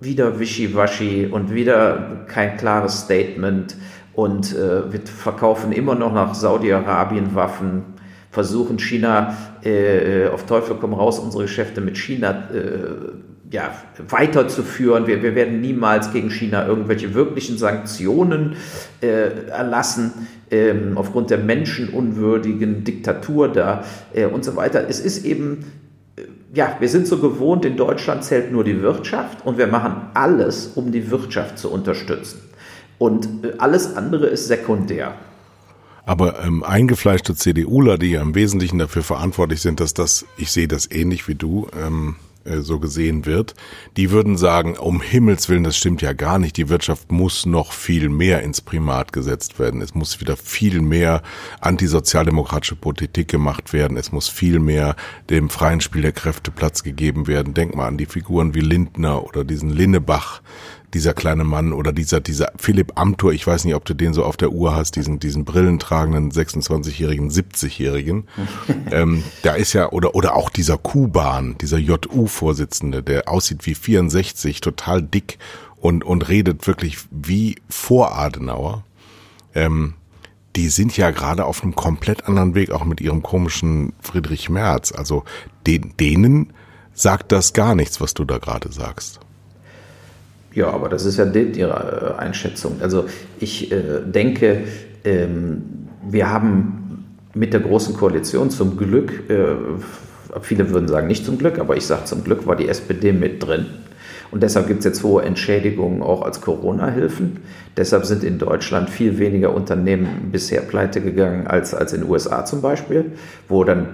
wieder 0.00 0.38
Wischiwaschi 0.38 1.26
und 1.26 1.52
wieder 1.52 2.24
kein 2.28 2.56
klares 2.56 3.00
Statement 3.00 3.76
und 4.14 4.54
äh, 4.54 4.92
wir 4.92 5.00
verkaufen 5.00 5.72
immer 5.72 5.94
noch 5.94 6.12
nach 6.12 6.34
Saudi-Arabien 6.34 7.34
Waffen, 7.34 7.82
versuchen 8.30 8.78
China 8.78 9.36
äh, 9.64 10.24
äh, 10.24 10.28
auf 10.28 10.44
Teufel 10.46 10.76
komm 10.80 10.94
raus, 10.94 11.18
unsere 11.18 11.44
Geschäfte 11.44 11.80
mit 11.80 11.96
China 11.96 12.48
äh, 12.52 13.54
ja, 13.54 13.70
weiterzuführen. 14.08 15.06
Wir, 15.06 15.22
wir 15.22 15.34
werden 15.34 15.60
niemals 15.60 16.12
gegen 16.12 16.30
China 16.30 16.66
irgendwelche 16.66 17.14
wirklichen 17.14 17.58
Sanktionen 17.58 18.56
äh, 19.00 19.48
erlassen 19.48 20.26
ähm, 20.50 20.92
aufgrund 20.96 21.30
der 21.30 21.38
menschenunwürdigen 21.38 22.84
Diktatur 22.84 23.48
da 23.48 23.84
äh, 24.12 24.26
und 24.26 24.44
so 24.44 24.56
weiter. 24.56 24.86
Es 24.88 25.00
ist 25.00 25.24
eben 25.24 25.64
ja, 26.52 26.76
wir 26.80 26.88
sind 26.88 27.06
so 27.06 27.18
gewohnt, 27.18 27.64
in 27.64 27.76
Deutschland 27.76 28.24
zählt 28.24 28.52
nur 28.52 28.64
die 28.64 28.80
Wirtschaft 28.80 29.44
und 29.44 29.58
wir 29.58 29.66
machen 29.66 30.10
alles, 30.14 30.68
um 30.74 30.92
die 30.92 31.10
Wirtschaft 31.10 31.58
zu 31.58 31.70
unterstützen. 31.70 32.40
Und 32.98 33.44
äh, 33.44 33.52
alles 33.58 33.96
andere 33.96 34.26
ist 34.26 34.48
sekundär. 34.48 35.14
Aber 36.04 36.42
ähm, 36.42 36.64
eingefleischte 36.64 37.34
CDUler, 37.34 37.98
die 37.98 38.12
ja 38.12 38.22
im 38.22 38.34
Wesentlichen 38.34 38.78
dafür 38.78 39.02
verantwortlich 39.02 39.60
sind, 39.60 39.78
dass 39.78 39.92
das, 39.92 40.24
ich 40.38 40.50
sehe 40.50 40.66
das 40.66 40.90
ähnlich 40.90 41.28
wie 41.28 41.34
du, 41.34 41.68
ähm, 41.78 42.16
äh, 42.48 42.60
so 42.60 42.78
gesehen 42.78 43.26
wird, 43.26 43.54
die 43.96 44.10
würden 44.10 44.36
sagen, 44.36 44.76
um 44.76 45.00
Himmels 45.00 45.48
Willen, 45.48 45.64
das 45.64 45.76
stimmt 45.76 46.02
ja 46.02 46.12
gar 46.12 46.38
nicht, 46.38 46.56
die 46.56 46.68
Wirtschaft 46.68 47.12
muss 47.12 47.46
noch 47.46 47.72
viel 47.72 48.08
mehr 48.08 48.42
ins 48.42 48.60
Primat 48.60 49.12
gesetzt 49.12 49.58
werden. 49.58 49.82
Es 49.82 49.94
muss 49.94 50.20
wieder 50.20 50.36
viel 50.36 50.80
mehr 50.80 51.22
antisozialdemokratische 51.60 52.76
Politik 52.76 53.28
gemacht 53.28 53.72
werden. 53.72 53.96
Es 53.96 54.12
muss 54.12 54.28
viel 54.28 54.58
mehr 54.58 54.96
dem 55.30 55.50
freien 55.50 55.80
Spiel 55.80 56.02
der 56.02 56.12
Kräfte 56.12 56.50
Platz 56.50 56.82
gegeben 56.82 57.26
werden. 57.26 57.54
Denk 57.54 57.74
mal 57.74 57.86
an 57.86 57.98
die 57.98 58.06
Figuren 58.06 58.54
wie 58.54 58.60
Lindner 58.60 59.24
oder 59.24 59.44
diesen 59.44 59.70
Linnebach, 59.70 60.40
dieser 60.94 61.12
kleine 61.12 61.44
Mann 61.44 61.72
oder 61.72 61.92
dieser, 61.92 62.20
dieser 62.20 62.52
Philipp 62.56 62.92
Amthor, 62.98 63.32
ich 63.32 63.46
weiß 63.46 63.64
nicht, 63.64 63.74
ob 63.74 63.84
du 63.84 63.94
den 63.94 64.14
so 64.14 64.24
auf 64.24 64.36
der 64.36 64.52
Uhr 64.52 64.74
hast, 64.74 64.96
diesen, 64.96 65.18
diesen 65.18 65.44
brillentragenden 65.44 66.30
26-jährigen, 66.32 67.30
70-jährigen. 67.30 68.26
ähm, 68.90 69.22
da 69.42 69.54
ist 69.54 69.74
ja, 69.74 69.90
oder, 69.90 70.14
oder 70.14 70.34
auch 70.34 70.48
dieser 70.50 70.78
Kuban, 70.78 71.56
dieser 71.58 71.78
JU-Vorsitzende, 71.78 73.02
der 73.02 73.28
aussieht 73.28 73.66
wie 73.66 73.74
64, 73.74 74.60
total 74.60 75.02
dick 75.02 75.38
und, 75.76 76.04
und 76.04 76.28
redet 76.28 76.66
wirklich 76.66 76.98
wie 77.10 77.56
vor 77.68 78.16
Adenauer. 78.16 78.84
Ähm, 79.54 79.94
die 80.56 80.68
sind 80.68 80.96
ja 80.96 81.10
gerade 81.10 81.44
auf 81.44 81.62
einem 81.62 81.74
komplett 81.74 82.26
anderen 82.26 82.54
Weg, 82.54 82.70
auch 82.70 82.84
mit 82.84 83.00
ihrem 83.00 83.22
komischen 83.22 83.92
Friedrich 84.00 84.48
Merz. 84.48 84.92
Also 84.92 85.24
den, 85.66 85.94
denen 86.00 86.52
sagt 86.94 87.30
das 87.30 87.52
gar 87.52 87.74
nichts, 87.74 88.00
was 88.00 88.14
du 88.14 88.24
da 88.24 88.38
gerade 88.38 88.72
sagst. 88.72 89.20
Ja, 90.58 90.70
aber 90.70 90.88
das 90.88 91.04
ist 91.04 91.18
ja 91.18 91.24
Ihre 91.24 92.16
äh, 92.16 92.20
Einschätzung. 92.20 92.78
Also 92.82 93.04
ich 93.38 93.70
äh, 93.70 94.00
denke, 94.04 94.64
ähm, 95.04 95.62
wir 96.10 96.32
haben 96.32 97.06
mit 97.32 97.52
der 97.52 97.60
Großen 97.60 97.96
Koalition 97.96 98.50
zum 98.50 98.76
Glück, 98.76 99.30
äh, 99.30 99.54
viele 100.40 100.70
würden 100.70 100.88
sagen 100.88 101.06
nicht 101.06 101.24
zum 101.24 101.38
Glück, 101.38 101.60
aber 101.60 101.76
ich 101.76 101.86
sage 101.86 102.06
zum 102.06 102.24
Glück 102.24 102.48
war 102.48 102.56
die 102.56 102.66
SPD 102.66 103.12
mit 103.12 103.46
drin. 103.46 103.66
Und 104.32 104.42
deshalb 104.42 104.66
gibt 104.66 104.80
es 104.80 104.84
jetzt 104.84 105.04
hohe 105.04 105.22
Entschädigungen 105.22 106.02
auch 106.02 106.22
als 106.22 106.40
Corona-Hilfen. 106.40 107.36
Deshalb 107.76 108.04
sind 108.04 108.24
in 108.24 108.38
Deutschland 108.40 108.90
viel 108.90 109.20
weniger 109.20 109.54
Unternehmen 109.54 110.30
bisher 110.32 110.62
pleite 110.62 111.00
gegangen 111.00 111.46
als, 111.46 111.72
als 111.72 111.92
in 111.92 112.00
den 112.00 112.10
USA 112.10 112.44
zum 112.44 112.62
Beispiel, 112.62 113.12
wo 113.48 113.62
dann 113.62 113.86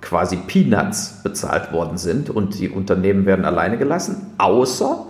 quasi 0.00 0.36
Peanuts 0.36 1.20
bezahlt 1.24 1.72
worden 1.72 1.98
sind 1.98 2.30
und 2.30 2.60
die 2.60 2.68
Unternehmen 2.68 3.26
werden 3.26 3.44
alleine 3.44 3.76
gelassen, 3.76 4.34
außer 4.38 5.06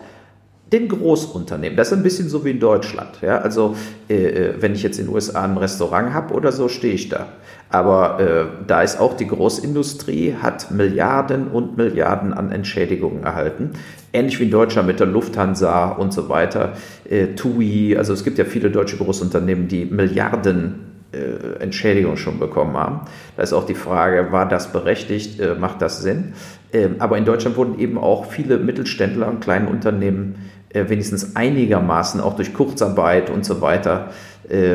den 0.74 0.88
Großunternehmen. 0.88 1.76
Das 1.76 1.88
ist 1.88 1.98
ein 1.98 2.02
bisschen 2.02 2.28
so 2.28 2.44
wie 2.44 2.50
in 2.50 2.60
Deutschland. 2.60 3.20
Ja? 3.22 3.38
Also 3.38 3.76
äh, 4.10 4.14
äh 4.14 4.54
wenn 4.60 4.74
ich 4.74 4.82
jetzt 4.82 4.98
in 4.98 5.06
den 5.06 5.14
USA 5.14 5.42
ein 5.42 5.56
Restaurant 5.56 6.12
habe 6.12 6.34
oder 6.34 6.50
so, 6.50 6.68
stehe 6.68 6.94
ich 6.94 7.08
da. 7.08 7.28
Aber 7.70 8.20
äh, 8.20 8.44
da 8.66 8.82
ist 8.82 9.00
auch 9.00 9.16
die 9.16 9.26
Großindustrie, 9.26 10.37
hat 10.40 10.70
Milliarden 10.70 11.48
und 11.48 11.76
Milliarden 11.76 12.32
an 12.32 12.52
Entschädigungen 12.52 13.24
erhalten. 13.24 13.70
Ähnlich 14.12 14.38
wie 14.38 14.44
in 14.44 14.50
Deutschland 14.50 14.87
mit 14.87 15.00
der 15.00 15.06
Lufthansa 15.06 15.90
und 15.90 16.12
so 16.12 16.28
weiter. 16.28 16.74
Äh, 17.08 17.34
TUI, 17.34 17.96
also 17.96 18.12
es 18.12 18.22
gibt 18.22 18.38
ja 18.38 18.44
viele 18.44 18.70
deutsche 18.70 18.96
Großunternehmen, 18.96 19.68
die 19.68 19.87
Milliarden 19.87 20.92
äh, 21.12 21.62
Entschädigung 21.62 22.16
schon 22.16 22.38
bekommen 22.38 22.76
haben. 22.76 23.00
Da 23.37 23.42
ist 23.42 23.52
auch 23.52 23.66
die 23.66 23.74
Frage, 23.74 24.32
war 24.32 24.48
das 24.48 24.72
berechtigt, 24.72 25.40
äh, 25.40 25.54
macht 25.54 25.82
das 25.82 26.02
Sinn? 26.02 26.34
Ähm, 26.72 26.96
aber 26.98 27.18
in 27.18 27.24
Deutschland 27.24 27.56
wurden 27.56 27.78
eben 27.78 27.98
auch 27.98 28.26
viele 28.26 28.58
Mittelständler 28.58 29.28
und 29.28 29.40
kleine 29.40 29.68
Unternehmen 29.68 30.37
wenigstens 30.74 31.37
einigermaßen 31.37 32.20
auch 32.20 32.37
durch 32.37 32.52
Kurzarbeit 32.52 33.30
und 33.30 33.44
so 33.44 33.60
weiter 33.60 34.10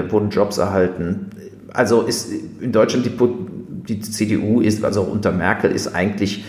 wurden 0.09 0.29
Jobs 0.31 0.57
erhalten. 0.57 1.29
Also 1.71 2.01
ist 2.01 2.31
in 2.59 2.71
Deutschland 2.71 3.05
die, 3.05 3.11
die 3.93 3.99
CDU 3.99 4.61
ist, 4.61 4.83
also 4.83 5.01
unter 5.01 5.31
Merkel 5.31 5.71
ist 5.71 5.93
eigentlich 5.93 6.45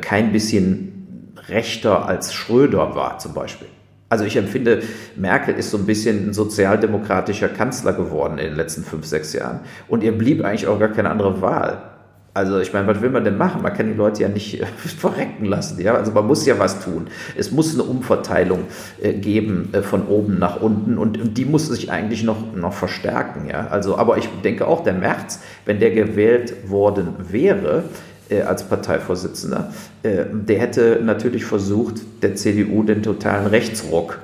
kein 0.00 0.32
bisschen 0.32 1.34
rechter 1.48 2.06
als 2.06 2.32
Schröder 2.32 2.94
war 2.94 3.18
zum 3.18 3.34
Beispiel. 3.34 3.68
Also 4.10 4.24
ich 4.24 4.36
empfinde, 4.36 4.82
Merkel 5.16 5.54
ist 5.54 5.70
so 5.70 5.78
ein 5.78 5.86
bisschen 5.86 6.28
ein 6.28 6.34
sozialdemokratischer 6.34 7.48
Kanzler 7.48 7.94
geworden 7.94 8.38
in 8.38 8.46
den 8.46 8.54
letzten 8.54 8.84
fünf, 8.84 9.06
sechs 9.06 9.32
Jahren. 9.32 9.60
Und 9.88 10.04
ihr 10.04 10.16
blieb 10.16 10.44
eigentlich 10.44 10.68
auch 10.68 10.78
gar 10.78 10.90
keine 10.90 11.10
andere 11.10 11.40
Wahl. 11.40 11.93
Also 12.34 12.58
ich 12.58 12.72
meine, 12.72 12.88
was 12.88 13.00
will 13.00 13.10
man 13.10 13.22
denn 13.22 13.38
machen? 13.38 13.62
Man 13.62 13.72
kann 13.72 13.86
die 13.86 13.94
Leute 13.94 14.22
ja 14.22 14.28
nicht 14.28 14.60
äh, 14.60 14.66
verrecken 14.76 15.44
lassen. 15.44 15.80
Ja? 15.80 15.94
Also 15.94 16.10
man 16.10 16.26
muss 16.26 16.44
ja 16.44 16.58
was 16.58 16.80
tun. 16.80 17.06
Es 17.36 17.52
muss 17.52 17.74
eine 17.74 17.84
Umverteilung 17.84 18.64
äh, 19.00 19.12
geben 19.12 19.68
äh, 19.72 19.82
von 19.82 20.08
oben 20.08 20.40
nach 20.40 20.60
unten 20.60 20.98
und, 20.98 21.20
und, 21.20 21.38
die 21.38 21.44
muss 21.44 21.68
sich 21.68 21.92
eigentlich 21.92 22.24
noch, 22.24 22.54
noch 22.56 22.72
verstärken. 22.72 23.48
Ja? 23.48 23.68
Also, 23.68 23.96
aber 23.96 24.18
ich 24.18 24.28
denke 24.42 24.66
auch, 24.66 24.82
der 24.82 24.94
März, 24.94 25.40
wenn 25.64 25.78
der 25.78 25.92
gewählt 25.92 26.68
worden 26.68 27.14
wäre, 27.30 27.84
äh, 28.28 28.42
als 28.42 28.64
Parteivorsitzender, 28.64 29.72
äh, 30.02 30.24
der 30.32 30.58
hätte 30.58 31.00
natürlich 31.04 31.44
versucht, 31.44 32.00
der 32.22 32.34
CDU 32.34 32.82
den 32.82 33.04
totalen 33.04 33.46
Rechtsruck 33.46 34.18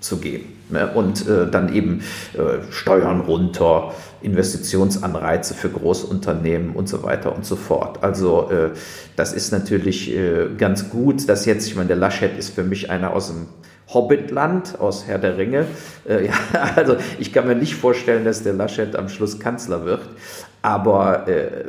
zu 0.00 0.16
geben. 0.16 0.46
Und 0.94 1.28
äh, 1.28 1.50
dann 1.50 1.72
eben 1.72 2.02
äh, 2.34 2.72
Steuern 2.72 3.20
runter, 3.20 3.92
Investitionsanreize 4.22 5.54
für 5.54 5.68
Großunternehmen 5.68 6.74
und 6.74 6.88
so 6.88 7.02
weiter 7.02 7.34
und 7.34 7.44
so 7.44 7.56
fort. 7.56 8.02
Also 8.02 8.50
äh, 8.50 8.70
das 9.16 9.32
ist 9.32 9.52
natürlich 9.52 10.12
ganz 10.56 10.88
gut, 10.90 11.28
dass 11.28 11.44
jetzt, 11.44 11.66
ich 11.66 11.76
meine, 11.76 11.88
der 11.88 11.96
Laschet 11.96 12.36
ist 12.38 12.54
für 12.54 12.62
mich 12.62 12.90
einer 12.90 13.12
aus 13.12 13.28
dem 13.28 13.46
Hobbitland 13.88 14.80
aus 14.80 15.06
Herr 15.06 15.18
der 15.18 15.36
Ringe. 15.36 15.66
Ja, 16.08 16.32
also 16.76 16.96
ich 17.18 17.32
kann 17.32 17.46
mir 17.46 17.54
nicht 17.54 17.74
vorstellen, 17.74 18.24
dass 18.24 18.42
der 18.42 18.54
Laschet 18.54 18.96
am 18.96 19.08
Schluss 19.08 19.38
Kanzler 19.38 19.84
wird, 19.84 20.00
aber 20.62 21.26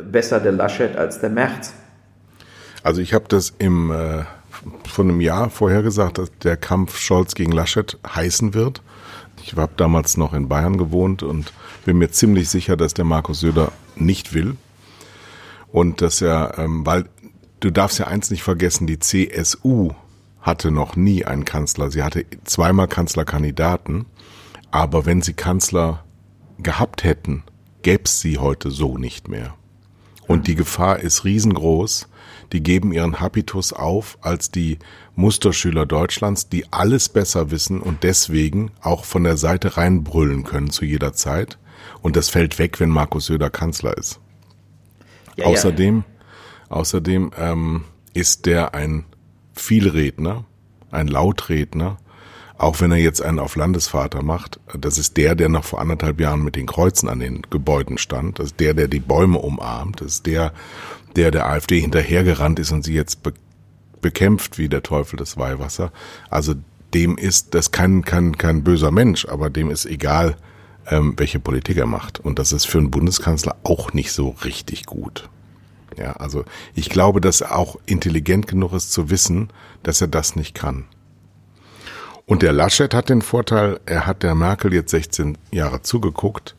besser 0.10 0.40
der 0.40 0.54
Laschet 0.54 0.96
als 0.96 1.20
der 1.20 1.30
Merz. 1.30 1.74
Also 2.82 3.02
ich 3.02 3.14
habe 3.14 3.26
das 3.28 3.54
im 3.60 3.92
von 4.88 5.10
einem 5.10 5.22
Jahr 5.22 5.50
vorher 5.50 5.82
gesagt, 5.82 6.18
dass 6.18 6.32
der 6.44 6.58
Kampf 6.58 6.98
Scholz 6.98 7.36
gegen 7.36 7.52
Laschet 7.52 7.98
heißen 8.08 8.54
wird. 8.54 8.82
Ich 9.44 9.56
habe 9.56 9.74
damals 9.76 10.18
noch 10.18 10.34
in 10.34 10.48
Bayern 10.48 10.78
gewohnt 10.78 11.22
und 11.22 11.54
bin 11.86 11.98
mir 11.98 12.12
ziemlich 12.12 12.50
sicher, 12.50 12.78
dass 12.78 12.94
der 12.94 13.06
Markus 13.06 13.42
Söder 13.42 13.72
nicht 13.96 14.34
will. 14.34 14.56
Und 15.72 16.02
dass 16.02 16.22
er, 16.22 16.58
ähm, 16.58 16.86
weil 16.86 17.06
du 17.60 17.72
darfst 17.72 18.00
ja 18.00 18.08
eins 18.08 18.32
nicht 18.32 18.44
vergessen, 18.44 18.88
die 18.88 19.00
CSU 19.00 19.92
hatte 20.42 20.72
noch 20.72 20.96
nie 20.96 21.26
einen 21.26 21.46
Kanzler. 21.46 21.90
Sie 21.92 22.04
hatte 22.04 22.26
zweimal 22.44 22.88
Kanzlerkandidaten. 22.88 24.06
Aber 24.72 25.06
wenn 25.06 25.22
sie 25.22 25.34
Kanzler 25.34 26.04
gehabt 26.60 27.04
hätten, 27.04 27.44
gäbe 27.82 28.04
es 28.06 28.22
sie 28.22 28.38
heute 28.38 28.72
so 28.72 28.98
nicht 28.98 29.30
mehr. 29.30 29.56
Und 30.28 30.48
die 30.48 30.56
Gefahr 30.56 31.00
ist 31.00 31.26
riesengroß. 31.26 32.08
Die 32.54 32.62
geben 32.62 32.94
ihren 32.94 33.20
Habitus 33.20 33.74
auf 33.74 34.18
als 34.22 34.52
die 34.52 34.78
Musterschüler 35.16 35.88
Deutschlands, 35.88 36.50
die 36.50 36.72
alles 36.72 37.10
besser 37.10 37.50
wissen 37.50 37.82
und 37.82 38.04
deswegen 38.04 38.72
auch 38.82 39.06
von 39.06 39.24
der 39.24 39.38
Seite 39.38 39.76
reinbrüllen 39.76 40.44
können 40.44 40.70
zu 40.70 40.86
jeder 40.86 41.14
Zeit. 41.14 41.58
Und 42.02 42.16
das 42.16 42.30
fällt 42.30 42.60
weg, 42.60 42.80
wenn 42.80 42.90
Markus 42.90 43.26
Söder 43.26 43.50
Kanzler 43.50 43.98
ist. 43.98 44.20
Ja, 45.36 45.46
außerdem, 45.46 46.04
ja. 46.70 46.76
außerdem 46.76 47.32
ähm, 47.38 47.86
ist 48.14 48.46
der 48.46 48.76
ein 48.76 49.06
Vielredner, 49.54 50.46
ein 50.92 51.08
Lautredner, 51.08 51.98
auch 52.58 52.80
wenn 52.82 52.92
er 52.92 52.98
jetzt 52.98 53.22
einen 53.22 53.40
auf 53.40 53.56
Landesvater 53.56 54.22
macht, 54.22 54.60
das 54.78 54.98
ist 54.98 55.18
der, 55.18 55.36
der 55.36 55.50
noch 55.50 55.64
vor 55.64 55.82
anderthalb 55.82 56.22
Jahren 56.22 56.44
mit 56.44 56.56
den 56.56 56.68
Kreuzen 56.68 57.10
an 57.10 57.20
den 57.20 57.42
Gebäuden 57.50 57.98
stand, 57.98 58.40
das 58.40 58.48
ist 58.48 58.60
der, 58.60 58.74
der 58.74 58.88
die 58.88 59.00
Bäume 59.00 59.40
umarmt, 59.40 60.02
das 60.02 60.14
ist 60.14 60.26
der, 60.28 60.54
der 61.16 61.32
der 61.32 61.48
AfD 61.48 61.80
hinterhergerannt 61.80 62.60
ist 62.60 62.72
und 62.72 62.84
sie 62.84 62.94
jetzt 62.94 63.24
be 63.24 63.34
bekämpft 64.02 64.58
wie 64.58 64.68
der 64.68 64.84
Teufel 64.84 65.16
das 65.16 65.38
Weihwasser. 65.38 65.94
Also 66.30 66.56
dem 66.94 67.18
ist, 67.18 67.56
das 67.56 67.72
kann 67.72 68.04
kein, 68.04 68.38
kein 68.38 68.62
böser 68.62 68.92
Mensch, 68.92 69.26
aber 69.26 69.50
dem 69.50 69.72
ist 69.72 69.86
egal, 69.86 70.36
ähm, 70.88 71.14
welche 71.16 71.40
Politik 71.40 71.78
er 71.78 71.86
macht. 71.86 72.20
Und 72.20 72.38
das 72.38 72.52
ist 72.52 72.66
für 72.66 72.80
einen 72.80 72.92
Bundeskanzler 72.92 73.56
auch 73.64 73.94
nicht 73.94 74.12
so 74.12 74.36
richtig 74.44 74.86
gut. 74.86 75.30
Ja, 75.98 76.14
also 76.14 76.44
ich 76.76 76.90
glaube, 76.90 77.22
dass 77.22 77.42
er 77.42 77.56
auch 77.56 77.78
intelligent 77.86 78.48
genug 78.48 78.74
ist 78.74 78.92
zu 78.92 79.10
wissen, 79.10 79.50
dass 79.84 80.02
er 80.02 80.08
das 80.08 80.36
nicht 80.36 80.54
kann. 80.54 80.86
Und 82.26 82.42
der 82.42 82.54
Laschet 82.54 82.94
hat 82.94 83.10
den 83.10 83.22
Vorteil, 83.22 83.80
er 83.86 84.06
hat 84.06 84.24
der 84.24 84.36
Merkel 84.36 84.74
jetzt 84.74 84.92
16 84.92 85.38
Jahre 85.52 85.82
zugeguckt 85.82 86.56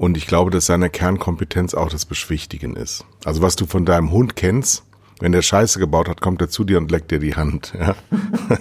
und 0.00 0.16
ich 0.16 0.26
glaube, 0.26 0.50
dass 0.50 0.64
seine 0.64 0.88
Kernkompetenz 0.88 1.74
auch 1.74 1.90
das 1.90 2.06
Beschwichtigen 2.06 2.74
ist. 2.74 3.04
Also 3.26 3.42
was 3.42 3.54
du 3.54 3.66
von 3.66 3.84
deinem 3.84 4.10
Hund 4.12 4.34
kennst, 4.34 4.82
wenn 5.20 5.32
der 5.32 5.42
Scheiße 5.42 5.78
gebaut 5.78 6.08
hat, 6.08 6.22
kommt 6.22 6.40
er 6.40 6.48
zu 6.48 6.64
dir 6.64 6.78
und 6.78 6.90
leckt 6.90 7.10
dir 7.10 7.18
die 7.18 7.34
Hand. 7.34 7.74
Ja? 7.78 7.94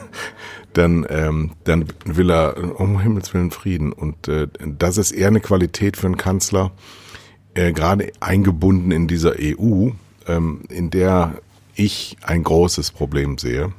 dann, 0.73 1.07
ähm, 1.09 1.51
dann 1.63 1.85
will 2.03 2.29
er 2.29 2.77
um 2.77 2.99
Himmels 2.99 3.33
Willen 3.33 3.51
Frieden. 3.51 3.93
Und 3.93 4.27
äh, 4.27 4.49
das 4.65 4.97
ist 4.97 5.11
eher 5.11 5.29
eine 5.29 5.39
Qualität 5.39 5.95
für 5.95 6.07
einen 6.07 6.17
Kanzler, 6.17 6.71
äh, 7.53 7.71
gerade 7.71 8.11
eingebunden 8.19 8.91
in 8.91 9.07
dieser 9.07 9.35
EU, 9.39 9.91
ähm, 10.27 10.63
in 10.67 10.89
der 10.89 11.35
ich 11.73 12.17
ein 12.21 12.43
großes 12.43 12.91
Problem 12.91 13.37
sehe, 13.37 13.71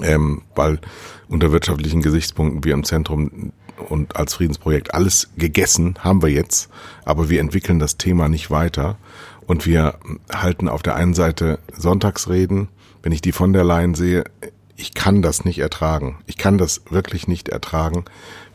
ähm, 0.00 0.42
weil 0.54 0.78
unter 1.26 1.50
wirtschaftlichen 1.50 2.00
Gesichtspunkten 2.00 2.62
wir 2.62 2.74
im 2.74 2.84
Zentrum 2.84 3.50
und 3.84 4.16
als 4.16 4.34
Friedensprojekt 4.34 4.94
alles 4.94 5.30
gegessen 5.36 5.96
haben 6.00 6.22
wir 6.22 6.30
jetzt, 6.30 6.68
aber 7.04 7.28
wir 7.28 7.40
entwickeln 7.40 7.78
das 7.78 7.96
Thema 7.96 8.28
nicht 8.28 8.50
weiter. 8.50 8.96
Und 9.46 9.66
wir 9.66 9.98
halten 10.32 10.68
auf 10.68 10.82
der 10.82 10.96
einen 10.96 11.14
Seite 11.14 11.58
Sonntagsreden, 11.76 12.68
wenn 13.02 13.12
ich 13.12 13.20
die 13.20 13.32
von 13.32 13.52
der 13.52 13.64
Leyen 13.64 13.94
sehe, 13.94 14.24
ich 14.76 14.94
kann 14.94 15.22
das 15.22 15.44
nicht 15.44 15.58
ertragen. 15.58 16.18
Ich 16.26 16.36
kann 16.36 16.58
das 16.58 16.82
wirklich 16.90 17.28
nicht 17.28 17.48
ertragen, 17.48 18.04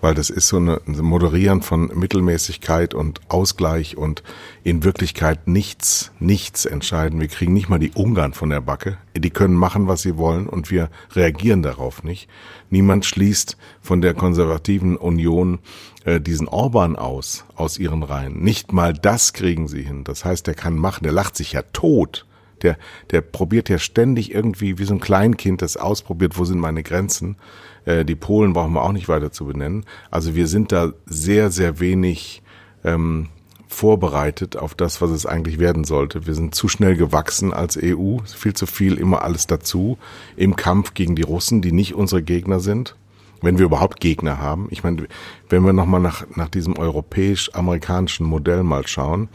weil 0.02 0.14
das 0.14 0.30
ist 0.30 0.48
so 0.48 0.58
eine, 0.58 0.82
ein 0.86 0.98
Moderieren 0.98 1.62
von 1.62 1.88
Mittelmäßigkeit 1.98 2.94
und 2.94 3.22
Ausgleich 3.30 3.96
und 3.96 4.24
in 4.64 4.84
Wirklichkeit 4.84 5.48
nichts, 5.48 6.12
nichts 6.20 6.66
entscheiden. 6.66 7.22
Wir 7.22 7.30
kriegen 7.30 7.54
nicht 7.54 7.70
mal 7.70 7.80
die 7.80 7.92
Ungarn 7.92 8.34
von 8.34 8.50
der 8.50 8.62
Backe. 8.62 8.98
Die 9.16 9.30
können 9.30 9.54
machen, 9.54 9.88
was 9.88 10.02
sie 10.02 10.18
wollen 10.18 10.48
und 10.48 10.70
wir 10.72 10.90
reagieren 11.14 11.64
darauf 11.64 12.04
nicht. 12.04 12.28
Niemand 12.70 13.06
schließt 13.06 13.58
von 13.82 14.02
der 14.02 14.14
konservativen 14.14 14.98
Union 14.98 15.60
äh, 16.04 16.20
diesen 16.20 16.48
Orban 16.48 16.98
aus, 16.98 17.46
aus 17.56 17.78
ihren 17.78 18.04
Reihen. 18.04 18.42
Nicht 18.42 18.74
mal 18.74 18.94
das 18.94 19.32
kriegen 19.34 19.68
sie 19.68 19.84
hin. 19.84 20.04
Das 20.04 20.26
heißt, 20.26 20.48
der 20.48 20.56
kann 20.56 20.78
machen, 20.78 21.04
der 21.04 21.14
lacht 21.14 21.38
sich 21.38 21.54
ja 21.54 21.62
tot 21.74 22.26
der, 22.64 22.78
der 23.12 23.22
probiert 23.22 23.70
ja 23.70 23.80
ständig 23.80 24.34
irgendwie 24.34 24.78
wie 24.78 24.86
so 24.86 24.94
ein 24.94 25.00
Kleinkind 25.00 25.62
das 25.62 25.78
ausprobiert, 25.78 26.38
wo 26.38 26.46
sind 26.46 26.60
meine 26.60 26.84
Grenzen. 26.84 27.38
Äh, 27.86 28.06
die 28.06 28.16
Polen 28.16 28.54
brauchen 28.54 28.74
wir 28.74 28.84
auch 28.84 28.92
nicht 28.92 29.10
weiter 29.10 29.32
zu 29.32 29.46
benennen. 29.46 29.86
Also 30.12 30.36
wir 30.36 30.48
sind 30.48 30.72
da 30.72 30.94
sehr, 31.06 31.52
sehr 31.52 31.80
wenig 31.80 32.42
ähm, 32.84 33.30
vorbereitet 33.68 34.58
auf 34.58 34.74
das, 34.74 35.02
was 35.02 35.12
es 35.12 35.26
eigentlich 35.26 35.60
werden 35.60 35.84
sollte. 35.84 36.26
Wir 36.26 36.34
sind 36.34 36.56
zu 36.56 36.68
schnell 36.68 36.96
gewachsen 36.96 37.54
als 37.54 37.78
EU, 37.82 38.18
viel 38.26 38.54
zu 38.54 38.66
viel 38.66 38.98
immer 38.98 39.24
alles 39.24 39.48
dazu 39.48 39.98
im 40.36 40.56
Kampf 40.56 40.94
gegen 40.96 41.16
die 41.16 41.22
Russen, 41.22 41.62
die 41.62 41.72
nicht 41.72 41.94
unsere 41.94 42.24
Gegner 42.24 42.60
sind 42.60 42.96
wenn 43.42 43.58
wir 43.58 43.66
überhaupt 43.66 44.00
Gegner 44.00 44.40
haben. 44.40 44.68
Ich 44.70 44.84
meine, 44.84 45.08
wenn 45.50 45.64
wir 45.64 45.74
nochmal 45.74 46.02
nach, 46.02 46.26
nach 46.36 46.50
diesem 46.50 46.78
europäisch-amerikanischen 46.78 48.26
Modell 48.26 48.64
mal 48.64 48.86
schauen 48.88 49.30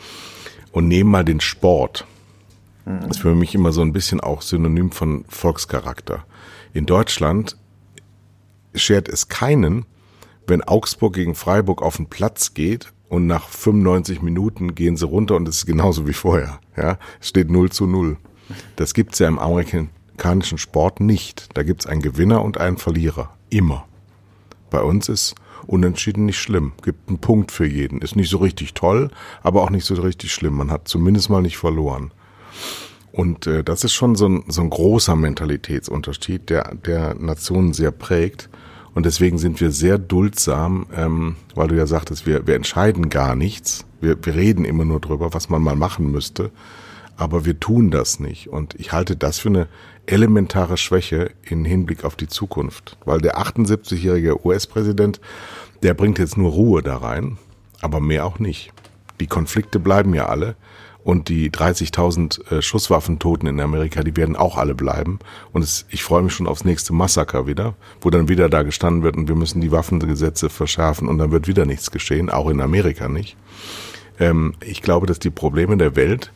und 0.73 0.89
nehmen 0.89 1.11
mal 1.11 1.25
den 1.25 1.41
Sport. 1.41 2.07
Das 2.85 3.17
ist 3.17 3.23
für 3.23 3.35
mich 3.35 3.55
immer 3.55 3.73
so 3.73 3.81
ein 3.81 3.93
bisschen 3.93 4.21
auch 4.21 4.43
Synonym 4.43 4.93
von 4.93 5.25
Volkscharakter. 5.29 6.25
In 6.73 6.87
Deutschland 6.87 7.57
schert 8.75 9.09
es 9.09 9.29
keinen, 9.29 9.87
wenn 10.47 10.63
Augsburg 10.63 11.15
gegen 11.15 11.35
Freiburg 11.35 11.83
auf 11.83 11.97
den 11.97 12.09
Platz 12.09 12.53
geht 12.53 12.93
und 13.09 13.27
nach 13.27 13.49
95 13.49 14.21
Minuten 14.21 14.75
gehen 14.75 14.97
sie 14.97 15.07
runter 15.07 15.37
und 15.37 15.49
es 15.49 15.59
ist 15.59 15.67
genauso 15.67 16.07
wie 16.07 16.13
vorher. 16.13 16.61
Ja, 16.77 16.99
es 17.21 17.29
steht 17.29 17.51
0 17.51 17.71
zu 17.71 17.87
0. 17.87 18.19
Das 18.77 18.93
gibt's 18.93 19.19
ja 19.19 19.29
im 19.29 19.39
amerikanischen 19.39 20.59
Sport 20.59 21.01
nicht. 21.01 21.49
Da 21.55 21.63
gibt's 21.63 21.87
einen 21.87 22.03
Gewinner 22.03 22.43
und 22.43 22.59
einen 22.59 22.77
Verlierer. 22.77 23.35
Immer. 23.49 23.87
Bei 24.69 24.83
uns 24.83 25.09
ist 25.09 25.35
Unentschieden 25.67 26.27
nicht 26.27 26.39
schlimm. 26.39 26.73
Gibt 26.83 27.09
einen 27.09 27.19
Punkt 27.19 27.51
für 27.51 27.67
jeden. 27.67 28.03
Ist 28.03 28.17
nicht 28.17 28.29
so 28.29 28.39
richtig 28.39 28.75
toll, 28.75 29.11
aber 29.43 29.63
auch 29.63 29.71
nicht 29.71 29.85
so 29.85 29.95
richtig 29.95 30.33
schlimm. 30.33 30.55
Man 30.55 30.71
hat 30.71 30.89
zumindest 30.89 31.31
mal 31.31 31.41
nicht 31.43 31.57
verloren. 31.57 32.13
Und 33.15 33.47
äh, 33.47 33.63
das 33.63 33.85
ist 33.85 33.93
schon 33.93 34.17
so 34.17 34.27
ein, 34.27 34.43
so 34.49 34.61
ein 34.61 34.71
großer 34.71 35.15
Mentalitätsunterschied, 35.15 36.51
der, 36.51 36.75
der 36.75 37.15
Nationen 37.15 37.73
sehr 37.73 37.93
prägt. 37.93 38.49
Und 38.93 39.07
deswegen 39.07 39.39
sind 39.39 39.61
wir 39.61 39.71
sehr 39.71 39.99
duldsam, 39.99 40.87
ähm, 40.97 41.37
weil 41.55 41.69
du 41.69 41.77
ja 41.77 41.87
sagtest, 41.87 42.27
wir, 42.27 42.49
wir 42.49 42.57
entscheiden 42.57 43.11
gar 43.11 43.37
nichts. 43.37 43.85
Wir, 44.01 44.17
wir 44.21 44.35
reden 44.35 44.65
immer 44.65 44.85
nur 44.85 44.99
drüber, 44.99 45.33
was 45.33 45.49
man 45.49 45.63
mal 45.63 45.77
machen 45.77 46.11
müsste. 46.11 46.51
Aber 47.17 47.45
wir 47.45 47.61
tun 47.61 47.93
das 47.93 48.19
nicht. 48.19 48.49
Und 48.49 48.75
ich 48.81 48.91
halte 48.91 49.15
das 49.15 49.39
für 49.39 49.49
eine 49.49 49.69
elementare 50.07 50.77
Schwäche 50.77 51.31
in 51.45 51.65
Hinblick 51.65 52.03
auf 52.03 52.17
die 52.17 52.27
Zukunft. 52.27 52.97
Weil 53.05 53.21
der 53.21 53.39
78-jährige 53.39 54.45
US-Präsident, 54.45 55.21
der 55.85 55.95
bringt 55.95 56.19
jetzt 56.19 56.37
nur 56.37 56.51
Ruhe 56.51 56.83
da 56.83 56.97
rein, 56.97 57.39
aber 57.81 58.01
mehr 58.01 58.27
auch 58.27 58.41
nicht. 58.41 58.73
Die 59.21 59.29
Konflikte 59.29 59.79
bleiben 59.79 60.15
ja 60.15 60.27
alle. 60.27 60.57
Und 61.05 61.29
die 61.29 61.51
30.000 61.51 62.51
äh, 62.51 62.63
Schusswaffentoten 62.63 63.47
in 63.47 63.61
Amerika, 63.61 64.03
die 64.03 64.17
werden 64.17 64.37
auch 64.37 64.57
alle 64.57 64.75
bleiben. 64.75 65.19
Und 65.53 65.63
es, 65.63 65.85
ich 65.91 66.03
freue 66.03 66.23
mich 66.23 66.33
schon 66.33 66.47
aufs 66.47 66.65
nächste 66.65 66.95
Massaker 66.95 67.47
wieder, 67.47 67.75
wo 68.01 68.09
dann 68.09 68.29
wieder 68.29 68.49
da 68.49 68.63
gestanden 68.63 69.03
wird 69.03 69.17
und 69.17 69.29
wir 69.29 69.37
müssen 69.37 69.61
die 69.61 69.71
Waffengesetze 69.71 70.49
verschärfen 70.49 71.07
und 71.07 71.19
dann 71.19 71.31
wird 71.31 71.47
wieder 71.47 71.67
nichts 71.67 71.91
geschehen, 71.91 72.31
auch 72.31 72.49
in 72.49 72.61
Amerika 72.61 73.09
nicht. 73.09 73.37
Ähm, 74.19 74.55
ich 74.65 74.81
glaube, 74.81 75.07
dass 75.07 75.19
die 75.19 75.31
Probleme 75.31 75.77
der 75.77 75.95
Welt 75.95 76.33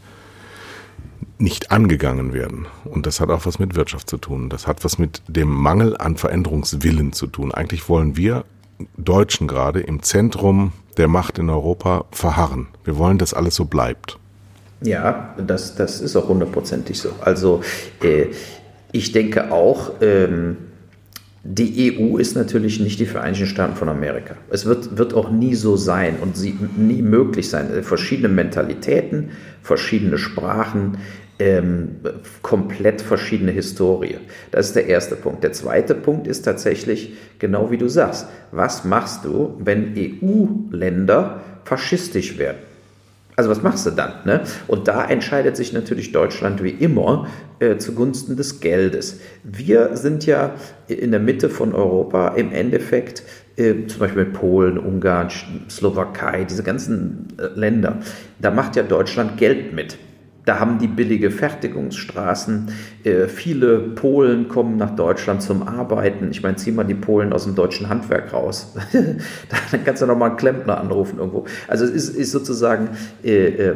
nicht 1.38 1.70
angegangen 1.70 2.34
werden. 2.34 2.66
Und 2.84 3.06
das 3.06 3.20
hat 3.20 3.30
auch 3.30 3.46
was 3.46 3.58
mit 3.58 3.74
Wirtschaft 3.74 4.10
zu 4.10 4.18
tun. 4.18 4.50
Das 4.50 4.66
hat 4.66 4.84
was 4.84 4.98
mit 4.98 5.22
dem 5.28 5.48
Mangel 5.48 5.96
an 5.96 6.16
Veränderungswillen 6.16 7.12
zu 7.12 7.26
tun. 7.26 7.52
Eigentlich 7.52 7.88
wollen 7.88 8.16
wir 8.16 8.44
Deutschen 8.96 9.48
gerade 9.48 9.80
im 9.80 10.02
Zentrum 10.02 10.72
der 10.96 11.08
Macht 11.08 11.38
in 11.38 11.48
Europa 11.48 12.04
verharren. 12.10 12.68
Wir 12.84 12.98
wollen, 12.98 13.18
dass 13.18 13.34
alles 13.34 13.54
so 13.54 13.64
bleibt. 13.64 14.18
Ja, 14.82 15.34
das, 15.44 15.74
das 15.74 16.00
ist 16.00 16.16
auch 16.16 16.28
hundertprozentig 16.28 16.98
so. 16.98 17.10
Also 17.20 17.62
äh, 18.02 18.26
ich 18.92 19.12
denke 19.12 19.50
auch, 19.50 19.92
ähm, 20.00 20.56
die 21.44 21.98
EU 21.98 22.16
ist 22.18 22.36
natürlich 22.36 22.80
nicht 22.80 23.00
die 23.00 23.06
Vereinigten 23.06 23.46
Staaten 23.46 23.76
von 23.76 23.88
Amerika. 23.88 24.36
Es 24.50 24.66
wird, 24.66 24.98
wird 24.98 25.14
auch 25.14 25.30
nie 25.30 25.54
so 25.54 25.76
sein 25.76 26.16
und 26.20 26.36
sie, 26.36 26.56
nie 26.76 27.02
möglich 27.02 27.48
sein. 27.48 27.82
Verschiedene 27.82 28.28
Mentalitäten, 28.28 29.30
verschiedene 29.62 30.18
Sprachen, 30.18 30.98
ähm, 31.38 31.96
komplett 32.42 33.00
verschiedene 33.00 33.52
Historie. 33.52 34.16
Das 34.50 34.66
ist 34.66 34.76
der 34.76 34.86
erste 34.86 35.16
Punkt. 35.16 35.44
Der 35.44 35.52
zweite 35.52 35.94
Punkt 35.94 36.26
ist 36.26 36.42
tatsächlich 36.42 37.14
genau 37.38 37.70
wie 37.70 37.78
du 37.78 37.88
sagst. 37.88 38.26
Was 38.50 38.84
machst 38.84 39.24
du, 39.24 39.56
wenn 39.58 39.94
EU-Länder 39.96 41.40
faschistisch 41.64 42.38
werden? 42.38 42.67
Also 43.38 43.50
was 43.50 43.62
machst 43.62 43.86
du 43.86 43.92
dann? 43.92 44.14
Ne? 44.24 44.40
Und 44.66 44.88
da 44.88 45.04
entscheidet 45.04 45.56
sich 45.56 45.72
natürlich 45.72 46.10
Deutschland 46.10 46.60
wie 46.64 46.70
immer 46.70 47.28
äh, 47.60 47.76
zugunsten 47.76 48.34
des 48.34 48.58
Geldes. 48.58 49.20
Wir 49.44 49.96
sind 49.96 50.26
ja 50.26 50.56
in 50.88 51.12
der 51.12 51.20
Mitte 51.20 51.48
von 51.48 51.72
Europa 51.72 52.30
im 52.30 52.50
Endeffekt 52.50 53.22
äh, 53.56 53.86
zum 53.86 54.00
Beispiel 54.00 54.24
mit 54.24 54.32
Polen, 54.32 54.76
Ungarn, 54.76 55.30
Slowakei, 55.70 56.46
diese 56.50 56.64
ganzen 56.64 57.28
äh, 57.38 57.46
Länder. 57.54 58.00
Da 58.40 58.50
macht 58.50 58.74
ja 58.74 58.82
Deutschland 58.82 59.36
Geld 59.36 59.72
mit. 59.72 59.98
Da 60.48 60.60
haben 60.60 60.78
die 60.78 60.86
billige 60.86 61.30
Fertigungsstraßen. 61.30 62.72
Äh, 63.04 63.28
viele 63.28 63.80
Polen 63.80 64.48
kommen 64.48 64.78
nach 64.78 64.96
Deutschland 64.96 65.42
zum 65.42 65.68
Arbeiten. 65.68 66.30
Ich 66.30 66.42
meine, 66.42 66.56
zieh 66.56 66.72
mal 66.72 66.84
die 66.84 66.94
Polen 66.94 67.34
aus 67.34 67.44
dem 67.44 67.54
deutschen 67.54 67.90
Handwerk 67.90 68.32
raus. 68.32 68.74
Dann 68.92 69.84
kannst 69.84 70.00
du 70.00 70.06
noch 70.06 70.16
mal 70.16 70.30
einen 70.30 70.38
Klempner 70.38 70.80
anrufen 70.80 71.18
irgendwo. 71.18 71.44
Also 71.66 71.84
es 71.84 71.90
ist, 71.90 72.16
ist 72.16 72.30
sozusagen 72.30 72.88
äh, 73.22 73.48
äh, 73.48 73.74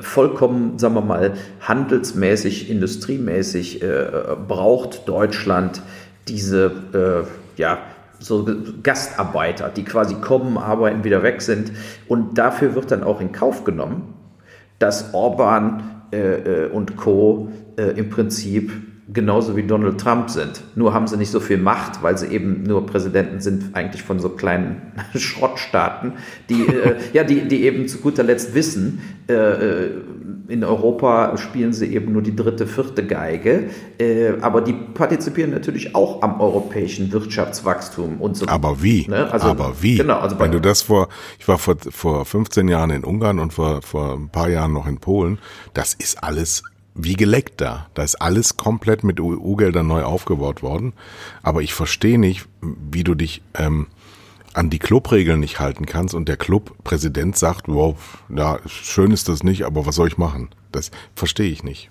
vollkommen, 0.00 0.78
sagen 0.78 0.94
wir 0.94 1.02
mal, 1.02 1.34
handelsmäßig, 1.60 2.70
industriemäßig 2.70 3.82
äh, 3.82 4.06
braucht 4.48 5.06
Deutschland 5.06 5.82
diese, 6.28 7.26
äh, 7.58 7.60
ja, 7.60 7.80
so 8.20 8.48
Gastarbeiter, 8.82 9.68
die 9.68 9.84
quasi 9.84 10.14
kommen, 10.14 10.56
arbeiten, 10.56 11.04
wieder 11.04 11.22
weg 11.22 11.42
sind. 11.42 11.72
Und 12.08 12.38
dafür 12.38 12.74
wird 12.74 12.90
dann 12.90 13.04
auch 13.04 13.20
in 13.20 13.32
Kauf 13.32 13.64
genommen, 13.64 14.15
dass 14.78 15.14
Orban 15.14 15.82
äh, 16.12 16.18
äh, 16.18 16.70
und 16.70 16.96
Co. 16.96 17.48
Äh, 17.76 17.98
im 17.98 18.10
Prinzip 18.10 18.72
genauso 19.12 19.56
wie 19.56 19.62
Donald 19.62 20.00
Trump 20.00 20.30
sind. 20.30 20.62
Nur 20.74 20.92
haben 20.92 21.06
sie 21.06 21.16
nicht 21.16 21.30
so 21.30 21.38
viel 21.38 21.58
Macht, 21.58 22.02
weil 22.02 22.18
sie 22.18 22.26
eben 22.26 22.64
nur 22.64 22.86
Präsidenten 22.86 23.40
sind, 23.40 23.74
eigentlich 23.74 24.02
von 24.02 24.18
so 24.18 24.30
kleinen 24.30 24.82
Schrottstaaten, 25.14 26.14
die, 26.48 26.66
äh, 26.66 26.96
ja, 27.12 27.22
die, 27.22 27.46
die 27.46 27.64
eben 27.64 27.86
zu 27.86 27.98
guter 27.98 28.24
Letzt 28.24 28.54
wissen, 28.54 29.00
äh, 29.28 29.34
äh, 29.34 29.90
in 30.48 30.64
Europa 30.64 31.36
spielen 31.38 31.72
sie 31.72 31.86
eben 31.94 32.12
nur 32.12 32.22
die 32.22 32.34
dritte, 32.34 32.66
vierte 32.66 33.04
Geige, 33.04 33.70
äh, 33.98 34.32
aber 34.40 34.60
die 34.60 34.72
partizipieren 34.72 35.50
natürlich 35.50 35.94
auch 35.94 36.22
am 36.22 36.40
europäischen 36.40 37.10
Wirtschaftswachstum 37.12 38.20
und 38.20 38.36
so. 38.36 38.46
Aber 38.46 38.82
wie? 38.82 39.06
Ne? 39.08 39.30
Also, 39.32 39.48
aber 39.48 39.74
wie? 39.80 39.96
Genau, 39.96 40.18
also 40.18 40.38
Wenn 40.38 40.52
du 40.52 40.60
das 40.60 40.82
vor, 40.82 41.08
ich 41.38 41.46
war 41.48 41.58
vor, 41.58 41.76
vor 41.90 42.24
15 42.24 42.68
Jahren 42.68 42.90
in 42.90 43.04
Ungarn 43.04 43.38
und 43.38 43.52
vor, 43.52 43.82
vor 43.82 44.14
ein 44.14 44.28
paar 44.28 44.48
Jahren 44.48 44.72
noch 44.72 44.86
in 44.86 44.98
Polen, 44.98 45.38
das 45.74 45.94
ist 45.94 46.22
alles 46.22 46.62
wie 46.96 47.14
geleckt 47.14 47.60
da. 47.60 47.86
Da 47.94 48.02
ist 48.02 48.16
alles 48.16 48.56
komplett 48.56 49.04
mit 49.04 49.20
EU-Geldern 49.20 49.86
neu 49.86 50.02
aufgebaut 50.02 50.62
worden. 50.62 50.92
Aber 51.42 51.62
ich 51.62 51.74
verstehe 51.74 52.18
nicht, 52.18 52.46
wie 52.60 53.04
du 53.04 53.14
dich 53.14 53.42
ähm, 53.54 53.86
an 54.54 54.70
die 54.70 54.78
Clubregeln 54.78 55.40
nicht 55.40 55.60
halten 55.60 55.84
kannst 55.84 56.14
und 56.14 56.28
der 56.28 56.38
Clubpräsident 56.38 57.36
sagt, 57.36 57.68
wow, 57.68 57.96
ja, 58.34 58.58
schön 58.66 59.10
ist 59.10 59.28
das 59.28 59.42
nicht, 59.42 59.64
aber 59.64 59.84
was 59.84 59.96
soll 59.96 60.08
ich 60.08 60.16
machen? 60.16 60.48
Das 60.72 60.90
verstehe 61.14 61.50
ich 61.50 61.62
nicht. 61.62 61.90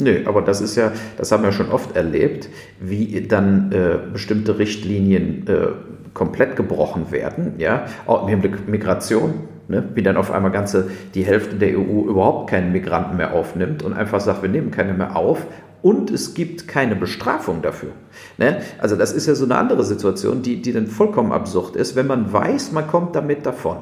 Nö, 0.00 0.22
aber 0.24 0.40
das 0.40 0.62
ist 0.62 0.76
ja, 0.76 0.92
das 1.18 1.30
haben 1.30 1.42
wir 1.42 1.52
schon 1.52 1.70
oft 1.70 1.94
erlebt, 1.94 2.48
wie 2.80 3.20
dann 3.28 3.70
äh, 3.70 3.98
bestimmte 4.10 4.58
Richtlinien 4.58 5.46
äh, 5.46 5.68
komplett 6.14 6.56
gebrochen 6.56 7.10
werden, 7.10 7.54
ja, 7.58 7.84
auch 8.06 8.22
im 8.22 8.28
Hinblick 8.28 8.66
Migration, 8.66 9.34
ne? 9.70 9.88
wie 9.94 10.02
dann 10.02 10.16
auf 10.16 10.30
einmal 10.30 10.50
ganze 10.50 10.90
die 11.14 11.22
Hälfte 11.22 11.56
der 11.56 11.78
EU 11.78 12.08
überhaupt 12.08 12.50
keinen 12.50 12.72
Migranten 12.72 13.16
mehr 13.16 13.32
aufnimmt 13.32 13.82
und 13.82 13.94
einfach 13.94 14.20
sagt, 14.20 14.42
wir 14.42 14.48
nehmen 14.48 14.70
keine 14.70 14.92
mehr 14.92 15.16
auf 15.16 15.46
und 15.82 16.10
es 16.10 16.34
gibt 16.34 16.68
keine 16.68 16.96
Bestrafung 16.96 17.62
dafür. 17.62 17.92
Ne? 18.36 18.60
Also 18.78 18.96
das 18.96 19.12
ist 19.12 19.26
ja 19.26 19.34
so 19.34 19.44
eine 19.44 19.56
andere 19.56 19.84
Situation, 19.84 20.42
die, 20.42 20.60
die 20.60 20.72
dann 20.72 20.88
vollkommen 20.88 21.32
absurd 21.32 21.76
ist, 21.76 21.96
wenn 21.96 22.06
man 22.06 22.32
weiß, 22.32 22.72
man 22.72 22.86
kommt 22.86 23.16
damit 23.16 23.46
davon, 23.46 23.78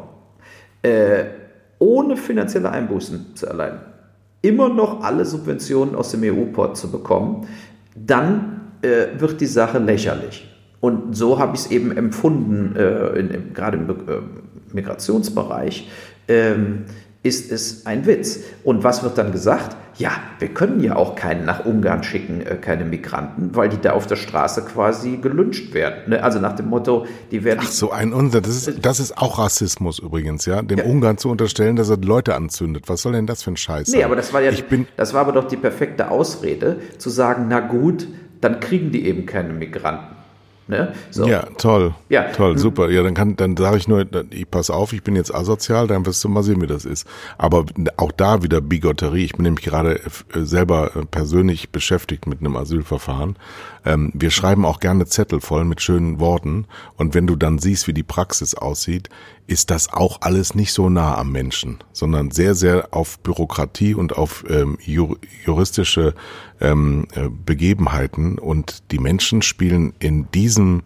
äh, 0.83 1.25
ohne 1.81 2.17
finanzielle 2.17 2.71
Einbußen 2.71 3.35
zu 3.35 3.47
erleiden, 3.47 3.81
immer 4.43 4.69
noch 4.69 5.03
alle 5.03 5.25
Subventionen 5.25 5.97
aus 5.97 6.13
dem 6.13 6.23
EU-Port 6.23 6.77
zu 6.77 6.91
bekommen, 6.91 7.49
dann 7.97 8.73
äh, 8.83 9.19
wird 9.19 9.41
die 9.41 9.47
Sache 9.47 9.79
lächerlich. 9.79 10.49
Und 10.81 11.17
so 11.17 11.41
habe 11.41 11.57
ich 11.57 11.63
es 11.63 11.71
eben 11.73 11.97
empfunden, 11.97 12.77
äh, 12.77 13.19
in, 13.19 13.31
in, 13.31 13.53
gerade 13.53 13.79
im 13.79 13.91
äh, 13.91 13.95
Migrationsbereich. 14.73 15.89
Ähm, 16.29 16.85
ist 17.23 17.51
es 17.51 17.85
ein 17.85 18.07
Witz. 18.07 18.41
Und 18.65 18.85
was 18.85 19.03
wird 19.03 19.19
dann 19.19 19.33
gesagt? 19.33 19.77
Ja, 19.97 20.13
wir 20.39 20.49
können 20.49 20.81
ja 20.81 20.95
auch 20.95 21.17
keinen 21.17 21.45
nach 21.45 21.67
Ungarn 21.67 22.05
schicken, 22.05 22.41
äh, 22.41 22.55
keine 22.55 22.85
Migranten, 22.85 23.51
weil 23.57 23.69
die 23.69 23.81
da 23.81 23.93
auf 23.93 24.07
der 24.07 24.15
Straße 24.15 24.63
quasi 24.63 25.17
gelünscht 25.17 25.75
werden. 25.75 26.11
Ne? 26.11 26.23
Also 26.23 26.39
nach 26.39 26.55
dem 26.55 26.69
Motto, 26.69 27.07
die 27.33 27.43
werden. 27.43 27.59
Ach 27.63 27.71
so, 27.71 27.91
ein 27.91 28.13
Unsinn. 28.13 28.43
Das 28.43 28.55
ist, 28.55 28.87
das 28.87 29.01
ist 29.01 29.19
auch 29.19 29.41
Rassismus 29.41 29.99
übrigens, 29.99 30.47
ja. 30.47 30.63
Dem 30.63 30.79
ja. 30.79 30.85
Ungarn 30.85 31.19
zu 31.19 31.29
unterstellen, 31.29 31.75
dass 31.75 31.91
er 31.91 31.97
Leute 31.97 32.37
anzündet. 32.37 32.85
Was 32.87 33.03
soll 33.03 33.13
denn 33.13 33.27
das 33.27 33.43
für 33.43 33.51
ein 33.51 33.57
Scheiß 33.57 33.89
sein? 33.89 33.99
Nee, 33.99 34.05
aber 34.05 34.15
das 34.15 34.33
war 34.33 34.41
ja, 34.41 34.53
ich 34.53 34.67
bin 34.67 34.87
das 34.97 35.13
war 35.15 35.23
aber 35.23 35.33
doch 35.33 35.49
die 35.49 35.57
perfekte 35.57 36.13
Ausrede, 36.13 36.77
zu 36.99 37.11
sagen, 37.11 37.47
na 37.49 37.59
gut, 37.59 38.07
dann 38.41 38.61
kriegen 38.61 38.93
die 38.93 39.05
eben 39.05 39.27
keine 39.27 39.53
Migranten. 39.53 40.18
Ne? 40.69 40.93
So. 41.11 41.27
Ja, 41.27 41.45
toll. 41.57 41.95
Ja. 42.11 42.25
Toll, 42.33 42.59
super. 42.59 42.91
Ja, 42.91 43.03
dann 43.03 43.15
kann, 43.15 43.37
dann 43.37 43.57
sage 43.57 43.79
ich 43.79 43.89
nur, 43.89 44.05
ich 44.31 44.51
pass 44.51 44.69
auf, 44.69 44.93
ich 44.93 45.03
bin 45.03 45.17
jetzt 45.17 45.35
asozial, 45.35 45.87
dann 45.87 46.05
wirst 46.05 46.23
du 46.23 46.29
mal 46.29 46.43
sehen, 46.43 46.61
wie 46.61 46.67
das 46.67 46.85
ist. 46.85 47.07
Aber 47.39 47.65
auch 47.97 48.13
da 48.13 48.43
wieder 48.43 48.61
Bigotterie. 48.61 49.25
Ich 49.25 49.33
bin 49.33 49.45
nämlich 49.45 49.65
gerade 49.65 49.97
äh, 49.97 50.11
selber 50.35 50.95
äh, 50.95 51.07
persönlich 51.07 51.71
beschäftigt 51.71 52.27
mit 52.27 52.41
einem 52.41 52.57
Asylverfahren. 52.57 53.37
Ähm, 53.87 54.13
wir 54.13 54.31
schreiben 54.31 54.67
auch 54.67 54.79
gerne 54.79 55.07
Zettel 55.07 55.41
voll 55.41 55.65
mit 55.65 55.81
schönen 55.81 56.21
Worten. 56.21 56.67
Und 56.97 57.15
wenn 57.15 57.27
du 57.27 57.37
dann 57.37 57.59
siehst, 57.59 57.89
wie 57.89 57.95
die 57.95 58.03
Praxis 58.03 58.55
aussieht, 58.55 59.09
ist 59.49 59.71
das 59.71 59.93
auch 59.93 60.19
alles 60.21 60.55
nicht 60.55 60.73
so 60.73 60.91
nah 60.91 61.17
am 61.17 61.33
Menschen, 61.33 61.79
sondern 61.93 62.31
sehr, 62.31 62.55
sehr 62.55 62.89
auf 62.91 63.19
Bürokratie 63.21 63.95
und 63.95 64.17
auf 64.17 64.45
ähm, 64.49 64.77
juristische 64.85 66.15
ähm, 66.61 67.09
äh, 67.15 67.29
Begebenheiten. 67.47 68.39
Und 68.39 68.93
die 68.93 68.99
Menschen 68.99 69.41
spielen 69.41 69.95
in 69.99 70.31
diesem, 70.33 70.83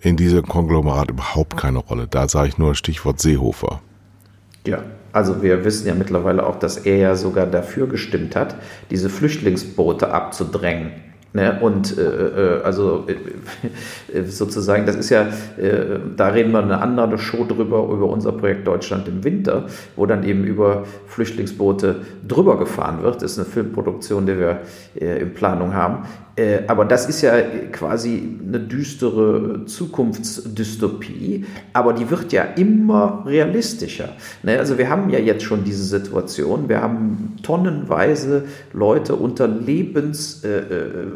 in 0.00 0.16
diesem 0.16 0.46
Konglomerat 0.46 1.10
überhaupt 1.10 1.58
keine 1.58 1.78
Rolle. 1.78 2.06
Da 2.08 2.28
sage 2.28 2.48
ich 2.48 2.58
nur 2.58 2.74
Stichwort 2.74 3.20
Seehofer. 3.20 3.82
Ja, 4.66 4.82
also 5.12 5.42
wir 5.42 5.64
wissen 5.66 5.86
ja 5.86 5.94
mittlerweile 5.94 6.46
auch, 6.46 6.58
dass 6.58 6.78
er 6.78 6.96
ja 6.96 7.14
sogar 7.14 7.46
dafür 7.46 7.88
gestimmt 7.88 8.34
hat, 8.34 8.56
diese 8.90 9.10
Flüchtlingsboote 9.10 10.10
abzudrängen. 10.10 10.92
Ne? 11.32 11.58
Und 11.60 11.96
äh, 11.98 12.02
äh 12.02 12.62
also 12.62 13.06
äh, 13.06 14.24
sozusagen, 14.24 14.86
das 14.86 14.96
ist 14.96 15.10
ja, 15.10 15.22
äh, 15.58 15.98
da 16.16 16.28
reden 16.28 16.52
wir 16.52 16.62
eine 16.62 16.80
andere 16.80 17.18
Show 17.18 17.44
drüber, 17.44 17.84
über 17.84 18.08
unser 18.08 18.32
Projekt 18.32 18.66
Deutschland 18.66 19.08
im 19.08 19.24
Winter, 19.24 19.66
wo 19.96 20.06
dann 20.06 20.24
eben 20.24 20.44
über 20.44 20.84
Flüchtlingsboote 21.06 21.96
drüber 22.26 22.58
gefahren 22.58 23.02
wird. 23.02 23.22
Das 23.22 23.32
ist 23.32 23.38
eine 23.38 23.46
Filmproduktion, 23.46 24.26
die 24.26 24.38
wir 24.38 24.60
äh, 24.98 25.20
in 25.20 25.34
Planung 25.34 25.74
haben. 25.74 26.04
Äh, 26.38 26.60
aber 26.68 26.84
das 26.84 27.08
ist 27.08 27.22
ja 27.22 27.32
quasi 27.72 28.22
eine 28.46 28.60
düstere 28.60 29.64
Zukunftsdystopie, 29.66 31.44
aber 31.72 31.92
die 31.92 32.08
wird 32.10 32.32
ja 32.32 32.44
immer 32.44 33.24
realistischer. 33.26 34.10
Ne? 34.44 34.58
Also 34.58 34.78
wir 34.78 34.88
haben 34.88 35.10
ja 35.10 35.18
jetzt 35.18 35.42
schon 35.42 35.64
diese 35.64 35.82
Situation, 35.82 36.68
wir 36.68 36.80
haben 36.80 37.36
tonnenweise 37.42 38.44
Leute 38.72 39.16
unter 39.16 39.48
Lebens, 39.48 40.44
äh, 40.44 40.58
äh, 40.58 40.64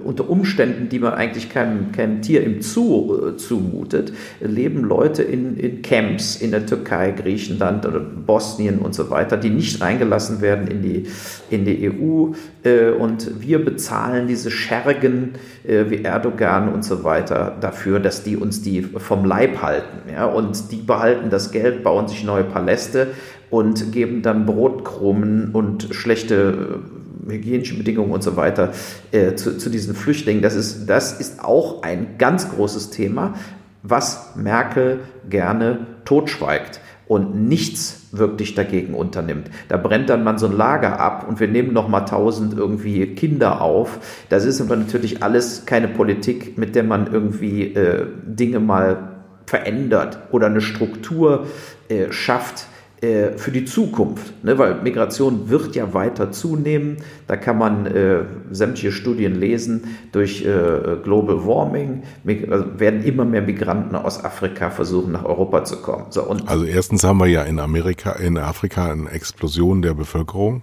unter 0.02 0.28
Umständen, 0.28 0.88
die 0.88 0.98
man 0.98 1.14
eigentlich 1.14 1.48
keinem, 1.48 1.92
keinem 1.92 2.20
Tier 2.20 2.42
im 2.42 2.60
Zoo 2.60 3.28
äh, 3.28 3.36
zumutet, 3.36 4.12
leben 4.40 4.82
Leute 4.82 5.22
in, 5.22 5.56
in 5.56 5.82
Camps 5.82 6.34
in 6.34 6.50
der 6.50 6.66
Türkei, 6.66 7.12
Griechenland 7.12 7.86
oder 7.86 8.00
Bosnien 8.00 8.80
und 8.80 8.94
so 8.94 9.08
weiter, 9.10 9.36
die 9.36 9.50
nicht 9.50 9.80
reingelassen 9.80 10.40
werden 10.40 10.66
in 10.66 10.82
die, 10.82 11.06
in 11.50 11.64
die 11.64 11.88
EU 11.88 12.32
und 12.64 13.40
wir 13.40 13.64
bezahlen 13.64 14.28
diese 14.28 14.50
Schergen 14.50 15.32
äh, 15.64 15.84
wie 15.88 16.04
Erdogan 16.04 16.72
und 16.72 16.84
so 16.84 17.02
weiter 17.02 17.56
dafür, 17.60 17.98
dass 17.98 18.22
die 18.22 18.36
uns 18.36 18.62
die 18.62 18.82
vom 18.82 19.24
Leib 19.24 19.62
halten. 19.62 20.08
Ja? 20.10 20.26
Und 20.26 20.70
die 20.70 20.76
behalten 20.76 21.30
das 21.30 21.50
Geld, 21.50 21.82
bauen 21.82 22.06
sich 22.06 22.22
neue 22.24 22.44
Paläste 22.44 23.08
und 23.50 23.92
geben 23.92 24.22
dann 24.22 24.46
Brotkrumen 24.46 25.50
und 25.52 25.88
schlechte 25.92 26.80
äh, 27.28 27.32
hygienische 27.32 27.76
Bedingungen 27.76 28.12
und 28.12 28.22
so 28.22 28.36
weiter 28.36 28.72
äh, 29.10 29.34
zu, 29.34 29.58
zu 29.58 29.68
diesen 29.68 29.94
Flüchtlingen. 29.94 30.42
Das 30.42 30.54
ist, 30.54 30.86
das 30.86 31.18
ist 31.18 31.44
auch 31.44 31.82
ein 31.82 32.18
ganz 32.18 32.48
großes 32.50 32.90
Thema, 32.90 33.34
was 33.82 34.36
Merkel 34.36 35.00
gerne 35.28 35.86
totschweigt 36.04 36.80
und 37.12 37.46
nichts 37.46 38.06
wirklich 38.12 38.54
dagegen 38.54 38.94
unternimmt. 38.94 39.50
Da 39.68 39.76
brennt 39.76 40.08
dann 40.08 40.24
man 40.24 40.38
so 40.38 40.46
ein 40.46 40.56
Lager 40.56 40.98
ab 40.98 41.26
und 41.28 41.40
wir 41.40 41.48
nehmen 41.48 41.74
noch 41.74 41.86
mal 41.86 42.06
tausend 42.06 42.56
irgendwie 42.56 43.06
Kinder 43.14 43.60
auf. 43.60 43.98
Das 44.30 44.46
ist 44.46 44.62
aber 44.62 44.76
natürlich 44.76 45.22
alles 45.22 45.66
keine 45.66 45.88
Politik, 45.88 46.56
mit 46.56 46.74
der 46.74 46.84
man 46.84 47.12
irgendwie 47.12 47.74
äh, 47.74 48.06
Dinge 48.24 48.60
mal 48.60 49.10
verändert 49.44 50.20
oder 50.30 50.46
eine 50.46 50.62
Struktur 50.62 51.48
äh, 51.90 52.10
schafft, 52.10 52.64
äh, 53.02 53.36
für 53.36 53.50
die 53.50 53.64
Zukunft, 53.64 54.32
ne? 54.44 54.58
weil 54.58 54.80
Migration 54.80 55.48
wird 55.48 55.74
ja 55.74 55.92
weiter 55.92 56.30
zunehmen. 56.30 56.98
Da 57.26 57.36
kann 57.36 57.58
man 57.58 57.86
äh, 57.86 58.20
sämtliche 58.52 58.92
Studien 58.92 59.34
lesen. 59.34 59.96
Durch 60.12 60.44
äh, 60.44 60.98
Global 61.02 61.44
Warming 61.44 62.04
also 62.48 62.78
werden 62.78 63.02
immer 63.02 63.24
mehr 63.24 63.42
Migranten 63.42 63.96
aus 63.96 64.24
Afrika 64.24 64.70
versuchen, 64.70 65.10
nach 65.10 65.24
Europa 65.24 65.64
zu 65.64 65.82
kommen. 65.82 66.06
So, 66.10 66.22
also 66.46 66.64
erstens 66.64 67.02
haben 67.02 67.18
wir 67.18 67.26
ja 67.26 67.42
in 67.42 67.58
Amerika, 67.58 68.12
in 68.12 68.38
Afrika 68.38 68.92
eine 68.92 69.10
Explosion 69.10 69.82
der 69.82 69.94
Bevölkerung 69.94 70.62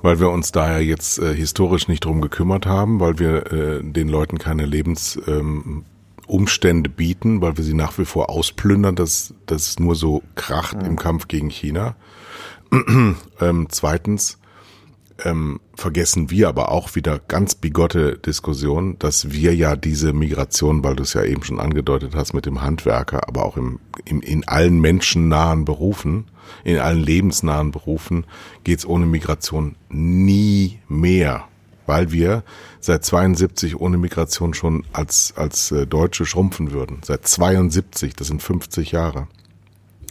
weil 0.00 0.20
wir 0.20 0.30
uns 0.30 0.52
daher 0.52 0.82
jetzt 0.82 1.18
äh, 1.18 1.34
historisch 1.34 1.88
nicht 1.88 2.04
drum 2.04 2.20
gekümmert 2.20 2.66
haben, 2.66 3.00
weil 3.00 3.18
wir 3.18 3.52
äh, 3.52 3.82
den 3.82 4.08
Leuten 4.08 4.38
keine 4.38 4.64
Lebens 4.64 5.20
ähm, 5.26 5.84
Umstände 6.26 6.90
bieten, 6.90 7.40
weil 7.40 7.56
wir 7.56 7.64
sie 7.64 7.74
nach 7.74 7.98
wie 7.98 8.04
vor 8.04 8.30
ausplündern, 8.30 8.96
dass 8.96 9.34
das 9.46 9.78
nur 9.78 9.94
so 9.94 10.22
kracht 10.34 10.76
mhm. 10.76 10.86
im 10.86 10.96
Kampf 10.96 11.28
gegen 11.28 11.50
China. 11.50 11.96
ähm, 13.40 13.66
zweitens 13.70 14.38
ähm, 15.24 15.60
vergessen 15.74 16.30
wir 16.30 16.48
aber 16.48 16.70
auch 16.70 16.94
wieder 16.94 17.18
ganz 17.18 17.54
bigotte 17.54 18.18
Diskussion, 18.18 18.98
dass 18.98 19.30
wir 19.30 19.54
ja 19.54 19.76
diese 19.76 20.12
Migration, 20.12 20.84
weil 20.84 20.96
du 20.96 21.04
es 21.04 21.14
ja 21.14 21.22
eben 21.24 21.42
schon 21.42 21.60
angedeutet 21.60 22.14
hast 22.14 22.34
mit 22.34 22.46
dem 22.46 22.60
Handwerker, 22.60 23.26
aber 23.28 23.44
auch 23.44 23.56
im, 23.56 23.78
im, 24.04 24.20
in 24.20 24.46
allen 24.46 24.80
menschennahen 24.80 25.64
Berufen, 25.64 26.26
in 26.64 26.78
allen 26.78 27.00
lebensnahen 27.00 27.70
Berufen 27.72 28.24
geht's 28.64 28.84
ohne 28.84 29.06
Migration 29.06 29.76
nie 29.88 30.80
mehr 30.88 31.48
weil 31.86 32.12
wir 32.12 32.42
seit 32.80 33.04
72 33.04 33.80
ohne 33.80 33.96
Migration 33.96 34.54
schon 34.54 34.84
als, 34.92 35.34
als 35.36 35.72
äh, 35.72 35.86
Deutsche 35.86 36.26
schrumpfen 36.26 36.72
würden. 36.72 37.00
Seit 37.04 37.26
72, 37.26 38.14
das 38.14 38.28
sind 38.28 38.42
50 38.42 38.92
Jahre. 38.92 39.28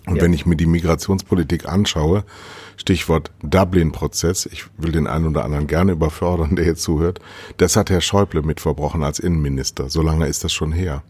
Und 0.05 0.17
ja. 0.17 0.21
wenn 0.21 0.33
ich 0.33 0.45
mir 0.45 0.55
die 0.55 0.67
Migrationspolitik 0.67 1.67
anschaue, 1.67 2.23
Stichwort 2.77 3.31
Dublin-Prozess, 3.41 4.45
ich 4.51 4.65
will 4.77 4.91
den 4.91 5.07
einen 5.07 5.27
oder 5.27 5.45
anderen 5.45 5.67
gerne 5.67 5.93
überfördern, 5.93 6.55
der 6.55 6.65
jetzt 6.65 6.83
zuhört, 6.83 7.19
das 7.57 7.75
hat 7.75 7.89
Herr 7.89 8.01
Schäuble 8.01 8.41
mit 8.41 8.59
verbrochen 8.59 9.03
als 9.03 9.19
Innenminister. 9.19 9.89
So 9.89 10.01
lange 10.01 10.27
ist 10.27 10.43
das 10.43 10.53
schon 10.53 10.71
her 10.71 11.03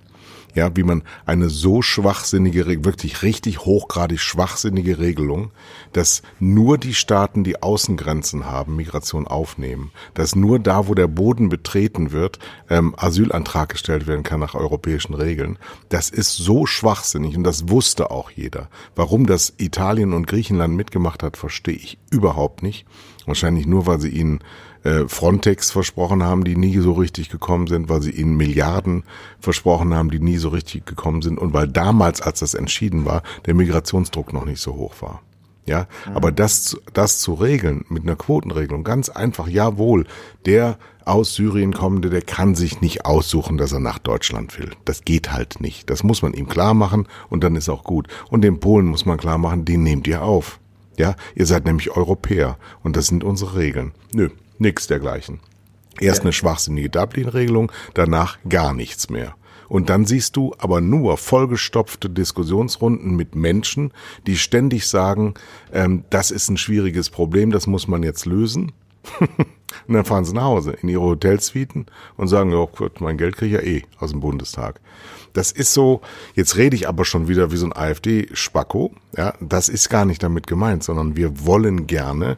ja, 0.55 0.75
wie 0.75 0.83
man 0.83 1.03
eine 1.25 1.49
so 1.49 1.81
schwachsinnige, 1.81 2.85
wirklich 2.85 3.21
richtig 3.21 3.59
hochgradig 3.59 4.21
schwachsinnige 4.21 4.99
Regelung, 4.99 5.51
dass 5.93 6.21
nur 6.39 6.77
die 6.77 6.93
Staaten, 6.93 7.43
die 7.43 7.61
Außengrenzen 7.61 8.45
haben, 8.45 8.75
Migration 8.75 9.27
aufnehmen, 9.27 9.91
dass 10.13 10.35
nur 10.35 10.59
da, 10.59 10.87
wo 10.87 10.95
der 10.95 11.07
Boden 11.07 11.49
betreten 11.49 12.11
wird, 12.11 12.39
ähm, 12.69 12.95
Asylantrag 12.97 13.69
gestellt 13.69 14.07
werden 14.07 14.23
kann 14.23 14.39
nach 14.39 14.55
europäischen 14.55 15.13
Regeln, 15.13 15.59
das 15.89 16.09
ist 16.09 16.37
so 16.37 16.65
schwachsinnig 16.65 17.35
und 17.35 17.43
das 17.43 17.69
wusste 17.69 18.09
auch 18.09 18.31
jeder. 18.31 18.69
Warum 18.95 19.25
das 19.25 19.53
Italien 19.57 20.13
und 20.13 20.25
Griechenland 20.25 20.75
mitgemacht 20.75 21.21
hat, 21.21 21.37
verstehe 21.37 21.75
ich 21.75 21.97
überhaupt 22.09 22.63
nicht. 22.63 22.85
Wahrscheinlich 23.25 23.65
nur, 23.65 23.85
weil 23.87 23.99
sie 23.99 24.09
ihnen 24.09 24.39
äh, 24.85 25.07
Frontex 25.07 25.71
versprochen 25.71 26.21
haben, 26.21 26.43
die 26.43 26.55
nie 26.55 26.77
so 26.77 26.93
richtig 26.93 27.29
gekommen 27.29 27.65
sind, 27.65 27.89
weil 27.89 28.03
sie 28.03 28.11
ihnen 28.11 28.37
Milliarden 28.37 29.03
versprochen 29.39 29.93
haben, 29.95 30.11
die 30.11 30.19
nie 30.19 30.37
so 30.37 30.49
richtig 30.49 30.85
gekommen 30.85 31.23
sind 31.23 31.39
und 31.39 31.53
weil 31.53 31.67
damals, 31.67 32.21
als 32.21 32.39
das 32.39 32.53
entschieden 32.53 33.03
war, 33.03 33.23
der 33.47 33.55
Migrationsdruck 33.55 34.31
noch 34.31 34.45
nicht 34.45 34.61
so 34.61 34.75
hoch 34.75 34.93
war. 35.01 35.21
Ja, 35.65 35.87
mhm. 36.07 36.15
aber 36.15 36.31
das, 36.31 36.77
das 36.93 37.19
zu 37.19 37.33
regeln 37.33 37.83
mit 37.89 38.03
einer 38.03 38.15
Quotenregelung, 38.15 38.83
ganz 38.83 39.09
einfach, 39.09 39.47
jawohl, 39.47 40.05
der 40.45 40.77
aus 41.03 41.33
Syrien 41.33 41.73
kommende, 41.73 42.11
der 42.11 42.21
kann 42.21 42.53
sich 42.53 42.81
nicht 42.81 43.05
aussuchen, 43.05 43.57
dass 43.57 43.71
er 43.71 43.79
nach 43.79 43.97
Deutschland 43.97 44.59
will. 44.59 44.71
Das 44.85 45.03
geht 45.03 45.31
halt 45.31 45.61
nicht. 45.61 45.89
Das 45.89 46.03
muss 46.03 46.21
man 46.21 46.33
ihm 46.33 46.47
klar 46.47 46.75
machen 46.75 47.07
und 47.29 47.43
dann 47.43 47.55
ist 47.55 47.69
auch 47.69 47.83
gut. 47.83 48.07
Und 48.29 48.41
den 48.41 48.59
Polen 48.59 48.85
muss 48.85 49.07
man 49.07 49.17
klar 49.17 49.39
machen, 49.39 49.65
den 49.65 49.81
nehmt 49.81 50.05
ihr 50.07 50.21
auf. 50.21 50.59
Ja, 50.97 51.15
ihr 51.33 51.45
seid 51.45 51.65
nämlich 51.65 51.91
Europäer 51.91 52.57
und 52.83 52.95
das 52.95 53.07
sind 53.07 53.23
unsere 53.23 53.57
Regeln. 53.57 53.91
Nö, 54.13 54.29
Nix 54.57 54.87
dergleichen. 54.87 55.39
Erst 55.99 56.21
eine 56.21 56.33
schwachsinnige 56.33 56.89
Dublin-Regelung, 56.89 57.71
danach 57.93 58.37
gar 58.49 58.73
nichts 58.73 59.09
mehr. 59.09 59.35
Und 59.67 59.89
dann 59.89 60.05
siehst 60.05 60.35
du 60.35 60.53
aber 60.57 60.81
nur 60.81 61.17
vollgestopfte 61.17 62.09
Diskussionsrunden 62.09 63.15
mit 63.15 63.35
Menschen, 63.35 63.91
die 64.27 64.37
ständig 64.37 64.87
sagen, 64.87 65.33
ähm, 65.73 66.03
das 66.09 66.31
ist 66.31 66.49
ein 66.49 66.57
schwieriges 66.57 67.09
Problem, 67.09 67.51
das 67.51 67.65
muss 67.65 67.87
man 67.87 68.03
jetzt 68.03 68.25
lösen. 68.25 68.73
und 69.19 69.93
dann 69.93 70.05
fahren 70.05 70.25
sie 70.25 70.33
nach 70.33 70.43
Hause 70.43 70.71
in 70.81 70.89
ihre 70.89 71.01
Hotelsuiten 71.01 71.85
und 72.17 72.27
sagen, 72.27 72.53
oh 72.53 72.67
Gott, 72.67 73.01
mein 73.01 73.17
Geld 73.17 73.37
kriege 73.37 73.57
ich 73.57 73.63
ja 73.63 73.67
eh 73.67 73.83
aus 73.99 74.11
dem 74.11 74.19
Bundestag. 74.19 74.79
Das 75.33 75.51
ist 75.51 75.73
so, 75.73 76.01
jetzt 76.33 76.55
rede 76.57 76.75
ich 76.75 76.87
aber 76.87 77.03
schon 77.05 77.27
wieder 77.27 77.51
wie 77.51 77.57
so 77.57 77.65
ein 77.65 77.75
AfD-Spacko. 77.75 78.93
Ja, 79.17 79.33
das 79.41 79.69
ist 79.69 79.89
gar 79.89 80.05
nicht 80.05 80.23
damit 80.23 80.47
gemeint, 80.47 80.83
sondern 80.83 81.17
wir 81.17 81.45
wollen 81.45 81.87
gerne 81.87 82.37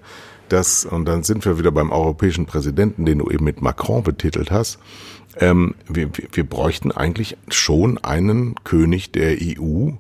dass, 0.49 0.85
und 0.85 1.05
dann 1.05 1.23
sind 1.23 1.45
wir 1.45 1.57
wieder 1.59 1.71
beim 1.71 1.91
europäischen 1.91 2.45
Präsidenten, 2.45 3.05
den 3.05 3.19
du 3.19 3.29
eben 3.29 3.45
mit 3.45 3.61
Macron 3.61 4.03
betitelt 4.03 4.51
hast, 4.51 4.79
ähm, 5.39 5.75
wir, 5.87 6.09
wir 6.31 6.43
bräuchten 6.47 6.91
eigentlich 6.91 7.37
schon 7.49 7.97
einen 7.99 8.55
König 8.63 9.11
der 9.11 9.37
EU, 9.41 9.91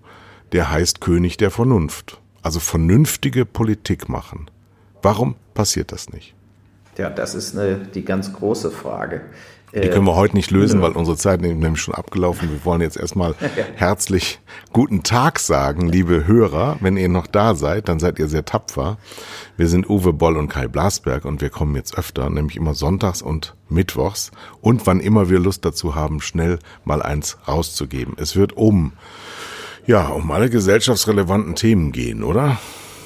der 0.51 0.71
heißt 0.71 1.01
König 1.01 1.37
der 1.37 1.51
Vernunft. 1.51 2.19
Also 2.41 2.59
vernünftige 2.59 3.45
Politik 3.45 4.09
machen. 4.09 4.49
Warum 5.01 5.35
passiert 5.53 5.91
das 5.91 6.09
nicht? 6.09 6.33
Ja, 6.97 7.09
das 7.09 7.35
ist 7.35 7.57
eine, 7.57 7.77
die 7.77 8.03
ganz 8.03 8.33
große 8.33 8.71
Frage. 8.71 9.21
Die 9.83 9.89
können 9.89 10.05
wir 10.05 10.15
heute 10.15 10.35
nicht 10.35 10.51
lösen, 10.51 10.81
weil 10.81 10.91
unsere 10.91 11.17
Zeit 11.17 11.41
nämlich 11.41 11.81
schon 11.81 11.93
abgelaufen. 11.93 12.49
Wir 12.49 12.65
wollen 12.65 12.81
jetzt 12.81 12.97
erstmal 12.97 13.35
herzlich 13.75 14.39
guten 14.73 15.03
Tag 15.03 15.39
sagen, 15.39 15.87
liebe 15.87 16.25
Hörer. 16.25 16.77
Wenn 16.79 16.97
ihr 16.97 17.09
noch 17.09 17.27
da 17.27 17.53
seid, 17.55 17.87
dann 17.87 17.99
seid 17.99 18.17
ihr 18.19 18.27
sehr 18.27 18.45
tapfer. 18.45 18.97
Wir 19.55 19.67
sind 19.67 19.89
Uwe 19.89 20.13
Boll 20.13 20.37
und 20.37 20.49
Kai 20.49 20.67
Blasberg 20.67 21.25
und 21.25 21.41
wir 21.41 21.49
kommen 21.49 21.75
jetzt 21.75 21.97
öfter, 21.97 22.29
nämlich 22.29 22.57
immer 22.57 22.73
sonntags 22.73 23.21
und 23.21 23.55
mittwochs 23.69 24.31
und 24.61 24.87
wann 24.87 24.99
immer 24.99 25.29
wir 25.29 25.39
Lust 25.39 25.65
dazu 25.65 25.95
haben, 25.95 26.21
schnell 26.21 26.59
mal 26.83 27.01
eins 27.01 27.37
rauszugeben. 27.47 28.15
Es 28.17 28.35
wird 28.35 28.53
um, 28.53 28.93
ja, 29.85 30.07
um 30.07 30.29
alle 30.31 30.49
gesellschaftsrelevanten 30.49 31.55
Themen 31.55 31.91
gehen, 31.91 32.23
oder? 32.23 32.57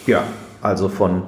Ja, 0.08 0.24
also 0.62 0.90
von 0.90 1.24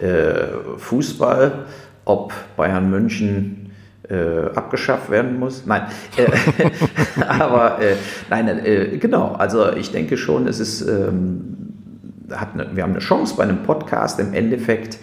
äh, 0.00 0.78
Fußball, 0.78 1.66
ob 2.04 2.32
Bayern 2.56 2.90
München 2.90 3.67
äh, 4.08 4.50
abgeschafft 4.54 5.10
werden 5.10 5.38
muss. 5.38 5.66
Nein, 5.66 5.82
äh, 6.16 6.26
aber 7.26 7.80
äh, 7.80 7.96
nein, 8.30 8.48
äh, 8.48 8.98
genau. 8.98 9.32
Also 9.32 9.72
ich 9.72 9.90
denke 9.90 10.16
schon, 10.16 10.46
es 10.46 10.60
ist 10.60 10.82
ähm, 10.82 11.58
hat 12.32 12.54
eine, 12.54 12.74
wir 12.74 12.82
haben 12.82 12.92
eine 12.92 13.00
Chance 13.00 13.34
bei 13.36 13.44
einem 13.44 13.62
Podcast 13.62 14.20
im 14.20 14.34
Endeffekt 14.34 14.98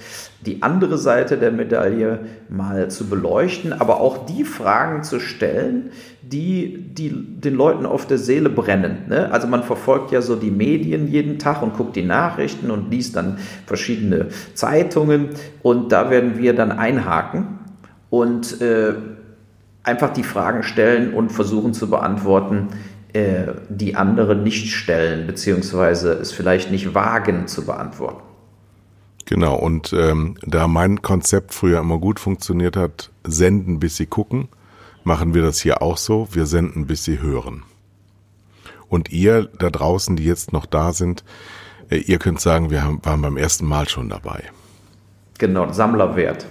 die 0.46 0.62
andere 0.62 0.98
Seite 0.98 1.38
der 1.38 1.52
Medaille 1.52 2.20
mal 2.50 2.90
zu 2.92 3.10
beleuchten, 3.10 3.74
aber 3.74 4.00
auch 4.00 4.26
die 4.28 4.44
Fragen 4.44 5.02
zu 5.02 5.20
stellen, 5.20 5.90
die, 6.22 6.94
die 6.94 7.10
den 7.10 7.56
Leuten 7.56 7.86
auf 7.86 8.06
der 8.06 8.20
Seele 8.20 8.50
brennen. 8.50 9.06
Ne? 9.10 9.32
Also 9.32 9.48
man 9.48 9.64
verfolgt 9.64 10.12
ja 10.12 10.22
so 10.22 10.36
die 10.36 10.52
Medien 10.52 11.08
jeden 11.08 11.40
Tag 11.40 11.64
und 11.64 11.76
guckt 11.76 11.96
die 11.96 12.04
Nachrichten 12.04 12.70
und 12.70 12.92
liest 12.92 13.16
dann 13.16 13.38
verschiedene 13.66 14.28
Zeitungen 14.54 15.30
und 15.64 15.92
da 15.92 16.12
werden 16.12 16.38
wir 16.38 16.54
dann 16.54 16.72
einhaken 16.72 17.55
und 18.16 18.62
äh, 18.62 18.94
einfach 19.84 20.14
die 20.14 20.24
Fragen 20.24 20.64
stellen 20.64 21.14
und 21.14 21.34
versuchen 21.34 21.74
zu 21.74 21.90
beantworten, 21.90 22.70
äh, 23.12 23.48
die 23.68 23.96
andere 23.96 24.38
nicht 24.38 24.72
stellen, 24.74 25.28
beziehungsweise 25.28 26.14
es 26.14 26.32
vielleicht 26.32 26.72
nicht 26.72 26.96
wagen 26.96 27.48
zu 27.48 27.66
beantworten. 27.66 28.22
Genau, 29.26 29.58
und 29.58 29.92
ähm, 29.92 30.38
da 30.44 30.70
mein 30.70 31.02
Konzept 31.02 31.54
früher 31.54 31.80
immer 31.80 31.98
gut 31.98 32.22
funktioniert 32.22 32.78
hat, 32.78 33.12
senden 33.26 33.80
bis 33.80 33.98
sie 33.98 34.06
gucken, 34.06 34.48
machen 35.04 35.34
wir 35.34 35.42
das 35.42 35.60
hier 35.60 35.82
auch 35.82 35.98
so, 35.98 36.30
wir 36.32 36.46
senden 36.46 36.88
bis 36.88 37.04
sie 37.04 37.20
hören. 37.20 37.64
Und 38.88 39.12
ihr 39.12 39.50
da 39.60 39.70
draußen, 39.70 40.16
die 40.16 40.24
jetzt 40.24 40.54
noch 40.54 40.66
da 40.66 40.94
sind, 40.94 41.26
äh, 41.90 41.98
ihr 41.98 42.20
könnt 42.20 42.40
sagen, 42.40 42.70
wir 42.70 42.82
haben, 42.82 43.04
waren 43.04 43.22
beim 43.22 43.36
ersten 43.36 43.66
Mal 43.66 43.90
schon 43.90 44.08
dabei. 44.08 44.42
Genau, 45.38 45.70
Sammlerwert. 45.74 46.46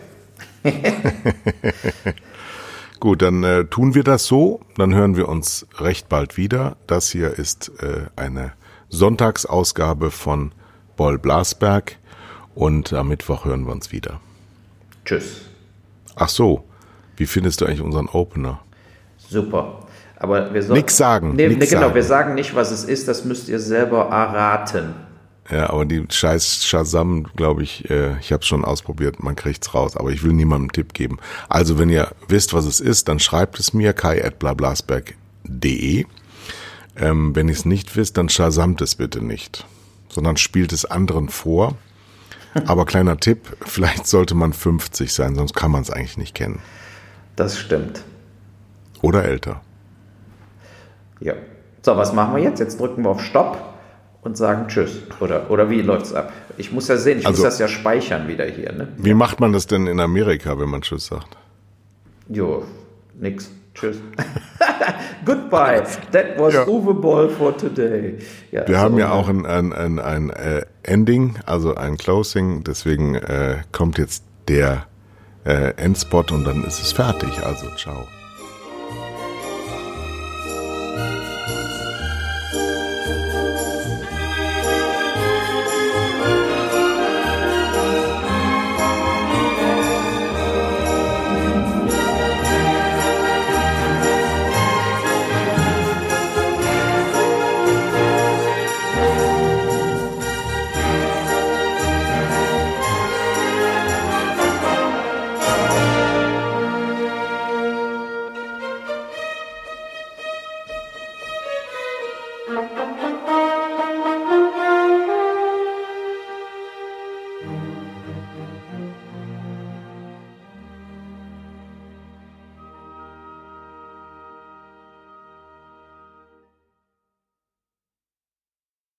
Gut, 3.00 3.22
dann 3.22 3.44
äh, 3.44 3.64
tun 3.66 3.94
wir 3.94 4.02
das 4.02 4.26
so, 4.26 4.60
dann 4.76 4.94
hören 4.94 5.16
wir 5.16 5.28
uns 5.28 5.66
recht 5.78 6.08
bald 6.08 6.36
wieder. 6.36 6.76
Das 6.86 7.10
hier 7.10 7.38
ist 7.38 7.70
äh, 7.82 8.06
eine 8.16 8.52
Sonntagsausgabe 8.88 10.10
von 10.10 10.52
Boll 10.96 11.18
Blasberg. 11.18 11.98
Und 12.54 12.92
am 12.92 13.08
Mittwoch 13.08 13.44
hören 13.44 13.66
wir 13.66 13.72
uns 13.72 13.92
wieder. 13.92 14.20
Tschüss. 15.04 15.42
Ach 16.14 16.28
so, 16.28 16.64
wie 17.16 17.26
findest 17.26 17.60
du 17.60 17.66
eigentlich 17.66 17.80
unseren 17.80 18.08
Opener? 18.08 18.60
Super. 19.18 19.80
Aber 20.16 20.54
wir 20.54 20.62
sollen. 20.62 20.78
Nix 20.78 20.96
sagen. 20.96 21.34
Nee, 21.34 21.48
nix 21.48 21.60
nee, 21.60 21.66
genau, 21.66 21.82
sagen. 21.82 21.94
wir 21.94 22.02
sagen 22.04 22.34
nicht, 22.34 22.54
was 22.54 22.70
es 22.70 22.84
ist, 22.84 23.08
das 23.08 23.24
müsst 23.24 23.48
ihr 23.48 23.58
selber 23.58 24.04
erraten. 24.04 24.94
Ja, 25.50 25.70
aber 25.70 25.84
die 25.84 26.04
scheiß 26.08 26.64
Shazam, 26.64 27.24
glaube 27.36 27.62
ich, 27.62 27.90
äh, 27.90 28.18
ich 28.18 28.32
habe 28.32 28.40
es 28.40 28.46
schon 28.46 28.64
ausprobiert, 28.64 29.22
man 29.22 29.36
kriegt's 29.36 29.74
raus, 29.74 29.94
aber 29.96 30.10
ich 30.10 30.22
will 30.22 30.32
niemandem 30.32 30.64
einen 30.64 30.72
Tipp 30.72 30.94
geben. 30.94 31.18
Also, 31.50 31.78
wenn 31.78 31.90
ihr 31.90 32.12
wisst, 32.28 32.54
was 32.54 32.64
es 32.64 32.80
ist, 32.80 33.08
dann 33.08 33.18
schreibt 33.18 33.60
es 33.60 33.74
mir, 33.74 33.92
kai.blablasberg.de. 33.92 36.06
Ähm, 36.96 37.36
wenn 37.36 37.48
ihr 37.48 37.54
es 37.54 37.66
nicht 37.66 37.94
wisst, 37.96 38.16
dann 38.16 38.30
shazamt 38.30 38.80
es 38.80 38.94
bitte 38.94 39.22
nicht, 39.22 39.66
sondern 40.08 40.38
spielt 40.38 40.72
es 40.72 40.86
anderen 40.86 41.28
vor. 41.28 41.76
Aber 42.66 42.86
kleiner 42.86 43.18
Tipp, 43.18 43.56
vielleicht 43.66 44.06
sollte 44.06 44.36
man 44.36 44.52
50 44.52 45.12
sein, 45.12 45.34
sonst 45.34 45.54
kann 45.54 45.72
man 45.72 45.82
es 45.82 45.90
eigentlich 45.90 46.16
nicht 46.16 46.36
kennen. 46.36 46.60
Das 47.34 47.58
stimmt. 47.58 48.04
Oder 49.02 49.24
älter. 49.24 49.60
Ja. 51.20 51.34
So, 51.82 51.96
was 51.96 52.12
machen 52.14 52.36
wir 52.36 52.42
jetzt? 52.42 52.60
Jetzt 52.60 52.78
drücken 52.80 53.02
wir 53.02 53.10
auf 53.10 53.22
Stopp 53.22 53.73
und 54.24 54.36
sagen 54.36 54.66
Tschüss. 54.68 55.00
Oder, 55.20 55.50
oder 55.50 55.70
wie 55.70 55.82
läuft's 55.82 56.12
ab? 56.14 56.32
Ich 56.56 56.72
muss 56.72 56.88
ja 56.88 56.96
sehen, 56.96 57.18
ich 57.20 57.26
Also- 57.26 57.42
muss 57.42 57.50
das 57.52 57.58
ja 57.58 57.68
speichern 57.68 58.26
wieder 58.28 58.44
hier, 58.46 58.72
ne? 58.72 58.88
Wie 58.96 59.14
macht 59.14 59.38
man 59.40 59.52
das 59.52 59.66
denn 59.66 59.86
in 59.86 60.00
Amerika, 60.00 60.58
wenn 60.58 60.68
man 60.70 60.82
Tschüss 60.82 61.06
sagt? 61.06 61.36
Jo, 62.28 62.64
nix. 63.18 63.50
Tschüss. 63.74 63.96
Goodbye. 65.24 65.82
That 66.12 66.38
was 66.38 66.54
Ja. 66.54 66.66
Uwe 66.66 66.94
Boll 66.94 67.28
for 67.28 67.56
today. 67.56 68.18
Ja, 68.52 68.66
Wir 68.68 68.76
so, 68.76 68.80
haben 68.80 68.98
ja 68.98 69.10
auch 69.10 69.28
ein, 69.28 69.44
ein, 69.46 69.72
ein, 69.72 69.98
ein 69.98 70.30
äh, 70.30 70.62
Ending, 70.84 71.36
also 71.44 71.74
ein 71.74 71.96
Closing, 71.96 72.62
deswegen 72.64 73.16
äh, 73.16 73.56
kommt 73.72 73.98
jetzt 73.98 74.22
der 74.48 74.86
äh, 75.44 75.72
Endspot 75.76 76.30
und 76.30 76.44
dann 76.44 76.62
ist 76.64 76.80
es 76.80 76.92
fertig. 76.92 77.44
Also 77.44 77.66
ciao. 77.76 78.06